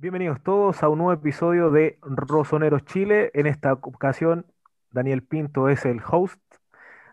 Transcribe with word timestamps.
Bienvenidos 0.00 0.42
todos 0.42 0.82
a 0.82 0.88
un 0.88 0.96
nuevo 0.96 1.12
episodio 1.12 1.70
de 1.70 1.98
Rosoneros 2.00 2.86
Chile. 2.86 3.30
En 3.34 3.46
esta 3.46 3.74
ocasión, 3.74 4.46
Daniel 4.90 5.22
Pinto 5.22 5.68
es 5.68 5.84
el 5.84 6.00
host 6.10 6.40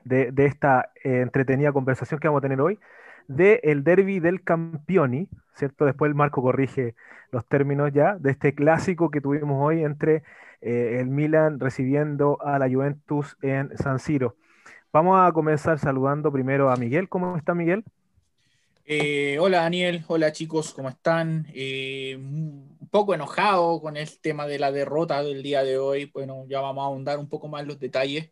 de, 0.05 0.31
esta 0.37 0.93
eh, 1.03 1.19
entretenida 1.19 1.73
conversación 1.73 2.21
que 2.21 2.29
vamos 2.29 2.39
a 2.39 2.43
tener 2.43 2.61
hoy, 2.61 2.79
de 3.27 3.59
el 3.63 3.83
derby 3.83 4.21
del 4.21 4.41
Campioni, 4.41 5.27
¿cierto? 5.53 5.83
Después 5.83 6.07
el 6.07 6.15
Marco 6.15 6.41
corrige 6.41 6.95
los 7.29 7.45
términos 7.45 7.91
ya, 7.91 8.15
de 8.19 8.31
este 8.31 8.55
clásico 8.55 9.11
que 9.11 9.19
tuvimos 9.19 9.57
hoy 9.61 9.83
entre 9.83 10.23
eh, 10.61 10.99
el 11.01 11.09
Milan 11.09 11.59
recibiendo 11.59 12.41
a 12.41 12.57
la 12.57 12.69
Juventus 12.69 13.35
en 13.41 13.77
San 13.77 13.99
Siro. 13.99 14.37
Vamos 14.93 15.19
a 15.19 15.29
comenzar 15.33 15.77
saludando 15.77 16.31
primero 16.31 16.71
a 16.71 16.77
Miguel. 16.77 17.09
¿Cómo 17.09 17.35
está 17.35 17.53
Miguel? 17.53 17.83
Eh, 18.89 19.37
hola 19.37 19.63
Daniel, 19.63 20.05
hola 20.07 20.31
chicos, 20.31 20.73
¿cómo 20.73 20.87
están? 20.87 21.45
Eh, 21.53 22.15
un 22.17 22.87
poco 22.89 23.13
enojado 23.13 23.81
con 23.81 23.97
el 23.97 24.07
tema 24.21 24.47
de 24.47 24.59
la 24.59 24.71
derrota 24.71 25.21
del 25.21 25.43
día 25.43 25.61
de 25.65 25.77
hoy. 25.77 26.09
Bueno, 26.13 26.45
ya 26.47 26.61
vamos 26.61 26.83
a 26.83 26.85
ahondar 26.85 27.19
un 27.19 27.27
poco 27.27 27.49
más 27.49 27.67
los 27.67 27.77
detalles, 27.79 28.31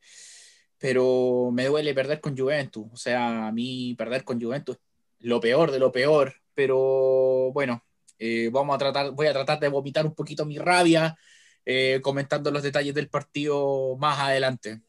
pero 0.77 1.49
me 1.51 1.65
duele 1.65 1.93
perder 1.93 2.21
con 2.21 2.37
Juventus. 2.37 2.85
O 2.89 2.95
sea, 2.95 3.47
a 3.47 3.51
mí 3.51 3.95
perder 3.97 4.23
con 4.23 4.41
Juventus 4.41 4.77
es 5.19 5.27
lo 5.27 5.41
peor 5.41 5.71
de 5.71 5.79
lo 5.79 5.91
peor, 5.91 6.33
pero 6.53 7.51
bueno, 7.51 7.83
eh, 8.17 8.49
vamos 8.49 8.75
a 8.75 8.77
tratar, 8.77 9.11
voy 9.11 9.27
a 9.27 9.33
tratar 9.33 9.59
de 9.59 9.67
vomitar 9.67 10.05
un 10.05 10.15
poquito 10.15 10.45
mi 10.45 10.57
rabia 10.57 11.17
comentando 12.01 12.49
los 12.51 12.63
detalles 12.63 12.93
del 12.93 13.09
partido 13.09 13.97
más 13.97 14.19
adelante. 14.19 14.79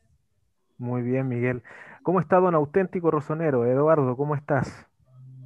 Muy 0.79 1.03
bien, 1.03 1.27
Miguel. 1.27 1.65
¿Cómo 2.05 2.21
está 2.21 2.37
don 2.37 2.55
auténtico 2.55 3.11
rosonero? 3.11 3.67
Eduardo, 3.67 4.17
¿cómo 4.17 4.37
estás? 4.37 4.87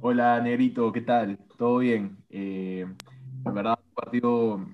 Hola, 0.03 0.41
Negrito, 0.41 0.91
¿qué 0.91 1.01
tal? 1.01 1.37
¿Todo 1.59 1.77
bien? 1.77 2.17
Eh, 2.31 2.87
en 3.45 3.53
verdad, 3.53 3.77
un 3.85 3.93
partido, 3.93 4.65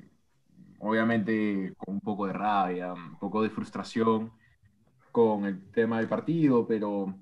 obviamente, 0.79 1.73
con 1.77 1.95
un 1.95 1.99
poco 1.99 2.27
de 2.27 2.31
rabia, 2.33 2.93
un 2.93 3.19
poco 3.19 3.43
de 3.43 3.49
frustración 3.49 4.31
con 5.11 5.43
el 5.43 5.69
tema 5.71 5.97
del 5.97 6.07
partido, 6.07 6.65
pero 6.65 7.13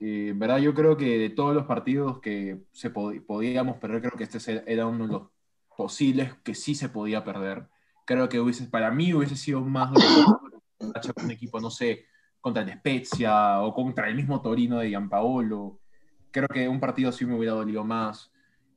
eh, 0.00 0.28
en 0.30 0.38
verdad 0.38 0.56
yo 0.56 0.72
creo 0.72 0.96
que 0.96 1.18
de 1.18 1.28
todos 1.28 1.54
los 1.54 1.66
partidos 1.66 2.18
que 2.20 2.62
se 2.72 2.88
podíamos 2.88 3.76
perder, 3.76 4.00
creo 4.00 4.16
que 4.16 4.24
este 4.24 4.64
era 4.66 4.86
uno 4.86 5.06
de 5.06 5.12
los 5.12 5.28
posibles 5.76 6.32
que 6.42 6.54
sí 6.54 6.74
se 6.74 6.88
podía 6.88 7.24
perder. 7.24 7.68
Creo 8.06 8.30
que 8.30 8.40
hubiese, 8.40 8.64
para 8.68 8.90
mí 8.90 9.12
hubiese 9.12 9.36
sido 9.36 9.60
más 9.60 9.92
un 10.80 11.30
equipo, 11.30 11.60
no 11.60 11.70
sé, 11.70 12.06
contra 12.40 12.62
el 12.62 12.72
Spezia 12.78 13.60
o 13.60 13.74
contra 13.74 14.08
el 14.08 14.14
mismo 14.14 14.40
Torino 14.40 14.78
de 14.78 14.88
Gianpaolo 14.88 15.80
creo 16.30 16.48
que 16.48 16.68
un 16.68 16.80
partido 16.80 17.12
sí 17.12 17.26
me 17.26 17.36
hubiera 17.36 17.54
dolido 17.54 17.84
más. 17.84 18.30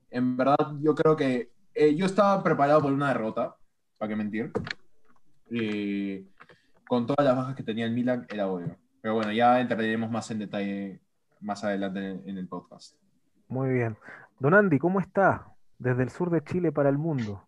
En 0.10 0.38
verdad, 0.38 0.74
yo 0.82 0.94
creo 0.96 1.16
que 1.16 1.52
eh, 1.74 1.96
yo 1.96 2.06
estaba 2.06 2.44
preparado 2.44 2.82
por 2.82 2.92
una 2.92 3.10
derrota, 3.10 3.56
para 3.98 4.10
qué 4.10 4.16
mentir. 4.16 4.52
Eh, 5.50 6.26
con 6.88 7.06
todas 7.06 7.26
las 7.26 7.36
bajas 7.36 7.56
que 7.56 7.64
tenía 7.64 7.86
el 7.86 7.94
Milan, 7.94 8.26
era 8.30 8.48
obvio. 8.48 8.78
Pero 9.02 9.16
bueno, 9.16 9.32
ya 9.32 9.60
entraremos 9.60 10.12
más 10.12 10.30
en 10.32 10.40
detalle 10.40 11.02
más 11.40 11.64
adelante 11.64 12.22
en, 12.26 12.38
el 12.38 12.48
podcast. 12.48 12.96
Muy 13.48 13.70
bien. 13.70 13.98
Don 14.40 14.54
Andy, 14.54 14.78
¿cómo 14.78 15.00
está? 15.00 15.48
Desde 15.80 16.04
el 16.04 16.10
sur 16.10 16.30
de 16.30 16.44
Chile 16.44 16.72
para 16.72 16.90
el 16.90 16.98
mundo. 16.98 17.48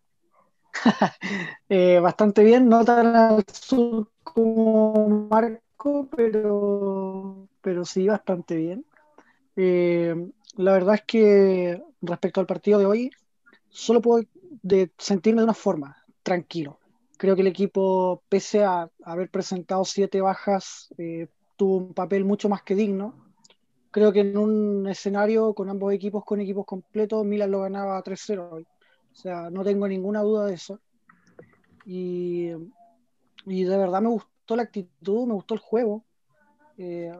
Eh, 1.68 1.98
bastante 1.98 2.44
bien, 2.44 2.68
no 2.68 2.84
tan 2.84 3.16
al 3.16 3.44
sur 3.50 4.08
como 4.22 5.28
Marco, 5.30 6.08
pero, 6.14 7.48
pero 7.62 7.84
sí 7.84 8.06
bastante 8.06 8.56
bien. 8.56 8.84
Eh, 9.56 10.14
la 10.56 10.72
verdad 10.72 10.96
es 10.96 11.02
que 11.02 11.82
respecto 12.00 12.40
al 12.40 12.46
partido 12.46 12.78
de 12.78 12.86
hoy, 12.86 13.10
solo 13.70 14.00
puedo 14.00 14.24
sentirme 14.98 15.40
de 15.40 15.44
una 15.44 15.54
forma, 15.54 15.96
tranquilo. 16.22 16.78
Creo 17.18 17.34
que 17.36 17.42
el 17.42 17.48
equipo, 17.48 18.22
pese 18.28 18.64
a 18.64 18.90
haber 19.04 19.30
presentado 19.30 19.84
siete 19.84 20.20
bajas, 20.20 20.92
eh, 20.98 21.28
tuvo 21.56 21.76
un 21.78 21.94
papel 21.94 22.24
mucho 22.24 22.48
más 22.48 22.62
que 22.62 22.74
digno. 22.74 23.14
Creo 23.90 24.12
que 24.12 24.20
en 24.20 24.36
un 24.36 24.88
escenario 24.88 25.54
con 25.54 25.70
ambos 25.70 25.92
equipos, 25.92 26.24
con 26.24 26.40
equipos 26.40 26.66
completos, 26.66 27.24
Milan 27.24 27.50
lo 27.50 27.60
ganaba 27.60 28.02
3-0 28.02 28.50
hoy. 28.50 28.66
O 29.12 29.16
sea, 29.16 29.50
no 29.50 29.62
tengo 29.64 29.86
ninguna 29.86 30.22
duda 30.22 30.46
de 30.46 30.54
eso. 30.54 30.80
Y, 31.86 32.50
y 33.46 33.64
de 33.64 33.76
verdad 33.76 34.00
me 34.00 34.08
gustó 34.08 34.56
la 34.56 34.62
actitud, 34.64 35.26
me 35.26 35.34
gustó 35.34 35.54
el 35.54 35.60
juego. 35.60 36.04
Eh, 36.76 37.12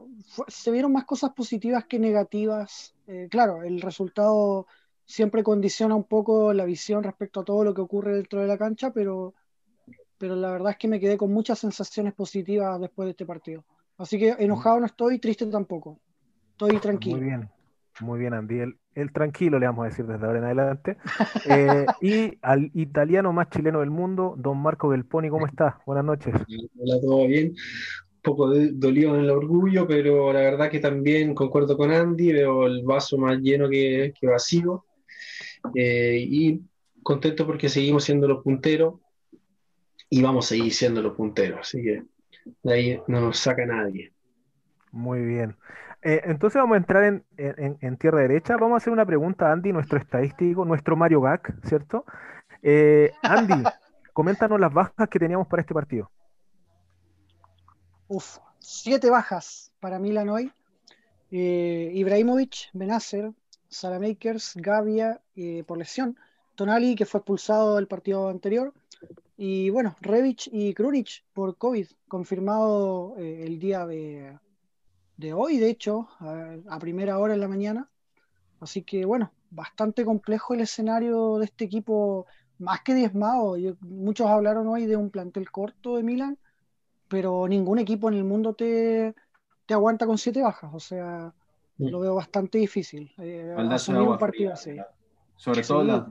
se 0.48 0.70
vieron 0.70 0.92
más 0.92 1.04
cosas 1.04 1.32
positivas 1.32 1.84
que 1.86 1.98
negativas. 1.98 2.94
Eh, 3.06 3.28
claro, 3.30 3.62
el 3.62 3.80
resultado 3.80 4.66
siempre 5.04 5.42
condiciona 5.42 5.94
un 5.94 6.04
poco 6.04 6.52
la 6.52 6.64
visión 6.64 7.02
respecto 7.02 7.40
a 7.40 7.44
todo 7.44 7.62
lo 7.64 7.74
que 7.74 7.80
ocurre 7.80 8.16
dentro 8.16 8.40
de 8.40 8.46
la 8.46 8.58
cancha, 8.58 8.92
pero, 8.92 9.34
pero 10.18 10.34
la 10.34 10.50
verdad 10.50 10.72
es 10.72 10.78
que 10.78 10.88
me 10.88 11.00
quedé 11.00 11.16
con 11.16 11.32
muchas 11.32 11.58
sensaciones 11.58 12.14
positivas 12.14 12.80
después 12.80 13.06
de 13.06 13.10
este 13.10 13.26
partido. 13.26 13.64
Así 13.98 14.18
que 14.18 14.30
enojado 14.38 14.80
no 14.80 14.86
estoy, 14.86 15.18
triste 15.18 15.46
tampoco. 15.46 16.00
Estoy 16.52 16.78
tranquilo. 16.78 17.16
Muy 17.16 17.26
bien, 17.26 17.50
muy 18.00 18.18
bien, 18.18 18.34
Andy. 18.34 18.74
El, 18.94 19.12
tranquilo 19.12 19.58
le 19.58 19.66
vamos 19.66 19.84
a 19.84 19.88
decir 19.88 20.06
desde 20.06 20.24
ahora 20.24 20.38
en 20.38 20.44
adelante. 20.44 20.96
Eh, 21.46 21.86
y 22.00 22.38
al 22.42 22.70
italiano 22.74 23.32
más 23.32 23.50
chileno 23.50 23.80
del 23.80 23.90
mundo, 23.90 24.34
don 24.38 24.58
Marco 24.58 24.88
Belponi, 24.88 25.28
¿cómo 25.28 25.46
está? 25.46 25.80
Buenas 25.84 26.04
noches. 26.04 26.34
Hola, 26.78 27.00
¿todo 27.00 27.26
bien? 27.26 27.54
Poco 28.24 28.48
dolido 28.48 29.14
en 29.14 29.20
el 29.20 29.30
orgullo, 29.30 29.86
pero 29.86 30.32
la 30.32 30.40
verdad 30.40 30.70
que 30.70 30.80
también 30.80 31.34
concuerdo 31.34 31.76
con 31.76 31.92
Andy, 31.92 32.32
veo 32.32 32.66
el 32.66 32.82
vaso 32.82 33.18
más 33.18 33.38
lleno 33.38 33.68
que, 33.68 34.12
vacío. 34.22 34.86
Eh, 35.74 36.18
y 36.18 36.60
contento 37.02 37.46
porque 37.46 37.68
seguimos 37.68 38.04
siendo 38.04 38.26
los 38.26 38.42
punteros 38.42 38.94
y 40.10 40.22
vamos 40.22 40.46
a 40.46 40.48
seguir 40.50 40.72
siendo 40.72 41.00
los 41.02 41.14
punteros, 41.14 41.60
así 41.60 41.82
que 41.82 42.02
de 42.62 42.74
ahí 42.74 43.00
no 43.06 43.20
nos 43.20 43.38
saca 43.38 43.64
nadie. 43.64 44.12
Muy 44.90 45.20
bien. 45.20 45.56
Eh, 46.02 46.20
entonces 46.24 46.60
vamos 46.60 46.74
a 46.74 46.78
entrar 46.78 47.22
en, 47.36 47.96
tierra 47.96 48.20
derecha. 48.20 48.56
Vamos 48.56 48.74
a 48.74 48.76
hacer 48.76 48.92
una 48.92 49.06
pregunta 49.06 49.48
a 49.48 49.52
Andy, 49.52 49.72
nuestro 49.72 49.98
estadístico, 49.98 50.64
nuestro 50.64 50.96
Mario 50.96 51.20
Gac, 51.20 51.54
¿cierto? 51.64 52.04
Eh, 52.62 53.10
Andy, 53.22 53.62
coméntanos 54.12 54.60
las 54.60 54.72
bajas 54.72 55.08
que 55.08 55.18
teníamos 55.18 55.48
para 55.48 55.62
este 55.62 55.74
partido. 55.74 56.10
Uf, 58.06 58.36
siete 58.58 59.08
bajas 59.08 59.72
para 59.80 59.98
Milan 59.98 60.28
hoy. 60.28 60.52
Eh, 61.30 61.90
Ibrahimovic, 61.94 62.68
Benacer, 62.74 63.32
Salamakers, 63.68 64.52
Gavia 64.56 65.22
eh, 65.36 65.64
por 65.66 65.78
lesión, 65.78 66.18
Tonali 66.54 66.96
que 66.96 67.06
fue 67.06 67.20
expulsado 67.20 67.76
del 67.76 67.88
partido 67.88 68.28
anterior 68.28 68.74
y 69.38 69.70
bueno, 69.70 69.96
Revich 70.02 70.50
y 70.52 70.74
Krunic 70.74 71.24
por 71.32 71.56
COVID, 71.56 71.86
confirmado 72.06 73.14
eh, 73.16 73.44
el 73.46 73.58
día 73.58 73.86
de, 73.86 74.38
hoy, 75.32 75.56
de 75.56 75.70
hecho, 75.70 76.08
a, 76.20 76.78
primera 76.78 77.18
hora 77.18 77.32
en 77.32 77.40
la 77.40 77.48
mañana. 77.48 77.88
Así 78.60 78.82
que 78.82 79.06
bueno, 79.06 79.32
bastante 79.50 80.04
complejo 80.04 80.52
el 80.52 80.60
escenario 80.60 81.38
de 81.38 81.46
este 81.46 81.64
equipo, 81.64 82.26
más 82.58 82.82
que 82.82 82.94
diezmado. 82.94 83.56
muchos 83.80 84.26
hablaron 84.26 84.68
hoy 84.68 84.84
de 84.84 84.96
un 84.96 85.08
plantel 85.10 85.50
corto 85.50 85.96
de 85.96 86.02
Milan 86.02 86.38
pero 87.14 87.46
ningún 87.46 87.78
equipo 87.78 88.08
en 88.08 88.14
el 88.14 88.24
mundo 88.24 88.54
te, 88.54 89.14
te 89.66 89.72
aguanta 89.72 90.04
con 90.04 90.18
siete 90.18 90.42
bajas. 90.42 90.68
O 90.74 90.80
sea, 90.80 91.32
lo 91.78 92.00
veo 92.00 92.16
bastante 92.16 92.58
difícil. 92.58 93.08
Eh, 93.18 93.54
un 93.56 94.18
partido 94.18 94.52
así. 94.52 94.76
Sobre 95.36 95.62
todo 95.62 95.84
la, 95.84 96.08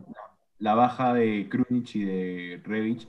la, 0.59 0.75
baja 0.75 1.13
de 1.13 1.50
Krunic 1.50 1.95
y 1.95 2.05
de 2.05 2.61
Revich, 2.63 3.05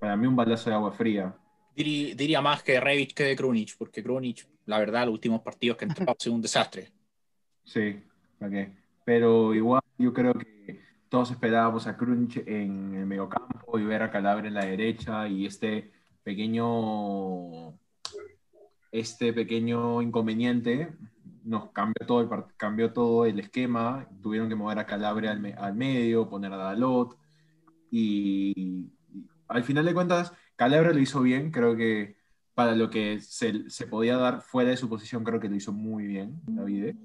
para 0.00 0.16
mí 0.16 0.26
un 0.26 0.34
balazo 0.34 0.70
de 0.70 0.74
agua 0.74 0.90
fría. 0.90 1.36
Diría, 1.76 2.40
más 2.40 2.64
que 2.64 2.80
Revich 2.80 3.14
que 3.14 3.22
de 3.22 3.36
Krunic, 3.36 3.76
porque 3.78 4.02
Krunic, 4.02 4.44
la 4.64 4.80
verdad, 4.80 5.04
los 5.04 5.12
últimos 5.14 5.40
partidos 5.40 5.76
que 5.76 5.84
entró 5.84 6.10
ha 6.10 6.16
sido 6.18 6.34
un 6.34 6.42
desastre. 6.42 6.90
Sí, 7.62 8.02
okay. 8.44 8.74
pero 9.04 9.54
igual 9.54 9.82
yo 9.98 10.12
creo 10.12 10.34
que 10.34 10.80
todos 11.08 11.30
esperábamos 11.30 11.86
a 11.86 11.96
Krunic 11.96 12.38
en 12.48 12.96
el 12.96 13.06
mediocampo 13.06 13.78
y 13.78 13.84
ver 13.84 14.02
a 14.02 14.10
Calabria 14.10 14.48
en 14.48 14.54
la 14.54 14.64
derecha 14.64 15.28
y 15.28 15.46
este 15.46 15.92
pequeño, 16.26 17.78
este 18.90 19.32
pequeño 19.32 20.02
inconveniente 20.02 20.92
nos 21.44 21.70
cambió 21.70 22.04
todo 22.04 22.20
el, 22.20 22.28
cambió 22.56 22.92
todo 22.92 23.26
el 23.26 23.38
esquema, 23.38 24.08
tuvieron 24.20 24.48
que 24.48 24.56
mover 24.56 24.80
a 24.80 24.86
Calabria 24.86 25.30
al, 25.30 25.74
medio, 25.76 26.28
poner 26.28 26.52
a 26.52 26.56
Dalot, 26.56 27.16
y, 27.92 28.90
al 29.46 29.62
final 29.62 29.84
de 29.84 29.94
cuentas, 29.94 30.32
Calabria 30.56 30.92
lo 30.92 30.98
hizo 30.98 31.22
bien, 31.22 31.52
creo 31.52 31.76
que 31.76 32.16
para 32.54 32.74
lo 32.74 32.90
que 32.90 33.20
se, 33.20 33.70
se, 33.70 33.86
podía 33.86 34.16
dar 34.16 34.40
fuera 34.40 34.70
de 34.70 34.76
su 34.76 34.88
posición, 34.88 35.22
creo 35.22 35.38
que 35.38 35.48
lo 35.48 35.54
hizo 35.54 35.72
muy 35.72 36.08
bien, 36.08 36.40
David. 36.48 36.96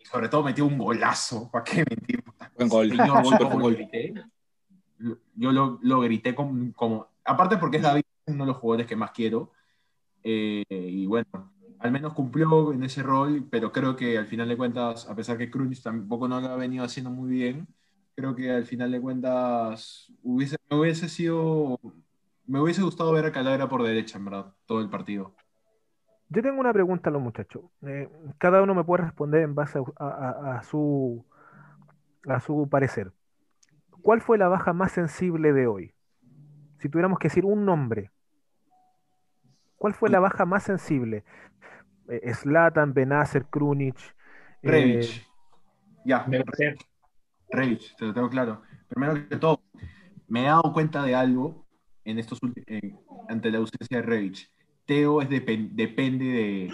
Y 0.00 0.06
sobre 0.06 0.30
todo 0.30 0.42
metió 0.42 0.64
un 0.64 0.78
golazo, 0.78 1.50
¿para 1.52 1.64
qué 1.64 1.84
mentir? 1.86 2.24
Buen 2.56 2.70
gol. 2.70 2.92
Yo, 5.34 5.52
lo, 5.52 5.78
lo, 5.82 6.00
grité 6.00 6.34
como, 6.34 6.72
como, 6.74 7.08
aparte 7.24 7.56
porque 7.56 7.78
es 7.78 7.82
David, 7.82 8.04
uno 8.26 8.44
de 8.44 8.48
los 8.48 8.56
jugadores 8.58 8.86
que 8.86 8.96
más 8.96 9.12
quiero. 9.12 9.52
Eh, 10.24 10.64
y 10.70 11.06
bueno, 11.06 11.52
al 11.78 11.92
menos 11.92 12.14
cumplió 12.14 12.72
en 12.72 12.84
ese 12.84 13.02
rol, 13.02 13.48
pero 13.50 13.72
creo 13.72 13.96
que 13.96 14.18
al 14.18 14.26
final 14.26 14.48
de 14.48 14.56
cuentas, 14.56 15.08
a 15.08 15.16
pesar 15.16 15.38
que 15.38 15.50
Cruz 15.50 15.82
tampoco 15.82 16.28
no 16.28 16.40
lo 16.40 16.48
ha 16.48 16.56
venido 16.56 16.84
haciendo 16.84 17.10
muy 17.10 17.30
bien, 17.30 17.66
creo 18.14 18.34
que 18.36 18.50
al 18.50 18.66
final 18.66 18.90
de 18.92 19.00
cuentas 19.00 20.12
hubiese, 20.22 20.56
me 20.70 20.78
hubiese 20.78 21.08
sido, 21.08 21.80
me 22.46 22.60
hubiese 22.60 22.82
gustado 22.82 23.12
ver 23.12 23.26
a 23.26 23.32
Calabria 23.32 23.68
por 23.68 23.82
derecha, 23.82 24.18
en 24.18 24.24
verdad, 24.26 24.54
todo 24.66 24.80
el 24.80 24.90
partido. 24.90 25.34
Yo 26.28 26.42
tengo 26.42 26.60
una 26.60 26.72
pregunta 26.72 27.10
a 27.10 27.12
los 27.12 27.20
muchachos. 27.22 27.64
Eh, 27.86 28.08
cada 28.38 28.62
uno 28.62 28.74
me 28.74 28.84
puede 28.84 29.04
responder 29.04 29.42
en 29.42 29.54
base 29.54 29.78
a- 29.98 30.56
a 30.58 30.62
su, 30.62 31.24
a 32.28 32.40
su 32.40 32.68
parecer. 32.70 33.12
¿Cuál 34.02 34.20
fue 34.20 34.38
la 34.38 34.48
baja 34.48 34.72
más 34.72 34.92
sensible 34.92 35.52
de 35.52 35.66
hoy? 35.66 35.94
Si 36.82 36.88
tuviéramos 36.88 37.20
que 37.20 37.28
decir 37.28 37.44
un 37.44 37.64
nombre, 37.64 38.10
¿cuál 39.76 39.94
fue 39.94 40.10
la 40.10 40.18
baja 40.18 40.44
más 40.44 40.64
sensible? 40.64 41.22
Eh, 42.08 42.34
Zlatan, 42.34 42.92
Benacer, 42.92 43.46
Krunic. 43.46 43.96
eh, 44.64 44.68
Revich. 44.68 45.26
Ya. 46.04 46.26
Revich, 47.50 47.94
te 47.94 48.06
lo 48.06 48.12
tengo 48.12 48.28
claro. 48.28 48.62
Primero 48.88 49.28
que 49.28 49.36
todo, 49.36 49.62
me 50.26 50.40
he 50.40 50.46
dado 50.46 50.72
cuenta 50.72 51.04
de 51.04 51.14
algo 51.14 51.64
en 52.04 52.18
estos 52.18 52.40
eh, 52.66 52.96
ante 53.28 53.52
la 53.52 53.58
ausencia 53.58 53.98
de 53.98 54.02
Revich. 54.02 54.50
Teo 54.84 55.22
es 55.22 55.28
depen- 55.30 55.70
depende 55.74 56.24
de. 56.24 56.72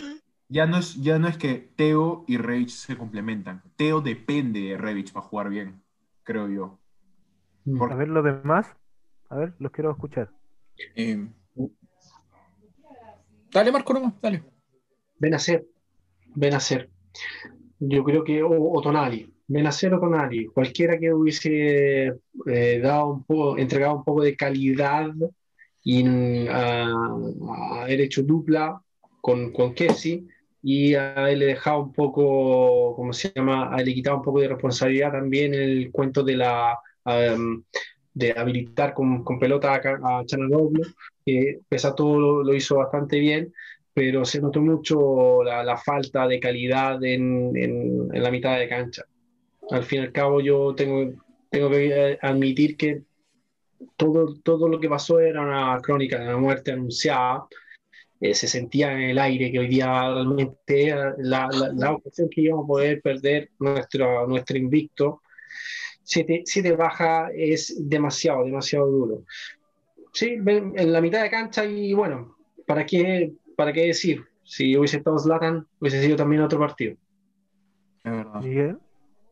Ya 0.48 0.64
no, 0.64 0.78
es, 0.78 0.94
ya 1.02 1.18
no 1.18 1.28
es 1.28 1.36
que 1.36 1.70
Teo 1.76 2.24
y 2.26 2.38
Revich 2.38 2.70
se 2.70 2.96
complementan. 2.96 3.62
Teo 3.76 4.00
depende 4.00 4.60
de 4.60 4.78
Revich 4.78 5.12
para 5.12 5.26
jugar 5.26 5.50
bien, 5.50 5.82
creo 6.22 6.48
yo. 6.48 6.78
a 7.90 7.94
ver 7.94 8.08
los 8.08 8.24
demás. 8.24 8.74
A 9.28 9.36
ver, 9.36 9.54
los 9.58 9.72
quiero 9.72 9.90
escuchar. 9.90 10.30
Eh, 10.94 11.26
dale, 13.52 13.72
Marco, 13.72 13.92
nomás, 13.92 14.14
dale. 14.20 14.42
Ven 15.18 15.34
a 15.34 15.38
ser, 15.38 15.66
ven 16.34 16.54
a 16.54 16.60
ser. 16.60 16.88
Yo 17.78 18.04
creo 18.04 18.24
que, 18.24 18.42
o, 18.42 18.72
o 18.72 18.80
Tonali, 18.80 19.32
ven 19.48 19.66
a 19.66 19.72
ser 19.72 19.94
o 19.94 20.00
Tonali, 20.00 20.46
cualquiera 20.46 20.98
que 20.98 21.12
hubiese 21.12 22.12
eh, 22.46 22.80
dado 22.82 23.12
un 23.14 23.24
poco, 23.24 23.58
entregado 23.58 23.96
un 23.96 24.04
poco 24.04 24.22
de 24.22 24.36
calidad 24.36 25.10
y 25.82 26.46
a, 26.48 26.86
haber 27.82 28.00
hecho 28.00 28.22
dupla 28.22 28.80
con, 29.20 29.52
con 29.52 29.74
Kessi 29.74 30.26
y 30.62 30.94
haberle 30.94 31.46
dejado 31.46 31.84
un 31.84 31.92
poco, 31.92 32.94
¿cómo 32.96 33.12
se 33.12 33.32
llama? 33.34 33.72
Haberle 33.72 33.94
quitado 33.94 34.16
un 34.18 34.22
poco 34.22 34.40
de 34.40 34.48
responsabilidad 34.48 35.12
también 35.12 35.54
en 35.54 35.60
el 35.60 35.90
cuento 35.90 36.22
de 36.22 36.36
la 36.36 36.78
um, 37.04 37.62
de 38.18 38.32
habilitar 38.36 38.94
con, 38.94 39.24
con 39.24 39.38
pelota 39.38 39.74
a, 39.74 40.20
a 40.20 40.24
Chanaloglu, 40.26 40.82
que 41.24 41.60
pese 41.68 41.86
a 41.88 41.94
todo 41.94 42.18
lo, 42.18 42.42
lo 42.44 42.54
hizo 42.54 42.76
bastante 42.76 43.18
bien, 43.18 43.52
pero 43.94 44.24
se 44.24 44.40
notó 44.40 44.60
mucho 44.60 45.42
la, 45.44 45.62
la 45.64 45.76
falta 45.76 46.26
de 46.26 46.40
calidad 46.40 47.02
en, 47.04 47.56
en- 47.56 48.08
en 48.14 48.22
la 48.22 48.30
mitad 48.30 48.58
de 48.58 48.68
cancha. 48.68 49.04
Al 49.70 49.84
fin 49.84 50.00
y 50.00 50.04
al 50.06 50.12
cabo, 50.12 50.40
yo 50.40 50.74
tengo, 50.74 51.12
tengo 51.50 51.70
que 51.70 52.12
eh, 52.12 52.18
admitir 52.22 52.76
que 52.76 53.02
todo, 53.96 54.34
todo 54.42 54.68
lo 54.68 54.80
que 54.80 54.88
pasó 54.88 55.20
era 55.20 55.42
una 55.42 55.80
crónica 55.82 56.18
de 56.18 56.24
una 56.28 56.38
muerte 56.38 56.72
anunciada. 56.72 57.46
Eh, 58.20 58.34
se 58.34 58.48
sentía 58.48 58.92
en 58.92 59.10
el 59.10 59.18
aire 59.18 59.52
que 59.52 59.60
hoy 59.60 59.68
día 59.68 59.86
realmente 60.12 60.86
era 60.88 61.14
la, 61.18 61.48
la, 61.52 61.72
la 61.74 61.92
ocasión 61.92 62.28
que 62.30 62.42
íbamos 62.42 62.64
a 62.64 62.68
poder 62.68 63.00
perder 63.02 63.50
nuestro, 63.60 64.26
nuestro 64.26 64.58
invicto. 64.58 65.22
Siete, 66.10 66.42
siete 66.46 66.72
bajas 66.72 67.30
es 67.36 67.74
demasiado, 67.86 68.42
demasiado 68.42 68.86
duro. 68.86 69.24
Sí, 70.14 70.38
en 70.46 70.90
la 70.92 71.02
mitad 71.02 71.22
de 71.22 71.28
cancha 71.28 71.66
y 71.66 71.92
bueno, 71.92 72.34
¿para 72.66 72.86
qué, 72.86 73.34
para 73.58 73.74
qué 73.74 73.82
decir? 73.88 74.24
Si 74.42 74.74
hubiese 74.74 74.96
estado 74.96 75.18
Zlatan, 75.18 75.66
hubiese 75.78 76.02
sido 76.02 76.16
también 76.16 76.40
otro 76.40 76.58
partido. 76.58 76.96
Es 78.04 78.10
verdad. 78.10 78.40
Miguel. 78.40 78.78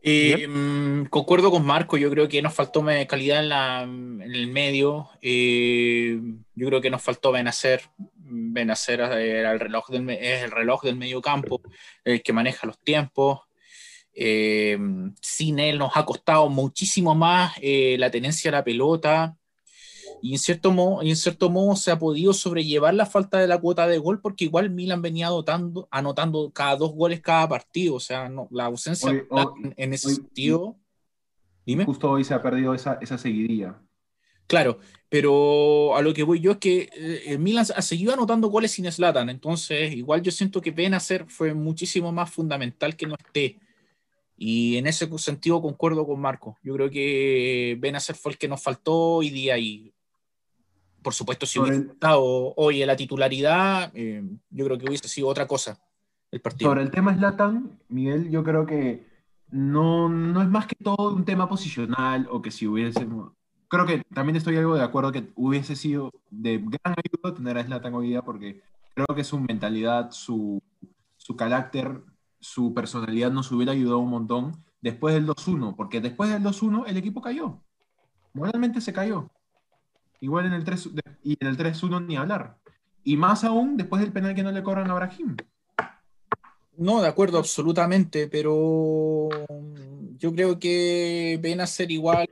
Eh, 0.02 0.46
mm, 0.46 1.06
concuerdo 1.06 1.50
con 1.50 1.64
Marco, 1.64 1.96
yo 1.96 2.10
creo 2.10 2.28
que 2.28 2.42
nos 2.42 2.52
faltó 2.52 2.84
calidad 3.08 3.40
en, 3.42 3.48
la- 3.48 3.82
en 3.84 4.20
el 4.22 4.48
medio. 4.48 5.08
eh, 5.22 6.20
yo 6.54 6.66
creo 6.66 6.82
que 6.82 6.90
nos 6.90 7.02
faltó 7.02 7.32
Benacer. 7.32 7.80
Benacer 8.16 9.00
era 9.00 9.50
el 9.52 9.60
reloj 9.60 9.88
del, 9.88 10.10
es 10.10 10.42
el 10.42 10.50
reloj 10.50 10.82
del 10.82 10.96
medio 10.96 11.22
campo, 11.22 11.62
el 12.04 12.22
que 12.22 12.34
maneja 12.34 12.66
los 12.66 12.78
tiempos. 12.80 13.40
Eh, 14.18 14.78
sin 15.20 15.58
él 15.58 15.78
nos 15.78 15.92
ha 15.94 16.06
costado 16.06 16.48
muchísimo 16.48 17.14
más 17.14 17.52
eh, 17.60 17.96
la 17.98 18.10
tenencia 18.10 18.50
de 18.50 18.56
la 18.56 18.64
pelota. 18.64 19.36
Y 20.22 20.32
en 20.32 20.38
cierto, 20.38 20.72
modo, 20.72 21.02
en 21.02 21.14
cierto 21.14 21.50
modo 21.50 21.76
se 21.76 21.90
ha 21.90 21.98
podido 21.98 22.32
sobrellevar 22.32 22.94
la 22.94 23.04
falta 23.04 23.38
de 23.38 23.46
la 23.46 23.58
cuota 23.58 23.86
de 23.86 23.98
gol 23.98 24.20
porque 24.22 24.46
igual 24.46 24.70
Milan 24.70 25.02
venía 25.02 25.26
anotando, 25.26 25.86
anotando 25.90 26.50
cada 26.50 26.76
dos 26.76 26.92
goles 26.94 27.20
cada 27.20 27.46
partido. 27.46 27.96
O 27.96 28.00
sea, 28.00 28.28
no, 28.30 28.48
la 28.50 28.64
ausencia 28.64 29.10
Hoy- 29.10 29.22
hoy- 29.28 29.74
en 29.76 29.92
ese 29.92 30.08
hoy- 30.08 30.14
sentido. 30.14 30.76
Dime. 31.66 31.84
Justo 31.84 32.10
hoy 32.10 32.24
se 32.24 32.32
ha 32.32 32.40
perdido 32.40 32.72
esa, 32.72 32.98
esa 33.02 33.18
seguidilla. 33.18 33.78
Claro, 34.46 34.78
pero 35.08 35.96
a 35.96 36.00
lo 36.02 36.14
que 36.14 36.22
voy 36.22 36.40
yo 36.40 36.52
es 36.52 36.58
que 36.58 36.88
eh, 36.96 37.22
el 37.26 37.38
Milan 37.40 37.66
ha 37.74 37.82
seguido 37.82 38.14
anotando 38.14 38.48
goles 38.48 38.70
sin 38.70 38.90
Zlatan, 38.90 39.28
entonces 39.28 39.92
igual 39.92 40.22
yo 40.22 40.30
siento 40.30 40.60
que 40.62 40.70
Benacer 40.70 41.26
fue 41.28 41.52
muchísimo 41.52 42.12
más 42.12 42.30
fundamental 42.30 42.94
que 42.96 43.06
no 43.06 43.16
esté. 43.16 43.58
Y 44.36 44.76
en 44.76 44.86
ese 44.86 45.08
sentido 45.18 45.62
concuerdo 45.62 46.06
con 46.06 46.20
Marco. 46.20 46.58
Yo 46.62 46.74
creo 46.74 46.90
que 46.90 47.76
Benacer 47.80 48.16
fue 48.16 48.32
el 48.32 48.38
que 48.38 48.48
nos 48.48 48.62
faltó 48.62 48.94
hoy 48.94 49.30
día 49.30 49.56
y 49.56 49.92
por 51.02 51.14
supuesto 51.14 51.46
si 51.46 51.60
hubiese 51.60 51.92
estado 51.92 52.20
hoy 52.56 52.82
en 52.82 52.88
la 52.88 52.96
titularidad, 52.96 53.92
eh, 53.94 54.24
yo 54.50 54.64
creo 54.64 54.76
que 54.76 54.88
hubiese 54.88 55.08
sido 55.08 55.28
otra 55.28 55.46
cosa 55.46 55.78
el 56.32 56.40
partido. 56.40 56.70
Sobre 56.70 56.82
el 56.82 56.90
tema 56.90 57.14
Slatan, 57.14 57.78
Miguel, 57.88 58.28
yo 58.28 58.42
creo 58.42 58.66
que 58.66 59.06
no, 59.50 60.08
no 60.08 60.42
es 60.42 60.48
más 60.48 60.66
que 60.66 60.74
todo 60.74 61.14
un 61.14 61.24
tema 61.24 61.48
posicional 61.48 62.26
o 62.28 62.42
que 62.42 62.50
si 62.50 62.66
hubiésemos... 62.66 63.32
Creo 63.68 63.86
que 63.86 64.02
también 64.12 64.34
estoy 64.34 64.56
algo 64.56 64.74
de 64.74 64.82
acuerdo 64.82 65.12
que 65.12 65.30
hubiese 65.36 65.76
sido 65.76 66.12
de 66.30 66.58
gran 66.58 66.96
ayuda 66.96 67.36
tener 67.36 67.58
a 67.58 67.64
Slatan 67.64 67.94
hoy 67.94 68.08
día 68.08 68.22
porque 68.22 68.60
creo 68.94 69.06
que 69.14 69.22
su 69.22 69.38
mentalidad, 69.38 70.10
su, 70.10 70.60
su 71.16 71.36
carácter, 71.36 72.02
su 72.46 72.72
personalidad 72.72 73.32
nos 73.32 73.50
hubiera 73.50 73.72
ayudado 73.72 73.98
un 73.98 74.10
montón 74.10 74.64
después 74.80 75.12
del 75.14 75.26
2-1, 75.26 75.74
porque 75.74 76.00
después 76.00 76.30
del 76.30 76.44
2-1 76.44 76.84
el 76.86 76.96
equipo 76.96 77.20
cayó. 77.20 77.60
Moralmente 78.34 78.80
se 78.80 78.92
cayó. 78.92 79.28
Igual 80.20 80.46
en 80.46 80.52
el 80.52 80.62
3 80.62 80.90
y 81.24 81.36
en 81.40 81.48
el 81.48 81.56
3-1 81.56 82.06
ni 82.06 82.16
hablar. 82.16 82.56
Y 83.02 83.16
más 83.16 83.42
aún 83.42 83.76
después 83.76 84.00
del 84.00 84.12
penal 84.12 84.36
que 84.36 84.44
no 84.44 84.52
le 84.52 84.62
cobran 84.62 84.88
a 84.88 84.94
Brahim. 84.94 85.36
No, 86.76 87.02
de 87.02 87.08
acuerdo, 87.08 87.38
absolutamente, 87.38 88.28
pero 88.28 89.28
yo 90.16 90.32
creo 90.32 90.60
que 90.60 91.40
Benacer 91.42 91.90
igual 91.90 92.28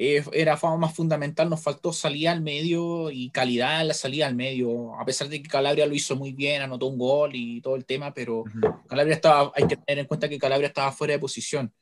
eh, 0.00 0.22
era 0.32 0.56
más 0.78 0.94
fundamental, 0.94 1.50
nos 1.50 1.60
faltó 1.60 1.92
salida 1.92 2.30
al 2.30 2.40
medio 2.40 3.10
y 3.10 3.30
calidad 3.30 3.80
en 3.80 3.88
la 3.88 3.94
salida 3.94 4.28
al 4.28 4.36
medio, 4.36 4.94
a 4.94 5.04
pesar 5.04 5.28
de 5.28 5.42
que 5.42 5.48
Calabria 5.48 5.86
lo 5.86 5.94
hizo 5.94 6.14
muy 6.14 6.32
bien, 6.32 6.62
anotó 6.62 6.86
un 6.86 6.96
gol 6.98 7.32
y 7.34 7.60
todo 7.60 7.74
el 7.74 7.84
tema, 7.84 8.14
pero 8.14 8.44
Calabria 8.86 9.16
estaba, 9.16 9.50
hay 9.56 9.66
que 9.66 9.76
tener 9.76 9.98
en 9.98 10.06
cuenta 10.06 10.28
que 10.28 10.38
Calabria 10.38 10.68
estaba 10.68 10.92
fuera 10.92 11.14
de 11.14 11.18
posición. 11.18 11.72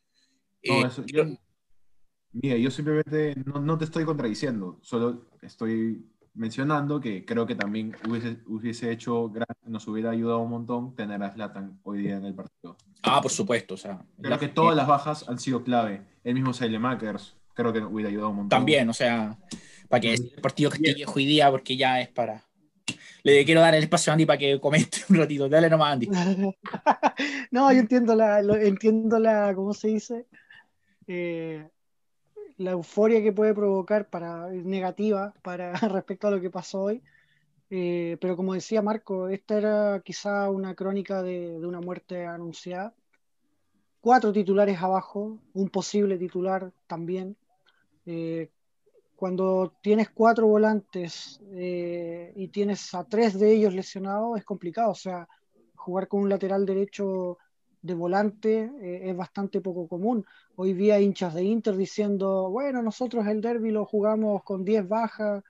No, 0.64 0.74
Eh, 0.74 0.86
eso- 0.86 1.04
creo- 1.06 1.36
Mira, 2.32 2.56
yo 2.56 2.70
simplemente 2.70 3.34
no, 3.44 3.60
no 3.60 3.76
te 3.78 3.84
estoy 3.84 4.04
contradiciendo, 4.06 4.78
solo 4.82 5.26
estoy 5.42 6.02
mencionando 6.34 7.00
que 7.00 7.24
creo 7.24 7.46
que 7.46 7.54
también 7.54 7.94
hubiese, 8.08 8.38
hubiese 8.46 8.90
hecho, 8.92 9.28
gran- 9.30 9.46
nos 9.66 9.86
hubiera 9.88 10.10
ayudado 10.10 10.40
un 10.40 10.50
montón 10.50 10.94
tener 10.94 11.22
a 11.22 11.32
Zlatan 11.32 11.78
hoy 11.82 12.02
día 12.02 12.16
en 12.16 12.24
el 12.24 12.34
partido. 12.34 12.76
ah, 13.02 13.20
por 13.22 13.30
supuesto, 13.30 13.74
o 13.74 13.76
sea, 13.76 14.04
Creo 14.20 14.38
que 14.38 14.48
todas 14.48 14.74
las 14.76 14.86
bajas 14.86 15.28
han 15.28 15.38
sido 15.38 15.62
clave. 15.62 16.02
El 16.24 16.34
mismo 16.34 16.52
Sailemakers 16.52 17.36
creo 17.56 17.72
que 17.72 17.80
hubiera 17.80 18.10
ayudado 18.10 18.30
un 18.30 18.36
montón. 18.36 18.50
También, 18.50 18.88
o 18.88 18.92
sea, 18.92 19.36
para 19.88 20.00
que 20.00 20.14
el 20.14 20.30
partido 20.42 20.70
que 20.70 20.76
esté 20.76 20.94
viejo 20.94 21.14
hoy 21.16 21.26
día, 21.26 21.50
porque 21.50 21.76
ya 21.76 22.00
es 22.00 22.08
para. 22.08 22.44
Le 23.24 23.44
quiero 23.44 23.60
dar 23.60 23.74
el 23.74 23.82
espacio 23.82 24.12
a 24.12 24.14
Andy 24.14 24.26
para 24.26 24.38
que 24.38 24.60
comente 24.60 24.98
un 25.08 25.16
ratito. 25.16 25.48
Dale 25.48 25.68
nomás, 25.68 25.94
Andy. 25.94 26.06
no, 27.50 27.72
yo 27.72 27.78
entiendo 27.80 28.14
la, 28.14 28.40
lo- 28.42 28.54
entiendo 28.56 29.18
la, 29.18 29.52
¿cómo 29.54 29.74
se 29.74 29.88
dice? 29.88 30.26
Eh, 31.08 31.66
la 32.58 32.70
euforia 32.72 33.22
que 33.22 33.32
puede 33.32 33.52
provocar 33.54 34.08
para 34.08 34.48
negativa 34.48 35.34
para 35.42 35.72
respecto 35.88 36.28
a 36.28 36.30
lo 36.30 36.40
que 36.40 36.50
pasó 36.50 36.82
hoy. 36.82 37.02
Eh, 37.68 38.16
pero 38.20 38.36
como 38.36 38.54
decía 38.54 38.80
Marco, 38.80 39.28
esta 39.28 39.56
era 39.58 40.00
quizá 40.04 40.48
una 40.50 40.74
crónica 40.76 41.22
de, 41.22 41.58
de 41.58 41.66
una 41.66 41.80
muerte 41.80 42.24
anunciada. 42.26 42.94
Cuatro 44.00 44.32
titulares 44.32 44.80
abajo, 44.80 45.40
un 45.52 45.68
posible 45.68 46.16
titular 46.16 46.70
también. 46.86 47.36
Eh, 48.06 48.50
cuando 49.16 49.72
tienes 49.80 50.10
cuatro 50.10 50.46
volantes 50.46 51.40
eh, 51.54 52.32
y 52.36 52.48
tienes 52.48 52.94
a 52.94 53.04
tres 53.04 53.38
de 53.38 53.50
ellos 53.54 53.74
lesionados, 53.74 54.38
es 54.38 54.44
complicado. 54.44 54.90
O 54.90 54.94
sea, 54.94 55.26
jugar 55.74 56.06
con 56.06 56.20
un 56.20 56.28
lateral 56.28 56.66
derecho 56.66 57.38
de 57.80 57.94
volante 57.94 58.70
eh, 58.80 59.08
es 59.08 59.16
bastante 59.16 59.62
poco 59.62 59.88
común. 59.88 60.24
Hoy 60.56 60.74
vi 60.74 60.90
a 60.90 61.00
hinchas 61.00 61.32
de 61.32 61.44
Inter 61.44 61.76
diciendo, 61.76 62.50
bueno, 62.50 62.82
nosotros 62.82 63.26
el 63.26 63.40
derby 63.40 63.70
lo 63.70 63.86
jugamos 63.86 64.44
con 64.44 64.64
10 64.64 64.86
bajas, 64.86 65.42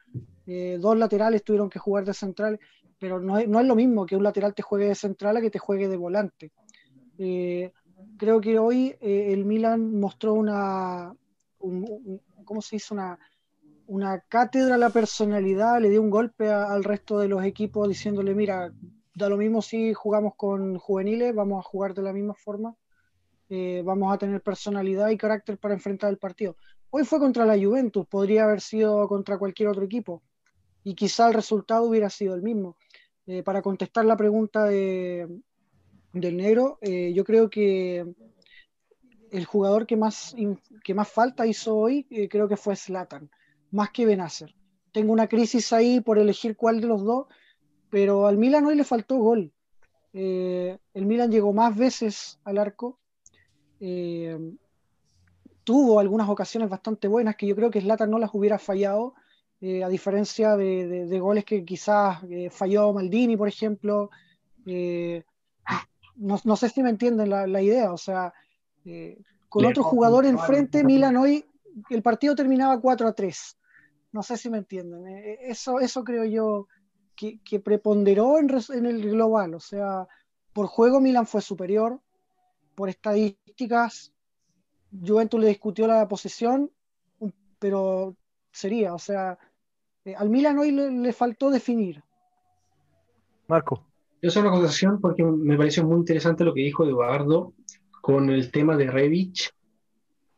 eh, 0.46 0.78
dos 0.80 0.96
laterales 0.96 1.42
tuvieron 1.42 1.68
que 1.68 1.80
jugar 1.80 2.04
de 2.04 2.14
central, 2.14 2.60
pero 3.00 3.18
no 3.20 3.36
es, 3.36 3.48
no 3.48 3.58
es 3.58 3.66
lo 3.66 3.74
mismo 3.74 4.06
que 4.06 4.16
un 4.16 4.22
lateral 4.22 4.54
te 4.54 4.62
juegue 4.62 4.86
de 4.86 4.94
central 4.94 5.36
a 5.36 5.40
que 5.40 5.50
te 5.50 5.58
juegue 5.58 5.88
de 5.88 5.96
volante. 5.96 6.52
Creo 7.16 8.40
que 8.40 8.58
hoy 8.58 8.94
el 9.00 9.44
Milan 9.44 9.98
mostró 9.98 10.34
una, 10.34 11.14
¿cómo 12.46 12.62
se 12.62 12.76
dice? 12.76 12.94
Una, 12.94 13.18
una 13.86 14.20
cátedra 14.20 14.76
a 14.76 14.78
la 14.78 14.90
personalidad, 14.90 15.80
le 15.80 15.90
dio 15.90 16.00
un 16.00 16.10
golpe 16.10 16.50
al 16.50 16.82
resto 16.82 17.18
de 17.18 17.28
los 17.28 17.44
equipos 17.44 17.88
diciéndole, 17.88 18.34
mira, 18.34 18.72
da 19.14 19.28
lo 19.28 19.36
mismo 19.36 19.60
si 19.60 19.92
jugamos 19.92 20.34
con 20.36 20.78
juveniles, 20.78 21.34
vamos 21.34 21.58
a 21.58 21.68
jugar 21.68 21.94
de 21.94 22.02
la 22.02 22.12
misma 22.12 22.34
forma, 22.34 22.74
eh, 23.48 23.82
vamos 23.84 24.14
a 24.14 24.18
tener 24.18 24.40
personalidad 24.40 25.10
y 25.10 25.16
carácter 25.16 25.58
para 25.58 25.74
enfrentar 25.74 26.10
el 26.10 26.18
partido. 26.18 26.56
Hoy 26.90 27.04
fue 27.04 27.18
contra 27.18 27.44
la 27.44 27.58
Juventus, 27.58 28.06
podría 28.06 28.44
haber 28.44 28.60
sido 28.60 29.06
contra 29.08 29.38
cualquier 29.38 29.68
otro 29.68 29.84
equipo 29.84 30.22
y 30.82 30.94
quizá 30.94 31.28
el 31.28 31.34
resultado 31.34 31.84
hubiera 31.84 32.10
sido 32.10 32.34
el 32.34 32.42
mismo. 32.42 32.76
Eh, 33.26 33.42
para 33.42 33.60
contestar 33.60 34.04
la 34.04 34.16
pregunta 34.16 34.64
de, 34.64 35.28
del 36.12 36.36
negro, 36.36 36.78
eh, 36.80 37.12
yo 37.12 37.24
creo 37.24 37.50
que 37.50 38.06
el 39.30 39.44
jugador 39.44 39.86
que 39.86 39.96
más, 39.96 40.34
que 40.84 40.94
más 40.94 41.08
falta 41.08 41.46
hizo 41.46 41.76
hoy, 41.76 42.04
creo 42.30 42.48
que 42.48 42.56
fue 42.56 42.76
Slatan 42.76 43.30
más 43.70 43.90
que 43.90 44.06
Benacer. 44.06 44.54
Tengo 44.92 45.12
una 45.12 45.28
crisis 45.28 45.72
ahí 45.72 46.00
por 46.00 46.18
elegir 46.18 46.56
cuál 46.56 46.80
de 46.80 46.86
los 46.86 47.04
dos, 47.04 47.26
pero 47.90 48.26
al 48.26 48.38
Milan 48.38 48.64
hoy 48.66 48.76
le 48.76 48.84
faltó 48.84 49.16
gol. 49.18 49.52
Eh, 50.12 50.78
el 50.94 51.06
Milan 51.06 51.30
llegó 51.30 51.52
más 51.52 51.76
veces 51.76 52.40
al 52.44 52.58
arco. 52.58 52.98
Eh, 53.80 54.38
tuvo 55.64 56.00
algunas 56.00 56.28
ocasiones 56.28 56.70
bastante 56.70 57.08
buenas 57.08 57.36
que 57.36 57.46
yo 57.46 57.54
creo 57.54 57.70
que 57.70 57.80
Slatan 57.80 58.10
no 58.10 58.18
las 58.18 58.30
hubiera 58.32 58.58
fallado, 58.58 59.14
eh, 59.60 59.84
a 59.84 59.88
diferencia 59.88 60.56
de, 60.56 61.18
goles 61.20 61.44
que 61.44 61.64
quizás 61.64 62.20
falló 62.50 62.92
Maldini, 62.92 63.36
por 63.36 63.48
ejemplo. 63.48 64.10
No, 66.16 66.56
sé 66.56 66.70
si 66.70 66.82
me 66.82 66.90
entienden 66.90 67.28
la, 67.28 67.46
la 67.46 67.60
idea, 67.60 67.92
o 67.92 67.98
sea, 67.98 68.32
con 69.48 69.64
otro 69.64 69.82
jugador 69.82 70.26
enfrente, 70.26 70.84
Milan 70.84 71.16
hoy 71.16 71.44
el 71.90 72.02
partido 72.02 72.34
terminaba 72.34 72.80
4 72.80 73.08
a 73.08 73.12
3. 73.12 73.58
No 74.12 74.22
sé 74.22 74.36
si 74.36 74.48
me 74.48 74.58
entienden. 74.58 75.06
Eh, 75.08 75.32
eh, 75.32 75.38
eso, 75.42 75.80
eso 75.80 76.04
creo 76.04 76.24
yo 76.24 76.68
que, 77.14 77.60
preponderó 77.60 78.38
en, 78.38 78.86
el 78.86 79.10
global. 79.10 79.54
O 79.54 79.60
sea, 79.60 80.06
por 80.52 80.66
juego 80.66 81.00
Milan 81.00 81.26
fue 81.26 81.40
superior. 81.40 82.00
Por 82.74 82.88
estadísticas, 82.88 84.12
Juventus 84.90 85.40
le 85.40 85.48
discutió 85.48 85.86
la 85.86 86.06
posición, 86.06 86.70
pero 87.58 88.14
sería, 88.52 88.92
o 88.92 88.98
sea, 88.98 89.38
eh, 90.04 90.14
al 90.14 90.28
Milan 90.28 90.58
hoy 90.58 90.72
le, 90.72 91.12
faltó 91.12 91.50
definir. 91.50 92.02
Marco. 93.48 93.82
Yo 94.20 94.30
soy 94.30 94.42
una 94.42 94.50
acotación 94.50 95.00
porque 95.00 95.22
me 95.22 95.56
pareció 95.56 95.84
muy 95.84 95.98
interesante 95.98 96.44
lo 96.44 96.52
que 96.52 96.62
dijo 96.62 96.84
Eduardo 96.84 97.54
con 98.06 98.30
el 98.30 98.52
tema 98.52 98.76
de 98.76 98.88
Revich. 98.88 99.52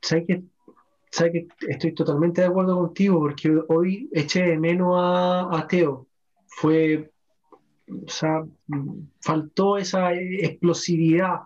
¿Sabes 0.00 0.24
que 0.26 0.42
sabes 1.10 1.32
que 1.32 1.48
estoy 1.68 1.92
totalmente 1.92 2.40
de 2.40 2.46
acuerdo 2.46 2.78
contigo 2.78 3.18
porque 3.18 3.60
hoy 3.68 4.08
eché 4.10 4.42
de 4.42 4.58
menos 4.58 4.94
a, 4.96 5.66
Teo. 5.68 6.06
Fue, 6.46 7.10
o 7.90 8.08
sea, 8.08 8.42
faltó 9.20 9.76
esa 9.76 10.14
explosividad. 10.14 11.40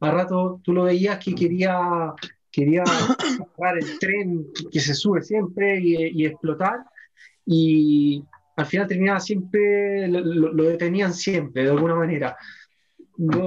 A 0.00 0.10
rato 0.10 0.62
tú 0.64 0.72
lo 0.72 0.84
veías 0.84 1.22
que 1.22 1.34
quería, 1.34 2.14
quería 2.50 2.82
agarrar 2.82 3.76
el 3.76 3.98
tren 3.98 4.46
que 4.72 4.80
se 4.80 4.94
sube 4.94 5.20
siempre 5.20 5.78
y, 5.78 6.24
explotar. 6.24 6.86
Y 7.44 8.24
al 8.56 8.64
final 8.64 8.88
terminaba 8.88 9.20
siempre, 9.20 10.08
lo, 10.08 10.64
detenían 10.64 11.12
siempre, 11.12 11.64
de 11.64 11.70
alguna 11.70 11.96
manera 11.96 12.34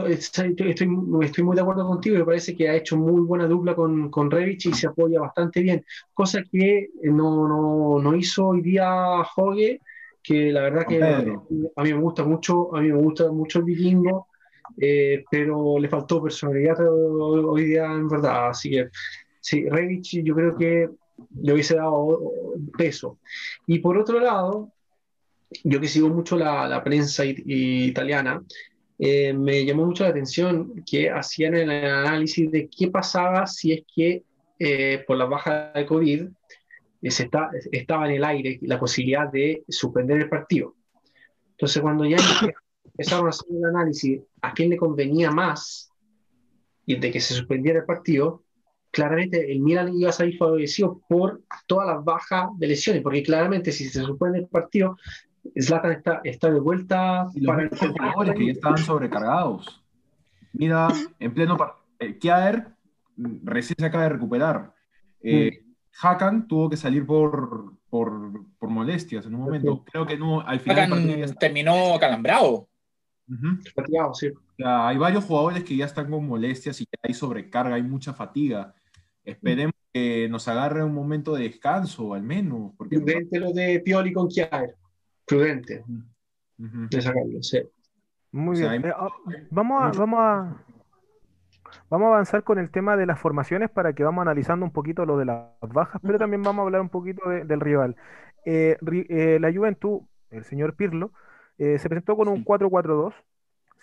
estoy, 0.07 0.55
estoy, 0.57 0.87
muy 0.87 1.27
de 1.27 1.61
acuerdo 1.61 1.87
contigo, 1.87 2.17
me 2.17 2.25
parece 2.25 2.55
que 2.55 2.69
ha 2.69 2.75
hecho 2.75 2.97
muy 2.97 3.21
buena 3.21 3.47
dupla 3.47 3.75
con, 3.75 4.09
con 4.09 4.31
Revich 4.31 4.67
y 4.67 4.73
se 4.73 4.87
apoya 4.87 5.21
bastante 5.21 5.61
bien, 5.61 5.85
cosa 6.13 6.43
que 6.43 6.89
no, 7.03 7.47
no, 7.47 7.99
no 7.99 8.15
hizo 8.15 8.47
hoy 8.47 8.61
día 8.61 9.21
Hogue, 9.35 9.81
que 10.23 10.51
la 10.51 10.61
verdad 10.61 10.85
que 10.87 11.03
a 11.03 11.83
mí 11.83 11.93
me 11.93 11.99
gusta 11.99 12.23
mucho, 12.23 12.75
a 12.75 12.81
mí 12.81 12.91
me 12.91 12.97
gusta 12.97 13.31
mucho 13.31 13.59
el 13.59 13.65
vikingo, 13.65 14.27
eh, 14.77 15.23
pero 15.29 15.79
le 15.79 15.87
faltó 15.87 16.21
personalidad 16.21 16.77
hoy 16.81 17.65
día 17.65 17.85
en 17.85 18.07
verdad, 18.07 18.49
así 18.49 18.71
que 18.71 18.89
sí, 19.39 19.67
Revich 19.69 20.23
yo 20.23 20.35
creo 20.35 20.57
que 20.57 20.89
le 21.41 21.53
hubiese 21.53 21.75
dado 21.75 22.33
peso. 22.77 23.17
Y 23.67 23.79
por 23.79 23.97
otro 23.97 24.19
lado, 24.19 24.71
yo 25.63 25.79
que 25.79 25.87
sigo 25.87 26.09
mucho 26.09 26.37
la, 26.37 26.67
la 26.67 26.83
prensa 26.83 27.23
italiana, 27.25 28.41
eh, 29.01 29.31
me 29.31 29.63
llamó 29.65 29.85
mucho 29.85 30.03
la 30.03 30.09
atención 30.09 30.83
que 30.85 31.09
hacían 31.09 31.55
el 31.55 31.69
análisis 31.69 32.51
de 32.51 32.69
qué 32.69 32.89
pasaba 32.89 33.47
si 33.47 33.71
es 33.71 33.83
que 33.95 34.25
eh, 34.59 35.05
por 35.07 35.15
la 35.15 35.23
baja 35.23 35.71
de 35.73 35.85
COVID 35.85 36.27
eh, 37.01 37.11
se 37.11 37.23
está, 37.23 37.49
estaba 37.71 38.09
en 38.09 38.15
el 38.15 38.25
aire 38.25 38.59
la 38.61 38.77
posibilidad 38.77 39.31
de 39.31 39.63
suspender 39.69 40.17
el 40.17 40.27
partido. 40.27 40.75
Entonces, 41.51 41.81
cuando 41.81 42.03
ya 42.03 42.17
empezaron 42.85 43.27
a 43.27 43.29
hacer 43.29 43.47
el 43.49 43.63
análisis 43.63 44.21
a 44.41 44.53
quién 44.53 44.69
le 44.69 44.75
convenía 44.75 45.31
más 45.31 45.89
y 46.85 46.97
de 46.97 47.09
que 47.09 47.21
se 47.21 47.35
suspendiera 47.35 47.79
el 47.79 47.85
partido, 47.85 48.43
claramente 48.91 49.49
el 49.49 49.61
Milan 49.61 49.93
iba 49.97 50.09
a 50.09 50.13
salir 50.13 50.37
favorecido 50.37 50.99
por 51.07 51.41
todas 51.67 51.87
las 51.87 52.03
bajas 52.03 52.49
de 52.57 52.67
lesiones, 52.67 53.01
porque 53.01 53.23
claramente 53.23 53.71
si 53.71 53.85
se 53.85 54.01
suspende 54.01 54.39
el 54.39 54.47
partido, 54.47 54.97
Zlatan 55.59 55.91
está, 55.91 56.21
está 56.23 56.51
de 56.51 56.59
vuelta 56.59 57.27
para 57.45 57.63
el 57.63 57.69
jugadores 57.69 58.35
que 58.35 58.45
ya 58.45 58.51
estaban 58.51 58.77
sobrecargados. 58.77 59.83
Mira, 60.53 60.89
en 61.19 61.33
pleno 61.33 61.57
eh, 61.99 62.17
Kiaer 62.17 62.67
recién 63.43 63.75
se 63.77 63.85
acaba 63.85 64.03
de 64.03 64.09
recuperar. 64.09 64.73
Eh, 65.21 65.61
mm. 65.63 65.69
Hakan 66.01 66.47
tuvo 66.47 66.69
que 66.69 66.77
salir 66.77 67.05
por, 67.05 67.73
por, 67.89 68.45
por, 68.57 68.69
molestias 68.69 69.25
en 69.25 69.35
un 69.35 69.41
momento. 69.41 69.83
Creo 69.83 70.05
que 70.05 70.17
no, 70.17 70.41
al 70.41 70.59
final. 70.59 70.91
Hakan 70.93 71.35
terminó 71.35 71.97
calambrado. 71.99 72.69
sí. 74.13 74.31
hay 74.63 74.97
varios 74.97 75.25
jugadores 75.25 75.63
que 75.63 75.75
ya 75.75 75.85
están 75.85 76.09
con 76.09 76.25
molestias 76.25 76.79
y 76.81 76.85
hay 77.01 77.13
sobrecarga, 77.13 77.75
hay 77.75 77.83
mucha 77.83 78.13
fatiga. 78.13 78.73
Esperemos 79.23 79.73
que 79.91 80.27
nos 80.29 80.47
agarre 80.47 80.83
un 80.83 80.93
momento 80.93 81.35
de 81.35 81.43
descanso, 81.43 82.13
al 82.13 82.23
menos. 82.23 82.73
Porque 82.77 82.97
lo 83.31 83.51
de 83.51 83.81
Pioli 83.81 84.13
con 84.13 84.27
Kiaer 84.27 84.78
prudente 85.29 85.83
de 86.57 87.01
sacarlo, 87.01 87.39
Muy 88.31 88.59
bien. 88.59 88.85
Eh, 88.85 88.93
ah, 88.95 89.07
vamos, 89.49 89.81
a, 89.81 89.97
vamos, 89.97 90.19
a, 90.19 90.63
vamos 91.89 92.05
a 92.05 92.09
avanzar 92.09 92.43
con 92.43 92.59
el 92.59 92.69
tema 92.69 92.97
de 92.97 93.05
las 93.05 93.19
formaciones 93.19 93.69
para 93.69 93.93
que 93.93 94.03
vamos 94.03 94.23
analizando 94.23 94.65
un 94.65 94.73
poquito 94.73 95.05
lo 95.05 95.17
de 95.17 95.25
las 95.25 95.47
bajas, 95.61 96.01
pero 96.03 96.17
también 96.17 96.41
vamos 96.41 96.63
a 96.63 96.65
hablar 96.65 96.81
un 96.81 96.89
poquito 96.89 97.29
del 97.29 97.59
rival. 97.61 97.95
Eh, 98.45 98.77
eh, 99.09 99.37
la 99.39 99.53
Juventud, 99.53 100.01
el 100.31 100.43
señor 100.43 100.75
Pirlo, 100.75 101.11
se 101.57 101.89
presentó 101.89 102.15
con 102.15 102.29
un 102.29 102.45
4-4-2, 102.45 103.13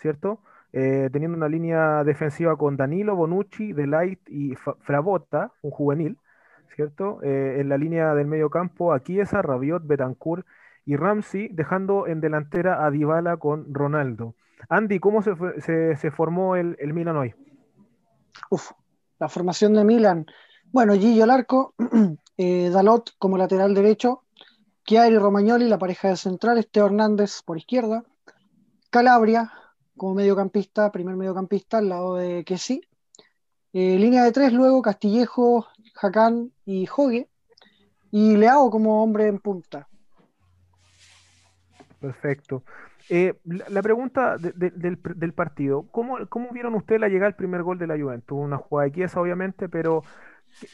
¿cierto? 0.01 0.41
teniendo 0.71 1.37
una 1.37 1.47
línea 1.47 2.03
defensiva 2.03 2.57
con 2.57 2.75
Danilo, 2.75 3.15
Bonucci, 3.15 3.71
Delight 3.71 4.19
y 4.27 4.55
Frabotta, 4.55 5.51
un 5.61 5.71
juvenil, 5.71 6.17
¿cierto? 6.75 7.19
en 7.23 7.69
la 7.69 7.77
línea 7.77 8.15
del 8.15 8.25
medio 8.25 8.49
campo, 8.49 8.93
Akiesa, 8.93 9.43
Rabiot, 9.43 9.85
Betancourt 9.85 10.45
y 10.87 10.95
Ramsey 10.95 11.49
dejando 11.49 12.07
en 12.07 12.21
delantera 12.21 12.85
a 12.85 12.89
Dybala 12.89 13.35
con 13.35 13.73
Ronaldo. 13.73 14.35
Andy, 14.69 14.99
¿cómo 14.99 15.21
se, 15.21 15.35
formó 16.11 16.55
el, 16.55 16.77
Milan 16.93 17.17
hoy? 17.17 17.35
Uf, 18.49 18.71
la 19.19 19.27
formación 19.27 19.73
de 19.73 19.83
Milan. 19.83 20.25
Bueno, 20.71 20.93
Gillo 20.93 21.25
al 21.25 21.31
arco, 21.31 21.75
eh, 22.37 22.69
Dalot 22.69 23.11
como 23.19 23.37
lateral 23.37 23.75
derecho, 23.75 24.23
Chiari 24.85 25.17
Romagnoli, 25.17 25.67
la 25.67 25.77
pareja 25.77 26.07
de 26.07 26.15
centrales, 26.15 26.71
Teo 26.71 26.85
Hernández 26.85 27.41
por 27.43 27.57
izquierda, 27.57 28.05
Calabria 28.89 29.51
como 29.97 30.15
mediocampista, 30.15 30.89
primer 30.93 31.17
mediocampista 31.17 31.79
al 31.79 31.89
lado 31.89 32.15
de 32.15 32.45
Kessi. 32.45 32.81
Eh, 33.73 33.97
línea 33.99 34.23
de 34.23 34.31
tres, 34.31 34.53
luego 34.53 34.81
Castillejo, 34.81 35.67
Jacán 35.95 36.53
y 36.65 36.85
Jogue. 36.85 37.27
Y 38.09 38.37
Leao 38.37 38.69
como 38.69 39.03
hombre 39.03 39.27
en 39.27 39.39
punta. 39.39 39.89
Perfecto. 41.99 42.63
Eh, 43.09 43.33
la, 43.45 43.81
pregunta 43.81 44.37
del, 44.37 45.33
partido, 45.33 45.87
¿cómo, 45.91 46.17
¿cómo, 46.29 46.49
vieron 46.51 46.75
ustedes 46.75 47.01
la 47.01 47.07
llegada 47.07 47.29
del 47.29 47.35
primer 47.35 47.63
gol 47.63 47.79
de 47.79 47.87
la 47.87 47.97
Juventus? 47.97 48.37
Una 48.37 48.57
jugada 48.57 48.89
de 48.89 49.09
obviamente, 49.15 49.67
pero 49.67 50.03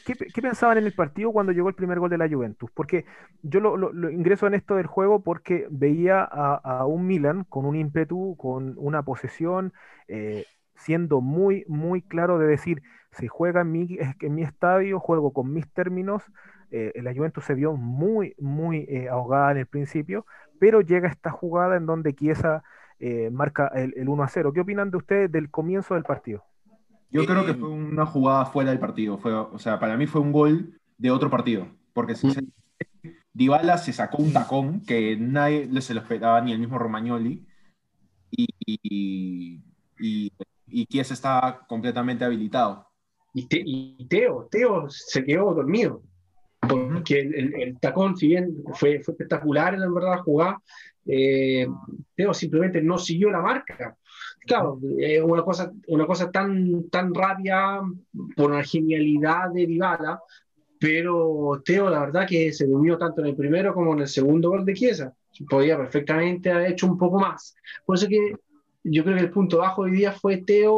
¿qué, 0.04 0.42
pensaban 0.42 0.78
en 0.78 0.84
el 0.84 0.92
partido 0.92 1.32
cuando 1.32 1.52
llegó 1.52 1.68
el 1.68 1.74
primer 1.74 1.98
gol 1.98 2.10
de 2.10 2.18
la 2.18 2.28
Juventus? 2.28 2.70
Porque 2.72 3.06
yo 3.42 3.60
lo, 3.60 4.10
ingreso 4.10 4.46
en 4.46 4.54
esto 4.54 4.76
del 4.76 4.86
juego 4.86 5.22
porque 5.22 5.66
veía 5.70 6.22
a, 6.22 6.84
un 6.86 7.06
Milan 7.06 7.44
con 7.44 7.64
un 7.64 7.76
ímpetu, 7.76 8.36
con 8.36 8.74
una 8.76 9.02
posesión, 9.02 9.72
eh, 10.08 10.44
siendo 10.74 11.20
muy, 11.22 11.64
muy 11.68 12.02
claro 12.02 12.38
de 12.38 12.46
decir, 12.48 12.82
se 13.12 13.28
juega 13.28 13.62
en 13.62 13.72
mi, 13.72 13.98
en 14.20 14.34
mi 14.34 14.42
estadio, 14.42 15.00
juego 15.00 15.32
con 15.32 15.52
mis 15.52 15.72
términos. 15.72 16.22
Eh, 16.76 17.02
la 17.02 17.14
Juventus 17.14 17.44
se 17.44 17.54
vio 17.54 17.74
muy, 17.76 18.34
muy 18.38 18.88
ahogada 19.08 19.52
en 19.52 19.58
el 19.58 19.66
principio, 19.66 20.26
pero 20.58 20.80
llega 20.80 21.08
esta 21.08 21.30
jugada 21.30 21.76
en 21.76 21.86
donde 21.86 22.14
Chiesa 22.14 22.64
eh, 22.98 23.30
marca 23.30 23.68
el, 23.68 24.08
1 24.08 24.22
a 24.24 24.28
0. 24.28 24.52
¿Qué 24.52 24.60
opinan 24.60 24.90
de 24.90 24.96
ustedes 24.96 25.30
del 25.30 25.50
comienzo 25.50 25.94
del 25.94 26.02
partido? 26.04 26.44
Yo 27.10 27.24
creo 27.26 27.46
que 27.46 27.54
fue 27.54 27.68
una 27.68 28.06
jugada 28.06 28.46
fuera 28.46 28.70
del 28.70 28.80
partido. 28.80 29.18
Fue, 29.18 29.32
o 29.32 29.58
sea, 29.58 29.78
para 29.78 29.96
mí 29.96 30.06
fue 30.06 30.20
un 30.20 30.32
gol 30.32 30.80
de 30.98 31.10
otro 31.10 31.30
partido. 31.30 31.68
Porque 31.92 32.14
si 32.16 32.30
se- 32.32 32.42
Dybala 33.32 33.78
se 33.78 33.92
sacó 33.92 34.18
un 34.22 34.32
tacón 34.32 34.80
que 34.86 35.16
nadie 35.16 35.66
le- 35.66 35.80
se 35.82 35.94
lo 35.94 36.00
esperaba, 36.00 36.40
ni 36.40 36.52
el 36.52 36.58
mismo 36.58 36.78
Romagnoli. 36.78 37.46
Y, 38.30 38.46
y, 38.64 39.62
y, 39.98 40.32
y 40.66 40.86
Chiesa 40.86 41.14
estaba 41.14 41.66
completamente 41.66 42.24
habilitado. 42.24 42.88
Y, 43.34 43.46
Te- 43.48 43.62
y 43.64 44.06
Teo, 44.08 44.48
Teo 44.50 44.88
se 44.88 45.24
quedó 45.24 45.54
dormido. 45.54 46.02
Porque 46.68 47.20
el, 47.20 47.34
el- 47.34 47.54
el 47.62 47.80
tacón, 47.80 48.16
si 48.16 48.28
bien 48.28 48.54
fue, 48.74 49.00
fue 49.00 49.12
espectacular 49.12 49.74
en 49.74 49.94
verdad 49.94 50.18
jugar, 50.20 50.56
eh, 51.06 51.66
Teo 52.16 52.32
simplemente 52.34 52.82
no 52.82 52.98
siguió 52.98 53.30
la 53.30 53.40
marca. 53.40 53.96
Claro, 54.46 54.78
es 54.98 55.22
una 55.22 55.42
cosa, 55.42 55.72
una 55.88 56.06
cosa 56.06 56.30
tan, 56.30 56.88
tan 56.90 57.14
rápida 57.14 57.80
por 58.36 58.50
una 58.52 58.62
genialidad 58.62 59.50
de 59.52 59.66
Dybala, 59.66 60.20
pero 60.78 61.62
Teo 61.64 61.88
la 61.90 62.00
verdad 62.00 62.26
que 62.28 62.52
se 62.52 62.66
durmió 62.66 62.98
tanto 62.98 63.22
en 63.22 63.28
el 63.28 63.36
primero 63.36 63.74
como 63.74 63.94
en 63.94 64.00
el 64.00 64.08
segundo 64.08 64.50
gol 64.50 64.64
de 64.64 64.74
Chiesa. 64.74 65.14
Podía 65.48 65.76
perfectamente 65.76 66.50
haber 66.50 66.72
hecho 66.72 66.86
un 66.86 66.98
poco 66.98 67.18
más. 67.18 67.56
Por 67.84 67.96
eso 67.96 68.06
que 68.08 68.34
yo 68.84 69.02
creo 69.02 69.16
que 69.16 69.22
el 69.22 69.30
punto 69.30 69.58
bajo 69.58 69.82
hoy 69.82 69.92
día 69.92 70.12
fue 70.12 70.36
Teo, 70.38 70.76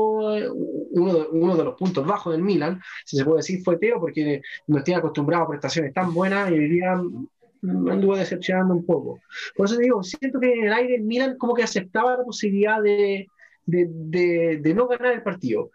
uno 0.91 1.13
de, 1.15 1.27
uno 1.33 1.57
de 1.57 1.65
los 1.65 1.75
puntos 1.75 2.07
bajos 2.07 2.33
del 2.33 2.43
Milan, 2.43 2.81
si 3.05 3.17
se 3.17 3.25
puede 3.25 3.39
decir, 3.39 3.63
fue 3.65 3.77
Teo, 3.79 3.99
porque 4.01 4.41
no 4.69 4.79
estoy 4.79 4.95
acostumbrado 4.95 5.45
a 5.45 5.49
prestaciones 5.49 5.93
tan 5.93 6.15
buenas 6.15 6.51
y 6.51 6.55
hoy 6.55 6.69
día 6.69 6.93
anduvo 6.93 8.17
decepcionando 8.17 8.75
un 8.75 8.87
poco. 8.87 9.19
Por 9.57 9.67
eso 9.67 9.77
te 9.77 9.83
digo, 9.83 10.03
siento 10.03 10.39
que 10.39 10.53
en 10.53 10.67
el 10.67 10.73
aire 10.73 10.95
el 10.97 11.03
Milan 11.03 11.37
como 11.37 11.55
que 11.55 11.65
aceptaba 11.65 12.17
la 12.17 12.23
posibilidad 12.25 12.81
de, 12.81 13.27
de, 13.65 13.89
de- 13.91 14.59
de 14.63 14.75
no 14.75 14.87
ganar 14.87 15.13
el 15.13 15.23
partido. 15.23 15.71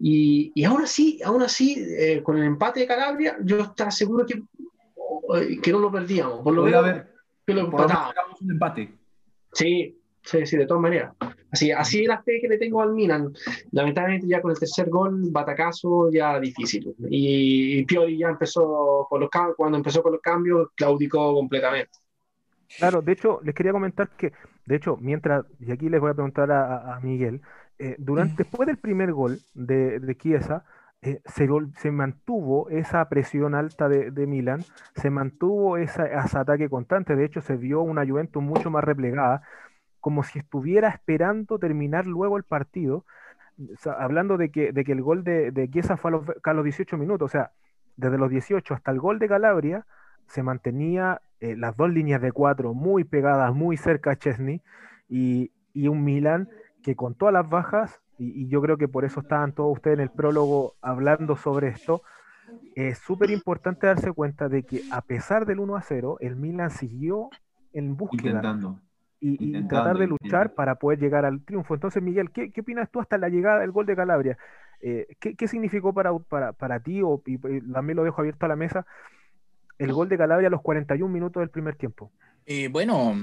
Y, 0.00 0.52
y 0.54 0.64
aún 0.64 0.80
así, 0.82 1.20
aún 1.22 1.42
así 1.42 1.84
eh, 1.98 2.22
con 2.22 2.38
el 2.38 2.44
empate 2.44 2.80
de 2.80 2.86
Calabria, 2.86 3.36
yo 3.44 3.58
estaba 3.60 3.90
seguro 3.90 4.24
que, 4.24 4.42
que 5.60 5.70
no 5.72 5.80
lo 5.80 5.92
perdíamos. 5.92 6.40
Por 6.40 6.54
lo 6.54 6.62
menos 6.62 7.02
que 7.46 7.52
lo 7.52 7.60
empatábamos. 7.62 8.40
un 8.40 8.50
empate. 8.52 8.90
Sí, 9.52 9.98
sí, 10.22 10.46
sí, 10.46 10.56
de 10.56 10.66
todas 10.66 10.82
maneras. 10.82 11.12
Así, 11.54 11.70
así 11.70 12.04
la 12.04 12.22
fe 12.22 12.40
que 12.40 12.48
le 12.48 12.58
tengo 12.58 12.82
al 12.82 12.92
Milan. 12.94 13.32
Lamentablemente 13.72 14.26
ya 14.26 14.42
con 14.42 14.50
el 14.50 14.58
tercer 14.58 14.88
gol, 14.90 15.30
batacazo 15.30 16.10
ya 16.10 16.40
difícil. 16.40 16.94
Y, 17.08 17.78
y 17.78 17.84
Pioli 17.84 18.18
ya 18.18 18.28
empezó, 18.28 19.06
por 19.08 19.20
los, 19.20 19.30
cuando 19.56 19.78
empezó 19.78 20.02
con 20.02 20.12
los 20.12 20.20
cambios, 20.20 20.68
claudicó 20.74 21.32
completamente. 21.34 21.90
Claro, 22.78 23.02
de 23.02 23.12
hecho, 23.12 23.40
les 23.42 23.54
quería 23.54 23.72
comentar 23.72 24.10
que, 24.16 24.32
de 24.66 24.76
hecho, 24.76 24.96
mientras, 25.00 25.44
y 25.60 25.70
aquí 25.72 25.88
les 25.88 26.00
voy 26.00 26.10
a 26.10 26.14
preguntar 26.14 26.50
a, 26.50 26.94
a- 26.96 27.00
Miguel, 27.00 27.40
eh, 27.78 27.96
durante, 27.98 28.42
después 28.44 28.66
del 28.66 28.78
primer 28.78 29.12
gol 29.12 29.42
de, 29.54 30.00
de 30.00 30.16
Chiesa, 30.16 30.64
eh, 31.02 31.20
se, 31.26 31.48
se 31.78 31.90
mantuvo 31.92 32.68
esa 32.70 33.08
presión 33.08 33.54
alta 33.54 33.88
de, 33.88 34.10
de 34.10 34.26
Milan, 34.26 34.66
se 34.96 35.10
mantuvo 35.10 35.76
esa, 35.76 36.06
ese 36.06 36.38
ataque 36.38 36.68
constante, 36.68 37.14
de 37.16 37.24
hecho 37.24 37.40
se 37.40 37.56
vio 37.56 37.80
una 37.82 38.06
Juventus 38.06 38.42
mucho 38.42 38.70
más 38.70 38.84
replegada, 38.84 39.42
como 40.04 40.22
si 40.22 40.38
estuviera 40.38 40.90
esperando 40.90 41.58
terminar 41.58 42.04
luego 42.04 42.36
el 42.36 42.42
partido, 42.42 43.06
hablando 43.86 44.36
de 44.36 44.50
que, 44.50 44.70
de 44.70 44.84
que 44.84 44.92
el 44.92 45.00
gol 45.00 45.24
de, 45.24 45.50
de 45.50 45.82
fue 45.96 46.10
a 46.10 46.12
los, 46.12 46.26
los 46.44 46.62
18 46.62 46.98
minutos, 46.98 47.24
o 47.24 47.32
sea, 47.32 47.52
desde 47.96 48.18
los 48.18 48.28
18 48.28 48.74
hasta 48.74 48.90
el 48.90 49.00
gol 49.00 49.18
de 49.18 49.28
Calabria, 49.28 49.86
se 50.26 50.42
mantenía 50.42 51.22
eh, 51.40 51.56
las 51.56 51.74
dos 51.78 51.88
líneas 51.88 52.20
de 52.20 52.32
cuatro 52.32 52.74
muy 52.74 53.04
pegadas, 53.04 53.54
muy 53.54 53.78
cerca 53.78 54.10
a 54.10 54.16
Chesney, 54.16 54.60
y, 55.08 55.52
y 55.72 55.88
un 55.88 56.04
Milan 56.04 56.50
que 56.82 56.96
con 56.96 57.14
todas 57.14 57.32
las 57.32 57.48
bajas, 57.48 58.02
y, 58.18 58.42
y 58.42 58.48
yo 58.48 58.60
creo 58.60 58.76
que 58.76 58.88
por 58.88 59.06
eso 59.06 59.20
estaban 59.20 59.54
todos 59.54 59.72
ustedes 59.72 59.96
en 59.96 60.02
el 60.02 60.10
prólogo 60.10 60.74
hablando 60.82 61.34
sobre 61.36 61.68
esto, 61.68 62.02
es 62.74 62.98
súper 62.98 63.30
importante 63.30 63.86
darse 63.86 64.12
cuenta 64.12 64.50
de 64.50 64.64
que 64.64 64.82
a 64.92 65.00
pesar 65.00 65.46
del 65.46 65.60
1 65.60 65.76
a 65.76 65.80
0, 65.80 66.18
el 66.20 66.36
Milan 66.36 66.70
siguió 66.70 67.30
en 67.72 67.96
búsqueda 67.96 68.32
Intentando. 68.32 68.80
Y, 69.26 69.66
tratar 69.68 69.96
de 69.96 70.06
luchar 70.06 70.52
para 70.52 70.74
poder 70.74 70.98
llegar 70.98 71.24
al 71.24 71.42
triunfo. 71.44 71.74
Entonces, 71.74 72.02
Miguel, 72.02 72.30
¿qué, 72.30 72.50
qué 72.50 72.60
opinas 72.60 72.90
tú 72.90 73.00
hasta 73.00 73.16
la 73.16 73.30
llegada 73.30 73.60
del 73.60 73.70
gol 73.70 73.86
de 73.86 73.96
Calabria? 73.96 74.36
Eh, 74.80 75.06
¿qué, 75.18 75.34
qué 75.34 75.48
significó 75.48 75.94
para, 75.94 76.12
para, 76.18 76.52
para 76.52 76.80
ti? 76.80 77.00
O, 77.02 77.22
y, 77.24 77.34
y 77.34 77.60
también 77.72 77.96
lo 77.96 78.04
dejo 78.04 78.20
abierto 78.20 78.44
a 78.44 78.50
la 78.50 78.56
mesa. 78.56 78.86
El 79.78 79.92
gol 79.92 80.08
de 80.08 80.18
Calabria 80.18 80.48
a 80.48 80.50
los 80.50 80.62
41 80.62 81.12
minutos 81.12 81.40
del 81.40 81.48
primer 81.48 81.74
tiempo. 81.76 82.10
Eh, 82.44 82.68
bueno, 82.68 83.14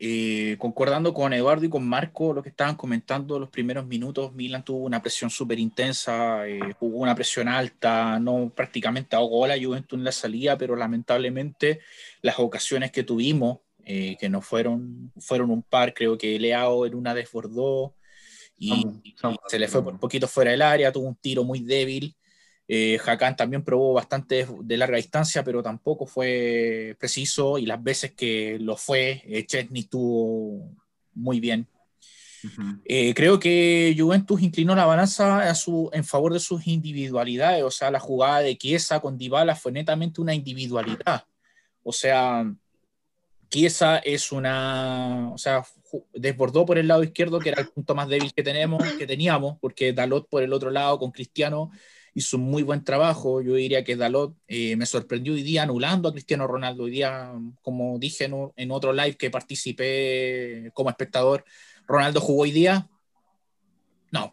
eh, 0.00 0.56
concordando 0.58 1.14
con 1.14 1.32
Eduardo 1.32 1.64
y 1.64 1.70
con 1.70 1.86
Marco, 1.86 2.34
lo 2.34 2.42
que 2.42 2.48
estaban 2.48 2.74
comentando 2.74 3.38
los 3.38 3.48
primeros 3.48 3.86
minutos, 3.86 4.34
Milan 4.34 4.64
tuvo 4.64 4.84
una 4.84 5.00
presión 5.00 5.30
súper 5.30 5.60
intensa, 5.60 6.46
eh, 6.48 6.74
jugó 6.78 6.98
una 6.98 7.14
presión 7.14 7.46
alta, 7.46 8.18
no 8.18 8.50
prácticamente 8.54 9.14
ahogó 9.14 9.44
a 9.44 9.48
la 9.48 9.62
Juventus 9.62 9.96
en 9.96 10.04
la 10.04 10.12
salida, 10.12 10.58
pero 10.58 10.74
lamentablemente 10.74 11.80
las 12.22 12.40
ocasiones 12.40 12.90
que 12.90 13.04
tuvimos, 13.04 13.60
eh, 13.84 14.16
que 14.18 14.28
no 14.28 14.40
fueron, 14.40 15.12
fueron 15.18 15.50
un 15.50 15.62
par, 15.62 15.94
creo 15.94 16.16
que 16.16 16.38
Leao 16.38 16.86
en 16.86 16.94
una 16.94 17.14
desbordó 17.14 17.94
y, 18.56 18.68
Samu, 18.68 19.00
y 19.02 19.14
Samu, 19.16 19.36
se 19.46 19.58
le 19.58 19.68
fue 19.68 19.82
por 19.82 19.98
poquito 19.98 20.28
fuera 20.28 20.50
del 20.50 20.62
área, 20.62 20.92
tuvo 20.92 21.08
un 21.08 21.16
tiro 21.16 21.44
muy 21.44 21.60
débil. 21.60 22.16
Eh, 22.66 22.98
Hakan 23.04 23.36
también 23.36 23.62
probó 23.62 23.92
bastante 23.92 24.46
de, 24.62 24.76
larga 24.76 24.96
distancia, 24.96 25.44
pero 25.44 25.62
tampoco 25.62 26.06
fue 26.06 26.96
preciso 26.98 27.58
y 27.58 27.66
las 27.66 27.82
veces 27.82 28.12
que 28.12 28.58
lo 28.58 28.76
fue, 28.76 29.22
eh, 29.26 29.44
Chesney 29.46 29.82
estuvo 29.82 30.74
muy 31.12 31.40
bien. 31.40 31.68
Ujú. 32.42 32.62
Eh, 32.84 33.14
creo 33.14 33.38
que 33.38 33.94
Juventus 33.98 34.42
inclinó 34.42 34.74
la 34.74 34.86
balanza 34.86 35.48
a 35.48 35.54
su, 35.54 35.90
en 35.92 36.04
favor 36.04 36.32
de 36.32 36.40
sus 36.40 36.66
individualidades, 36.66 37.62
o 37.64 37.70
sea, 37.70 37.90
la 37.90 38.00
jugada 38.00 38.40
de 38.40 38.56
Chiesa 38.56 39.00
con 39.00 39.18
Dybala 39.18 39.56
fue 39.56 39.72
netamente 39.72 40.20
una 40.20 40.34
individualidad. 40.34 41.24
O 41.82 41.92
sea, 41.92 42.50
Chiesa 43.48 43.98
es 43.98 44.32
una, 44.32 45.30
o 45.32 45.38
sea, 45.38 45.64
desbordó 46.12 46.66
por 46.66 46.78
el 46.78 46.88
lado 46.88 47.02
izquierdo, 47.02 47.38
que 47.38 47.50
era 47.50 47.60
el 47.60 47.68
punto 47.68 47.94
más 47.94 48.08
débil 48.08 48.32
que 48.32 48.42
tenemos, 48.42 48.82
que 48.94 49.06
teníamos, 49.06 49.58
porque 49.60 49.92
Dalot 49.92 50.28
por 50.28 50.42
el 50.42 50.52
otro 50.52 50.70
lado 50.70 50.98
con 50.98 51.10
Cristiano 51.10 51.70
hizo 52.14 52.36
un 52.36 52.44
muy 52.44 52.62
buen 52.62 52.84
trabajo. 52.84 53.40
Yo 53.40 53.54
diría 53.54 53.84
que 53.84 53.96
Dalot 53.96 54.34
eh, 54.48 54.76
me 54.76 54.86
sorprendió 54.86 55.34
hoy 55.34 55.42
día 55.42 55.62
anulando 55.64 56.08
a 56.08 56.12
Cristiano 56.12 56.46
Ronaldo. 56.46 56.84
Hoy 56.84 56.92
día, 56.92 57.32
como 57.62 57.98
dije 57.98 58.24
en, 58.24 58.52
en 58.56 58.70
otro 58.70 58.92
live 58.92 59.16
que 59.16 59.30
participé 59.30 60.70
como 60.74 60.90
espectador, 60.90 61.44
Ronaldo 61.86 62.20
jugó 62.20 62.42
hoy 62.42 62.52
día. 62.52 62.88
No, 64.10 64.32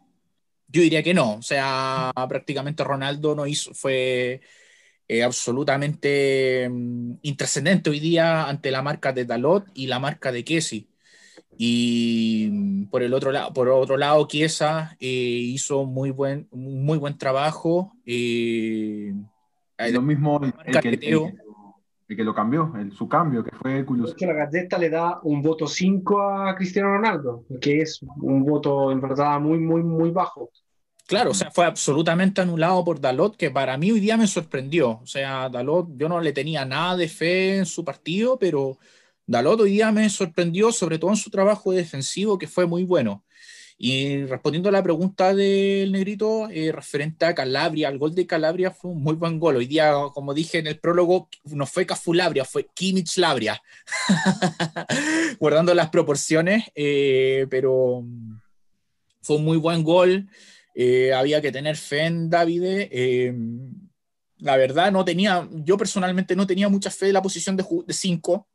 yo 0.67 0.82
diría 0.82 1.04
que 1.04 1.13
no. 1.13 1.36
O 1.36 1.41
sea, 1.41 2.12
prácticamente 2.30 2.84
Ronaldo 2.84 3.36
no 3.36 3.47
hizo, 3.47 3.74
fue 3.74 4.41
eh, 5.12 5.24
absolutamente 5.24 6.69
mm, 6.69 7.15
intrascendente 7.24 7.89
hoy 7.89 8.00
día 8.00 8.47
ante 8.47 8.71
la 8.71 8.82
marca 8.82 9.12
de 9.12 9.26
Dalot 9.26 9.65
y 9.74 9.88
la 9.88 10.00
marca 10.00 10.32
de 10.32 10.45
Kessi. 10.45 10.88
Y 11.58 12.47
mm, 12.50 12.86
por 12.86 13.04
el 13.04 13.13
otro 13.13 13.32
lado, 13.34 13.52
por 13.52 13.67
otro 13.67 13.97
lado, 13.97 14.26
Chiesa 14.28 14.95
eh, 15.02 15.08
hizo 15.08 15.84
muy 15.86 16.12
buen, 16.12 16.47
muy 16.52 16.97
buen 16.97 17.17
trabajo. 17.17 17.91
eh, 18.06 19.13
Y 19.86 19.91
lo 19.91 20.02
mismo 20.02 20.39
el, 20.41 20.45
el 20.45 20.54
que, 20.54 20.71
el, 20.71 20.74
Carreteo. 20.84 21.26
que 21.26 21.34
lo- 21.34 21.52
el 22.08 22.17
que 22.17 22.24
lo 22.24 22.34
cambió, 22.34 22.74
el, 22.78 22.91
su 22.93 23.08
cambio, 23.08 23.43
que 23.43 23.52
fue 23.52 23.80
hecho, 23.80 24.26
la 24.28 24.34
Gaceta 24.34 24.78
le 24.78 24.89
da 24.89 25.19
un 25.24 25.41
voto 25.41 25.67
5 25.67 26.21
a 26.21 26.56
Cristiano 26.56 26.89
Ronaldo, 26.89 27.45
que 27.60 27.82
es 27.82 28.02
un 28.21 28.45
voto 28.45 28.91
en 28.91 29.02
verdad 29.02 29.39
muy, 29.41 29.60
muy, 29.60 29.84
muy 29.84 30.12
bajo. 30.12 30.50
Claro, 31.08 31.32
o 31.32 31.34
sea, 31.34 31.52
fue 31.52 31.66
absolutamente 31.66 32.42
anulado 32.42 32.84
por 32.86 33.02
Dalot, 33.02 33.36
que 33.36 33.52
para 33.52 33.78
mí 33.78 33.92
hoy 33.92 34.00
día 34.00 34.18
me 34.18 34.28
sorprendió. 34.28 35.00
O 35.02 35.08
sea, 35.08 35.50
Dalot, 35.50 35.90
yo 35.98 36.08
no 36.08 36.22
le 36.22 36.32
tenía 36.32 36.64
nada 36.66 36.96
de 36.96 37.10
fe 37.10 37.58
en 37.58 37.66
su 37.66 37.84
partido, 37.84 38.40
pero 38.40 38.78
Dalot 39.26 39.60
hoy 39.62 39.72
día 39.72 39.92
me 39.92 40.10
sorprendió, 40.10 40.72
sobre 40.72 41.00
todo 41.00 41.12
en 41.12 41.18
su 41.18 41.30
trabajo 41.30 41.72
defensivo, 41.72 42.38
que 42.38 42.48
fue 42.48 42.66
muy 42.66 42.84
bueno. 42.84 43.24
Y 43.84 44.26
respondiendo 44.26 44.70
a 44.70 44.72
la 44.72 44.84
pregunta 44.84 45.34
del 45.34 45.92
negrito, 45.92 46.48
eh, 46.52 46.72
referente 46.72 47.26
a 47.26 47.34
Calabria, 47.34 47.90
el 47.90 47.98
gol 47.98 48.14
de 48.14 48.28
Calabria 48.28 48.70
fue 48.70 48.92
un 48.92 49.02
muy 49.02 49.16
buen 49.16 49.40
gol. 49.40 49.56
Hoy 49.56 49.66
día, 49.66 49.96
como 50.14 50.36
dije 50.36 50.60
en 50.60 50.68
el 50.68 50.78
prólogo, 50.78 51.28
no 51.46 51.66
fue 51.66 51.88
Cafulabria, 51.88 52.46
fue 52.46 52.68
Kimmich 52.76 53.18
Labria. 53.18 53.60
Guardando 55.40 55.74
las 55.74 55.90
proporciones, 55.90 56.66
eh, 56.76 57.48
pero 57.50 58.04
mm, 58.04 58.40
fue 59.24 59.38
un 59.38 59.46
muy 59.46 59.58
buen 59.58 59.84
gol. 59.84 60.30
Eh, 60.73 61.13
había 61.13 61.41
que 61.41 61.51
tener 61.51 61.77
fe 61.77 62.05
en 62.05 62.29
Davide. 62.29 62.89
eh, 62.91 63.34
la 64.41 64.57
verdad, 64.57 64.91
no 64.91 65.05
tenía, 65.05 65.47
yo 65.51 65.77
personalmente 65.77 66.36
no 66.36 66.47
tenía 66.47 66.67
mucha 66.67 66.89
fe 66.89 67.07
en 67.07 67.13
la 67.13 67.21
posición 67.21 67.55
de 67.55 67.63
5, 67.88 68.47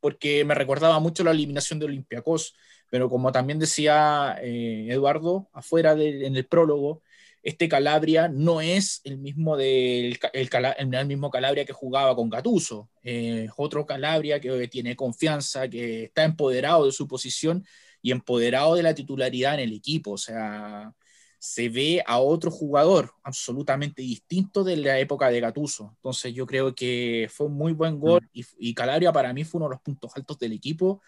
porque 0.00 0.44
me 0.44 0.54
recordaba 0.54 1.00
mucho 1.00 1.24
la 1.24 1.30
eliminación 1.32 1.78
de 1.78 1.86
Olympiacos, 1.86 2.54
pero 2.90 3.08
como 3.08 3.32
también 3.32 3.58
decía 3.58 4.36
eh, 4.42 4.88
Eduardo 4.90 5.48
afuera 5.52 5.94
de, 5.94 6.26
en 6.26 6.36
el 6.36 6.46
prólogo, 6.46 7.02
este 7.42 7.70
Calabria 7.70 8.28
no 8.28 8.60
es 8.60 9.00
el 9.04 9.16
mismo, 9.16 9.56
del, 9.56 10.18
el, 10.34 11.06
mismo 11.06 11.30
Calabria 11.30 11.64
que 11.64 11.72
jugaba 11.72 12.14
con 12.14 12.28
Gatuso, 12.28 12.90
eh, 13.02 13.44
es 13.46 13.52
otro 13.56 13.86
Calabria 13.86 14.40
que 14.40 14.68
tiene 14.68 14.94
confianza, 14.94 15.68
que 15.68 16.04
está 16.04 16.24
empoderado 16.24 16.84
de 16.84 16.92
su 16.92 17.08
posición 17.08 17.64
y 18.02 18.12
empoderado 18.12 18.74
de 18.74 18.82
la 18.82 18.94
titularidad 18.94 19.54
en 19.54 19.60
el 19.60 19.72
equipo, 19.72 20.12
o 20.12 20.18
sea, 20.18 20.92
se 21.40 21.70
ve 21.70 22.04
a 22.06 22.18
otro 22.18 22.50
jugador 22.50 23.12
absolutamente 23.22 24.02
distinto 24.02 24.62
de 24.62 24.76
la 24.76 24.98
época 24.98 25.30
de 25.30 25.40
Gatuso. 25.40 25.94
Entonces 25.96 26.34
yo 26.34 26.44
creo 26.44 26.74
que 26.74 27.30
fue 27.32 27.46
un 27.46 27.54
muy 27.54 27.72
buen 27.72 27.98
gol 27.98 28.28
y, 28.30 28.44
y 28.58 28.74
Calabria 28.74 29.10
para 29.10 29.32
mí 29.32 29.42
fue 29.42 29.58
uno 29.58 29.68
de 29.68 29.76
los 29.76 29.80
puntos 29.80 30.14
altos 30.14 30.38
del 30.38 30.52
equipo, 30.52 31.00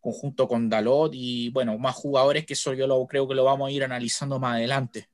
conjunto 0.00 0.46
con 0.46 0.68
Dalot 0.68 1.10
y 1.12 1.50
bueno, 1.50 1.76
más 1.76 1.96
jugadores 1.96 2.46
que 2.46 2.52
eso 2.52 2.72
yo 2.72 2.86
lo, 2.86 3.04
creo 3.08 3.26
que 3.26 3.34
lo 3.34 3.42
vamos 3.42 3.68
a 3.68 3.72
ir 3.72 3.82
analizando 3.82 4.38
más 4.38 4.54
adelante. 4.54 5.08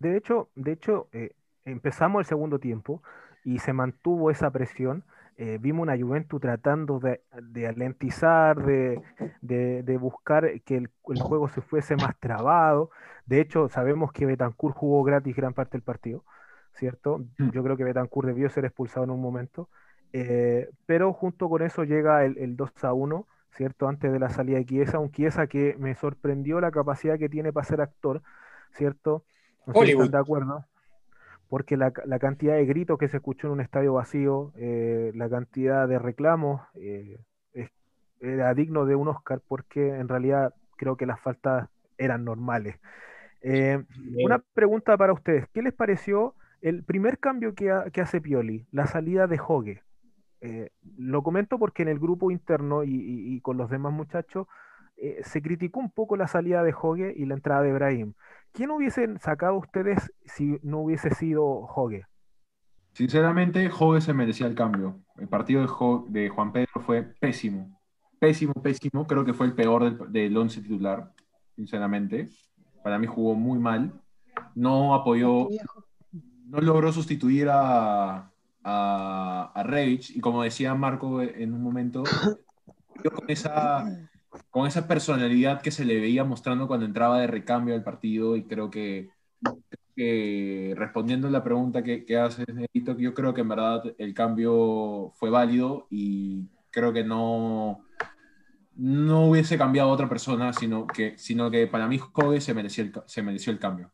De 0.00 0.18
hecho, 0.18 0.50
de 0.54 0.72
hecho 0.72 1.08
eh, 1.12 1.30
empezamos 1.64 2.20
el 2.20 2.26
segundo 2.26 2.58
tiempo 2.58 3.02
y 3.42 3.58
se 3.58 3.72
mantuvo 3.72 4.30
esa 4.30 4.50
presión. 4.50 5.02
Eh, 5.38 5.58
vimos 5.60 5.82
una 5.82 5.98
Juventus 5.98 6.40
tratando 6.40 6.98
de, 6.98 7.20
de 7.42 7.66
alentizar, 7.66 8.64
de, 8.64 9.02
de, 9.42 9.82
de, 9.82 9.96
buscar 9.98 10.62
que 10.62 10.78
el, 10.78 10.90
el, 11.08 11.20
juego 11.20 11.48
se 11.48 11.60
fuese 11.60 11.94
más 11.94 12.18
trabado. 12.18 12.90
De 13.26 13.40
hecho, 13.40 13.68
sabemos 13.68 14.12
que 14.12 14.24
Betancourt 14.24 14.74
jugó 14.74 15.02
gratis 15.02 15.36
gran 15.36 15.52
parte 15.52 15.72
del 15.72 15.82
partido, 15.82 16.24
¿cierto? 16.72 17.22
Yo 17.52 17.62
creo 17.62 17.76
que 17.76 17.84
Betancourt 17.84 18.28
debió 18.28 18.48
ser 18.48 18.64
expulsado 18.64 19.04
en 19.04 19.10
un 19.10 19.20
momento. 19.20 19.68
Eh, 20.14 20.70
pero 20.86 21.12
junto 21.12 21.50
con 21.50 21.60
eso 21.60 21.84
llega 21.84 22.24
el, 22.24 22.38
el 22.38 22.56
2 22.56 22.84
a 22.84 22.94
1, 22.94 23.26
¿cierto? 23.50 23.88
Antes 23.88 24.10
de 24.10 24.18
la 24.18 24.30
salida 24.30 24.56
de 24.56 24.64
Chiesa, 24.64 24.98
un 24.98 25.12
Chiesa 25.12 25.48
que 25.48 25.76
me 25.78 25.94
sorprendió 25.96 26.62
la 26.62 26.70
capacidad 26.70 27.18
que 27.18 27.28
tiene 27.28 27.52
para 27.52 27.66
ser 27.66 27.82
actor, 27.82 28.22
¿cierto? 28.70 29.24
No 29.66 29.74
sé 29.74 29.84
si 29.84 29.92
están 29.92 30.10
de 30.10 30.18
acuerdo 30.18 30.64
porque 31.48 31.76
la, 31.76 31.92
la, 32.04 32.18
cantidad 32.18 32.54
de 32.54 32.66
gritos 32.66 32.98
que 32.98 33.08
se 33.08 33.18
escuchó 33.18 33.46
en 33.46 33.54
un 33.54 33.60
estadio 33.60 33.94
vacío, 33.94 34.52
eh, 34.56 35.12
la 35.14 35.28
cantidad 35.28 35.86
de 35.86 35.98
reclamos, 35.98 36.60
eh, 36.74 37.20
es, 37.54 37.70
era 38.20 38.52
digno 38.54 38.84
de 38.84 38.96
un 38.96 39.08
Oscar 39.08 39.40
porque 39.46 39.88
en 39.88 40.08
realidad 40.08 40.54
creo 40.76 40.96
que 40.96 41.06
las 41.06 41.20
faltas 41.20 41.68
eran 41.98 42.24
normales. 42.24 42.76
Eh, 43.42 43.84
una 44.24 44.38
pregunta 44.38 44.96
para 44.96 45.12
ustedes, 45.12 45.46
¿qué 45.52 45.62
les 45.62 45.72
pareció 45.72 46.34
el 46.62 46.82
primer 46.82 47.18
cambio 47.18 47.54
que, 47.54 47.70
ha, 47.70 47.90
que 47.90 48.00
hace 48.00 48.20
Pioli, 48.20 48.66
la 48.72 48.86
salida 48.86 49.26
de 49.26 49.40
Hogue? 49.46 49.82
lo 50.96 51.24
comento 51.24 51.58
porque 51.58 51.82
en 51.82 51.88
el 51.88 51.98
grupo 51.98 52.30
interno 52.30 52.84
y, 52.84 52.90
y, 52.90 53.34
y 53.34 53.40
con 53.40 53.56
los 53.56 53.68
demás 53.68 53.92
muchachos 53.92 54.46
se 55.22 55.42
criticó 55.42 55.80
un 55.80 55.90
poco 55.90 56.16
la 56.16 56.26
salida 56.26 56.62
de 56.62 56.74
Hogue 56.80 57.12
y 57.16 57.26
la 57.26 57.34
entrada 57.34 57.62
de 57.62 57.72
Brahim. 57.72 58.14
¿Quién 58.52 58.70
hubiesen 58.70 59.18
sacado 59.18 59.56
ustedes 59.56 60.10
si 60.24 60.58
no 60.62 60.80
hubiese 60.80 61.14
sido 61.14 61.44
Hogue? 61.44 62.04
Sinceramente, 62.92 63.70
Hogue 63.78 64.00
se 64.00 64.14
merecía 64.14 64.46
el 64.46 64.54
cambio. 64.54 65.00
El 65.18 65.28
partido 65.28 65.60
de, 65.60 66.20
de, 66.20 66.28
Juan 66.30 66.52
Pedro 66.52 66.80
fue 66.80 67.02
pésimo. 67.02 67.78
Pésimo, 68.18 68.54
pésimo. 68.54 69.06
Creo 69.06 69.24
que 69.24 69.34
fue 69.34 69.46
el 69.46 69.54
peor 69.54 69.84
del, 69.84 70.12
del 70.12 70.36
once 70.36 70.62
titular, 70.62 71.12
sinceramente. 71.54 72.30
Para 72.82 72.98
mí 72.98 73.06
jugó 73.06 73.34
muy 73.34 73.58
mal. 73.58 73.92
No 74.54 74.94
apoyó, 74.94 75.48
no 76.46 76.60
logró 76.60 76.90
sustituir 76.92 77.48
a, 77.50 78.30
a, 78.64 79.52
a 79.54 79.62
Revich. 79.62 80.16
Y 80.16 80.20
como 80.20 80.42
decía 80.42 80.74
Marco 80.74 81.20
en 81.20 81.52
un 81.52 81.62
momento, 81.62 82.04
con 83.14 83.28
esa 83.28 83.84
con 84.50 84.66
esa 84.66 84.86
personalidad 84.86 85.60
que 85.62 85.70
se 85.70 85.84
le 85.84 86.00
veía 86.00 86.24
mostrando 86.24 86.66
cuando 86.66 86.86
entraba 86.86 87.20
de 87.20 87.26
recambio 87.26 87.74
al 87.74 87.84
partido 87.84 88.36
y 88.36 88.44
creo 88.44 88.70
que, 88.70 89.10
respondiendo 90.76 91.28
a 91.28 91.30
la 91.30 91.44
pregunta 91.44 91.82
que, 91.82 92.04
que 92.04 92.18
haces, 92.18 92.46
Nerito, 92.52 92.96
yo 92.96 93.14
creo 93.14 93.34
que 93.34 93.42
en 93.42 93.48
verdad 93.48 93.82
el 93.98 94.14
cambio 94.14 95.12
fue 95.14 95.30
válido 95.30 95.86
y 95.90 96.48
creo 96.70 96.92
que 96.92 97.04
no, 97.04 97.80
no 98.76 99.26
hubiese 99.26 99.56
cambiado 99.56 99.90
a 99.90 99.92
otra 99.92 100.08
persona, 100.08 100.52
sino 100.52 100.86
que, 100.86 101.16
sino 101.16 101.50
que 101.50 101.66
para 101.66 101.88
mí 101.88 101.98
Kobe 101.98 102.40
se 102.40 102.54
mereció 102.54 102.84
el, 102.84 102.92
se 103.06 103.22
mereció 103.22 103.52
el 103.52 103.58
cambio. 103.58 103.90